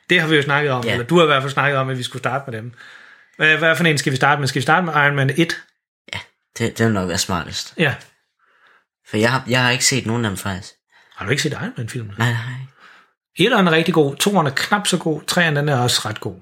Det 0.10 0.22
har 0.22 0.28
vi 0.28 0.36
jo 0.36 0.42
snakket 0.42 0.72
om, 0.72 0.84
Ja. 0.84 0.88
ja. 0.90 0.94
eller 0.94 1.08
du 1.08 1.16
har 1.18 1.24
i 1.24 1.28
hvert 1.28 1.44
fald 1.44 1.52
snakket 1.54 1.78
om, 1.78 1.90
at 1.90 1.98
vi 1.98 2.04
skulle 2.04 2.22
starte 2.22 2.52
med 2.52 2.60
dem. 2.60 2.74
Hvad, 3.38 3.58
hvad 3.58 3.76
for 3.76 3.84
en 3.84 3.98
skal 3.98 4.12
vi 4.12 4.18
starte 4.18 4.40
med? 4.40 4.48
Skal 4.48 4.60
vi 4.60 4.64
starte 4.64 4.86
med 4.86 4.94
Iron 4.94 5.16
Man 5.16 5.30
1? 5.38 5.62
Det, 6.58 6.78
det 6.78 6.86
vil 6.86 6.94
nok 6.94 7.10
være 7.10 7.18
smartest. 7.18 7.74
Ja. 7.78 7.96
For 9.10 9.18
jeg 9.18 9.32
har, 9.32 9.44
jeg 9.48 9.64
har 9.64 9.72
ikke 9.72 9.86
set 9.86 10.06
nogen 10.06 10.26
af 10.26 10.30
dem 10.30 10.38
faktisk. 10.38 10.74
Har 11.16 11.26
du 11.26 11.32
ikke 11.32 11.44
set 11.44 11.52
Iron 11.52 11.74
Man-filmen? 11.78 12.14
Nej, 12.18 12.32
nej. 12.32 12.42
Etteren 13.40 13.68
er 13.68 13.72
rigtig 13.72 13.94
god, 13.94 14.16
toeren 14.16 14.48
er 14.48 14.52
knap 14.56 14.88
så 14.88 14.98
god, 14.98 15.22
treeren 15.28 15.56
den 15.56 15.70
er 15.70 15.78
også 15.78 16.02
ret 16.06 16.20
god. 16.20 16.36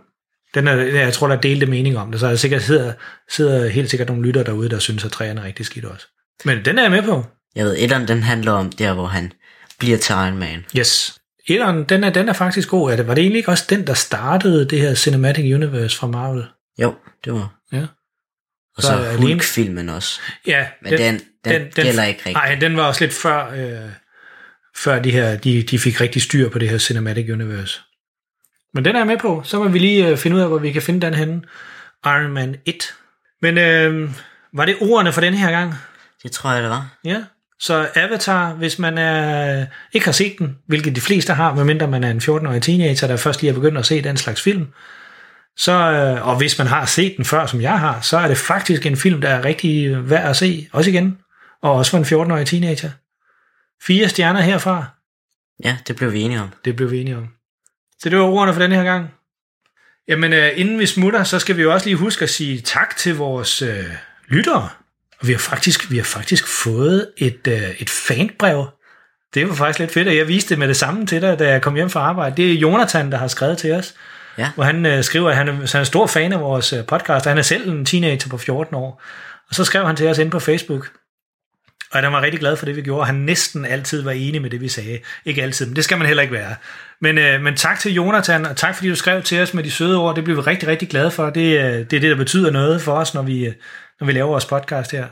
Den 0.54 0.68
er, 0.68 0.76
jeg 0.76 1.14
tror, 1.14 1.28
der 1.28 1.36
er 1.36 1.42
delte 1.42 1.66
mening 1.66 1.98
om 1.98 2.12
det, 2.12 2.20
så 2.20 2.28
der 2.30 2.36
sikkert 2.36 2.62
sidder, 2.64 2.94
sidder 3.30 3.68
helt 3.70 3.90
sikkert 3.90 4.08
nogle 4.08 4.24
lytter 4.24 4.44
derude, 4.44 4.70
der 4.70 4.80
synes, 4.80 5.06
at 5.06 5.12
treeren 5.12 5.38
er 5.38 5.44
rigtig 5.44 5.66
skidt 5.66 5.86
også. 5.86 6.08
Men 6.46 6.66
den 6.66 6.78
er 6.78 6.82
jeg 6.82 6.92
med 6.92 7.04
på. 7.04 7.26
Jeg 7.56 7.66
ved, 7.66 7.76
etteren 7.80 8.08
den 8.08 8.24
handler 8.24 8.52
om 8.52 8.72
der, 8.72 8.94
hvor 8.94 9.08
han 9.08 9.34
bliver 9.80 9.98
til 9.98 10.14
Iron 10.14 10.38
Man. 10.38 10.66
Yes. 10.78 11.20
Etteren, 11.48 11.84
den 11.84 12.04
er, 12.04 12.10
den 12.10 12.30
er 12.30 12.34
faktisk 12.34 12.70
god. 12.70 12.92
Er 12.92 12.96
det, 12.96 13.08
var 13.08 13.14
det 13.14 13.22
egentlig 13.22 13.38
ikke 13.38 13.52
også 13.52 13.66
den, 13.70 13.88
der 13.88 13.94
startede 13.94 14.70
det 14.70 14.82
her 14.82 14.96
Cinematic 14.96 15.56
Universe 15.56 15.98
fra 15.98 16.08
Marvel? 16.08 16.46
Jo, 16.82 16.96
det 17.26 17.34
var. 17.34 17.56
Ja. 17.72 17.86
Og 18.78 18.84
Så 18.84 18.88
så, 18.88 19.18
Hulk-filmen 19.18 19.90
også. 19.90 20.22
Ja, 20.48 20.68
Men 20.82 20.92
den, 20.92 21.00
den, 21.46 21.54
Den, 21.54 21.62
den 21.62 21.84
gælder 21.86 22.04
ikke 22.04 22.20
rigtigt. 22.20 22.34
Nej, 22.34 22.56
den 22.56 22.78
var 22.78 22.84
også 22.84 23.04
lidt 23.04 23.14
før, 23.14 23.52
øh, 23.52 23.90
før 24.78 25.00
de 25.00 25.12
her, 25.12 25.38
de, 25.38 25.64
de 25.64 25.80
fik 25.80 26.02
rigtig 26.02 26.22
styr 26.22 26.50
på 26.50 26.60
det 26.60 26.70
her 26.70 26.78
Cinematic 26.78 27.30
Universe. 27.30 27.82
Men 28.74 28.86
den 28.86 28.96
er 28.96 29.00
jeg 29.00 29.08
med 29.08 29.18
på. 29.18 29.42
Så 29.46 29.60
må 29.60 29.68
vi 29.68 29.80
lige 29.80 30.08
øh, 30.08 30.18
finde 30.18 30.38
ud 30.38 30.42
af, 30.42 30.48
hvor 30.48 30.58
vi 30.58 30.72
kan 30.72 30.82
finde 30.82 31.06
den 31.06 31.14
henne. 31.14 31.42
Iron 32.06 32.32
Man 32.32 32.56
1. 32.66 32.76
Men 33.42 33.58
øh, 33.58 34.10
var 34.54 34.66
det 34.66 34.76
ordene 34.82 35.14
for 35.14 35.22
den 35.22 35.34
her 35.34 35.52
gang? 35.52 35.74
Det 36.24 36.32
tror 36.32 36.52
jeg, 36.52 36.62
det 36.64 36.70
var. 36.70 36.98
Ja. 37.04 37.24
Så 37.60 37.90
Avatar, 37.96 38.54
hvis 38.54 38.80
man 38.80 38.98
er, 38.98 39.66
ikke 39.94 40.06
har 40.06 40.12
set 40.12 40.36
den, 40.40 40.58
hvilket 40.66 40.96
de 40.96 41.02
fleste 41.02 41.34
har, 41.34 41.54
medmindre 41.54 41.88
man 41.88 42.04
er 42.04 42.12
en 42.12 42.18
14-årig 42.18 42.62
teenager, 42.62 43.08
der 43.08 43.18
først 43.18 43.42
lige 43.42 43.50
er 43.52 43.56
begyndt 43.56 43.78
at 43.78 43.86
se 43.86 44.02
den 44.02 44.18
slags 44.18 44.42
film, 44.42 44.68
så, 45.58 45.72
øh, 45.72 46.28
og 46.28 46.38
hvis 46.38 46.58
man 46.58 46.68
har 46.68 46.86
set 46.86 47.14
den 47.18 47.26
før, 47.26 47.46
som 47.46 47.62
jeg 47.62 47.80
har, 47.80 48.02
så 48.02 48.18
er 48.18 48.28
det 48.28 48.38
faktisk 48.38 48.86
en 48.86 48.98
film, 48.98 49.22
der 49.22 49.30
er 49.30 49.46
rigtig 49.46 50.10
værd 50.10 50.30
at 50.30 50.36
se, 50.36 50.70
også 50.72 50.90
igen, 50.90 51.18
og 51.62 51.72
også 51.74 51.92
for 51.92 51.98
en 51.98 52.04
14-årig 52.04 52.48
teenager. 52.48 52.90
Fire 53.84 54.10
stjerner 54.10 54.42
herfra. 54.42 54.86
Ja, 55.64 55.78
det 55.88 55.96
blev 55.96 56.14
vi 56.14 56.22
enige 56.22 56.42
om. 56.42 56.50
Det 56.66 56.76
blev 56.76 56.92
vi 56.92 57.02
enige 57.02 57.18
om. 57.18 57.28
Så 58.00 58.10
det 58.10 58.18
var 58.18 58.24
ordene 58.24 58.54
for 58.54 58.62
den 58.62 58.72
her 58.72 58.84
gang. 58.84 59.14
Jamen, 60.08 60.34
øh, 60.34 60.52
inden 60.56 60.80
vi 60.80 60.86
smutter, 60.86 61.24
så 61.24 61.40
skal 61.40 61.58
vi 61.58 61.62
jo 61.62 61.74
også 61.74 61.86
lige 61.86 61.96
huske 61.96 62.24
at 62.24 62.30
sige 62.30 62.62
tak 62.62 62.98
til 62.98 63.16
vores 63.16 63.62
øh, 63.62 63.86
lyttere. 64.28 64.70
Og 65.22 65.28
vi 65.28 65.32
har 65.32 65.40
faktisk, 65.40 65.92
vi 65.92 65.98
har 65.98 66.04
faktisk 66.04 66.48
fået 66.48 67.12
et, 67.18 67.48
øh, 67.48 67.70
et 67.80 67.90
fanbrev. 67.90 68.68
Det 69.34 69.50
var 69.50 69.56
faktisk 69.56 69.80
lidt 69.80 69.92
fedt, 69.92 70.08
at 70.08 70.18
jeg 70.18 70.28
viste 70.28 70.50
det 70.50 70.60
med 70.60 70.68
det 70.68 70.78
samme 70.78 71.06
til 71.06 71.22
dig, 71.22 71.40
da 71.40 71.50
jeg 71.50 71.62
kom 71.62 71.76
hjem 71.76 71.90
fra 71.90 72.00
arbejde. 72.00 72.38
Det 72.38 72.52
er 72.52 72.56
Jonathan, 72.56 73.12
der 73.12 73.18
har 73.18 73.28
skrevet 73.28 73.58
til 73.58 73.72
os. 73.72 73.94
Ja. 74.38 74.52
Hvor 74.56 74.64
han 74.64 74.86
øh, 74.86 75.04
skriver, 75.04 75.30
at 75.30 75.36
han 75.36 75.48
er, 75.48 75.54
han 75.54 75.82
er 75.82 75.84
stor 75.84 76.08
fan 76.08 76.34
af 76.34 76.40
vores 76.40 76.74
øh, 76.74 76.86
podcast, 76.86 77.26
og 77.26 77.32
han 77.32 77.38
er 77.38 77.42
selv 77.42 77.70
en 77.70 77.86
teenager 77.86 78.30
på 78.30 78.38
14 78.38 78.76
år. 78.76 79.02
Og 79.50 79.56
så 79.56 79.64
skrev 79.64 79.86
han 79.86 79.96
til 79.96 80.08
os 80.08 80.18
ind 80.18 80.32
på 80.32 80.40
Facebook, 80.40 80.90
og 81.92 82.02
jeg 82.02 82.12
var 82.12 82.22
rigtig 82.22 82.40
glad 82.40 82.56
for 82.56 82.66
det, 82.66 82.76
vi 82.76 82.82
gjorde. 82.82 83.06
Han 83.06 83.16
næsten 83.16 83.66
altid 83.66 84.02
var 84.02 84.12
enig 84.12 84.42
med 84.42 84.50
det, 84.50 84.62
vi 84.62 84.68
sagde. 84.68 85.00
Ikke 85.26 85.44
altid, 85.44 85.66
men 85.66 85.76
det 85.76 85.84
skal 85.84 85.98
man 85.98 86.08
heller 86.08 86.24
ikke 86.24 86.34
være. 86.34 86.56
Men, 87.02 87.18
øh, 87.18 87.42
men 87.42 87.56
tak 87.56 87.80
til 87.80 87.94
Jonathan, 87.94 88.46
og 88.46 88.58
tak 88.58 88.76
fordi 88.76 88.90
du 88.90 88.96
skrev 88.96 89.22
til 89.22 89.42
os 89.42 89.54
med 89.54 89.64
de 89.64 89.72
søde 89.72 89.98
ord. 89.98 90.16
Det 90.16 90.24
bliver 90.24 90.42
vi 90.42 90.42
rigtig, 90.42 90.68
rigtig 90.70 90.90
glade 90.90 91.12
for. 91.12 91.30
Det, 91.30 91.58
øh, 91.58 91.74
det 91.74 91.94
er 91.94 92.00
det, 92.00 92.02
der 92.02 92.16
betyder 92.16 92.52
noget 92.52 92.82
for 92.82 92.94
os, 92.94 93.14
når 93.14 93.22
vi, 93.22 93.46
øh, 93.46 93.54
når 94.00 94.08
vi 94.08 94.14
laver 94.14 94.28
vores 94.28 94.46
podcast 94.46 94.92
her. 94.92 95.06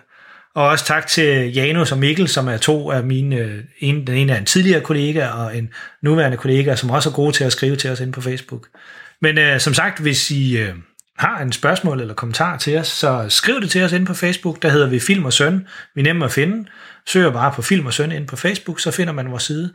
Og 0.55 0.67
også 0.67 0.85
tak 0.85 1.07
til 1.07 1.53
Janus 1.53 1.91
og 1.91 1.97
Mikkel, 1.97 2.27
som 2.27 2.47
er 2.47 2.57
to 2.57 2.91
af 2.91 3.03
mine, 3.03 3.35
øh, 3.35 3.63
en, 3.79 4.07
den 4.07 4.15
ene 4.15 4.33
er 4.33 4.37
en 4.37 4.45
tidligere 4.45 4.81
kollega, 4.81 5.27
og 5.27 5.57
en 5.57 5.69
nuværende 6.01 6.37
kollega, 6.37 6.75
som 6.75 6.89
også 6.89 7.09
er 7.09 7.13
gode 7.13 7.31
til 7.31 7.43
at 7.43 7.51
skrive 7.51 7.75
til 7.75 7.89
os 7.89 7.99
ind 7.99 8.13
på 8.13 8.21
Facebook. 8.21 8.67
Men 9.21 9.37
øh, 9.37 9.59
som 9.59 9.73
sagt, 9.73 9.99
hvis 9.99 10.31
I 10.31 10.57
øh, 10.57 10.73
har 11.17 11.41
en 11.41 11.51
spørgsmål 11.51 12.01
eller 12.01 12.13
kommentar 12.13 12.57
til 12.57 12.77
os, 12.77 12.87
så 12.87 13.25
skriv 13.29 13.61
det 13.61 13.69
til 13.69 13.83
os 13.83 13.91
ind 13.91 14.05
på 14.05 14.13
Facebook. 14.13 14.61
Der 14.61 14.69
hedder 14.69 14.87
vi 14.87 14.99
Film 14.99 15.25
og 15.25 15.33
Søn. 15.33 15.67
Vi 15.95 16.01
er 16.01 16.03
nemme 16.03 16.25
at 16.25 16.31
finde. 16.31 16.69
Søger 17.07 17.31
bare 17.31 17.51
på 17.51 17.61
Film 17.61 17.85
og 17.85 17.93
Søn 17.93 18.11
ind 18.11 18.27
på 18.27 18.35
Facebook, 18.35 18.79
så 18.79 18.91
finder 18.91 19.13
man 19.13 19.31
vores 19.31 19.43
side. 19.43 19.73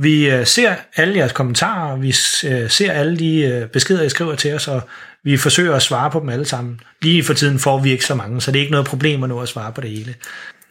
Vi 0.00 0.30
øh, 0.30 0.46
ser 0.46 0.74
alle 0.96 1.16
jeres 1.16 1.32
kommentarer, 1.32 1.96
vi 1.96 2.08
øh, 2.48 2.70
ser 2.70 2.92
alle 2.92 3.18
de 3.18 3.40
øh, 3.40 3.68
beskeder, 3.68 4.02
I 4.02 4.08
skriver 4.08 4.34
til 4.34 4.54
os, 4.54 4.68
og 4.68 4.82
vi 5.24 5.36
forsøger 5.36 5.74
at 5.74 5.82
svare 5.82 6.10
på 6.10 6.20
dem 6.20 6.28
alle 6.28 6.44
sammen. 6.44 6.80
Lige 7.02 7.24
for 7.24 7.34
tiden 7.34 7.58
får 7.58 7.78
vi 7.78 7.90
ikke 7.90 8.04
så 8.04 8.14
mange, 8.14 8.40
så 8.40 8.50
det 8.50 8.58
er 8.58 8.60
ikke 8.60 8.72
noget 8.72 8.86
problem 8.86 9.22
at 9.22 9.28
nå 9.28 9.40
at 9.40 9.48
svare 9.48 9.72
på 9.72 9.80
det 9.80 9.90
hele. 9.90 10.14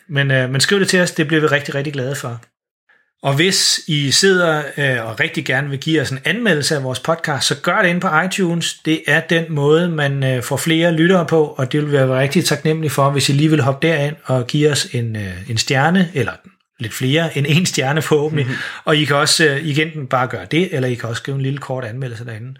Men, 0.10 0.32
øh, 0.32 0.50
men 0.50 0.62
skriv 0.62 0.80
det 0.80 0.88
til 0.88 1.02
os, 1.02 1.12
det 1.12 1.28
bliver 1.28 1.42
vi 1.42 1.48
rigtig, 1.48 1.76
rigtig 1.76 1.94
glade 1.94 2.16
for. 2.16 2.42
Og 3.24 3.36
hvis 3.36 3.80
I 3.88 4.12
sidder 4.12 4.63
øh, 4.78 5.06
og 5.06 5.20
rigtig 5.20 5.46
gerne 5.46 5.70
vil 5.70 5.80
give 5.80 6.02
os 6.02 6.10
en 6.10 6.20
anmeldelse 6.26 6.76
af 6.76 6.84
vores 6.84 7.00
podcast, 7.00 7.48
så 7.48 7.62
gør 7.62 7.82
det 7.82 7.90
ind 7.90 8.02
på 8.02 8.08
iTunes. 8.26 8.74
Det 8.74 9.02
er 9.08 9.20
den 9.20 9.46
måde, 9.50 9.90
man 9.90 10.24
øh, 10.24 10.44
får 10.44 10.58
flere 10.58 10.92
lyttere 10.92 11.26
på, 11.26 11.46
og 11.46 11.72
det 11.72 11.82
vil 11.82 11.92
vi 11.92 11.98
være 11.98 12.20
rigtig 12.20 12.46
taknemmelig 12.46 12.92
for, 12.92 13.10
hvis 13.10 13.30
I 13.30 13.32
lige 13.32 13.50
vil 13.50 13.62
hoppe 13.62 13.88
derind 13.88 14.16
og 14.24 14.48
give 14.48 14.72
os 14.72 14.86
en, 14.86 15.16
øh, 15.16 15.50
en 15.50 15.58
stjerne, 15.58 16.12
eller 16.13 16.32
lidt 16.80 16.94
flere 16.94 17.38
end 17.38 17.46
en 17.50 17.66
stjerne 17.66 18.02
forhåbentlig. 18.02 18.46
Mm-hmm. 18.46 18.62
Og 18.86 18.98
I 18.98 19.06
kan 19.06 19.16
også 19.16 19.46
øh, 19.46 19.66
igen 19.66 20.08
bare 20.08 20.28
gøre 20.28 20.46
det, 20.46 20.76
eller 20.76 20.90
I 20.90 20.94
kan 20.94 21.10
også 21.10 21.20
skrive 21.20 21.36
en 21.36 21.42
lille 21.42 21.60
kort 21.60 21.86
anmeldelse 21.86 22.26
derinde. 22.26 22.56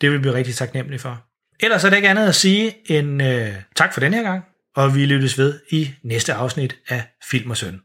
Det 0.00 0.10
vil 0.10 0.18
vi 0.18 0.22
blive 0.22 0.34
rigtig 0.34 0.54
taknemmelig 0.54 1.00
for. 1.00 1.24
Ellers 1.60 1.84
er 1.84 1.90
der 1.90 1.96
ikke 1.96 2.08
andet 2.08 2.28
at 2.28 2.34
sige 2.34 2.74
end 2.86 3.22
øh, 3.22 3.48
tak 3.76 3.94
for 3.94 4.00
den 4.00 4.14
her 4.14 4.22
gang, 4.22 4.44
og 4.76 4.94
vi 4.94 5.06
lyttes 5.06 5.38
ved 5.38 5.60
i 5.70 5.90
næste 6.02 6.34
afsnit 6.34 6.76
af 6.88 7.02
Film 7.30 7.50
og 7.50 7.56
Søn. 7.56 7.80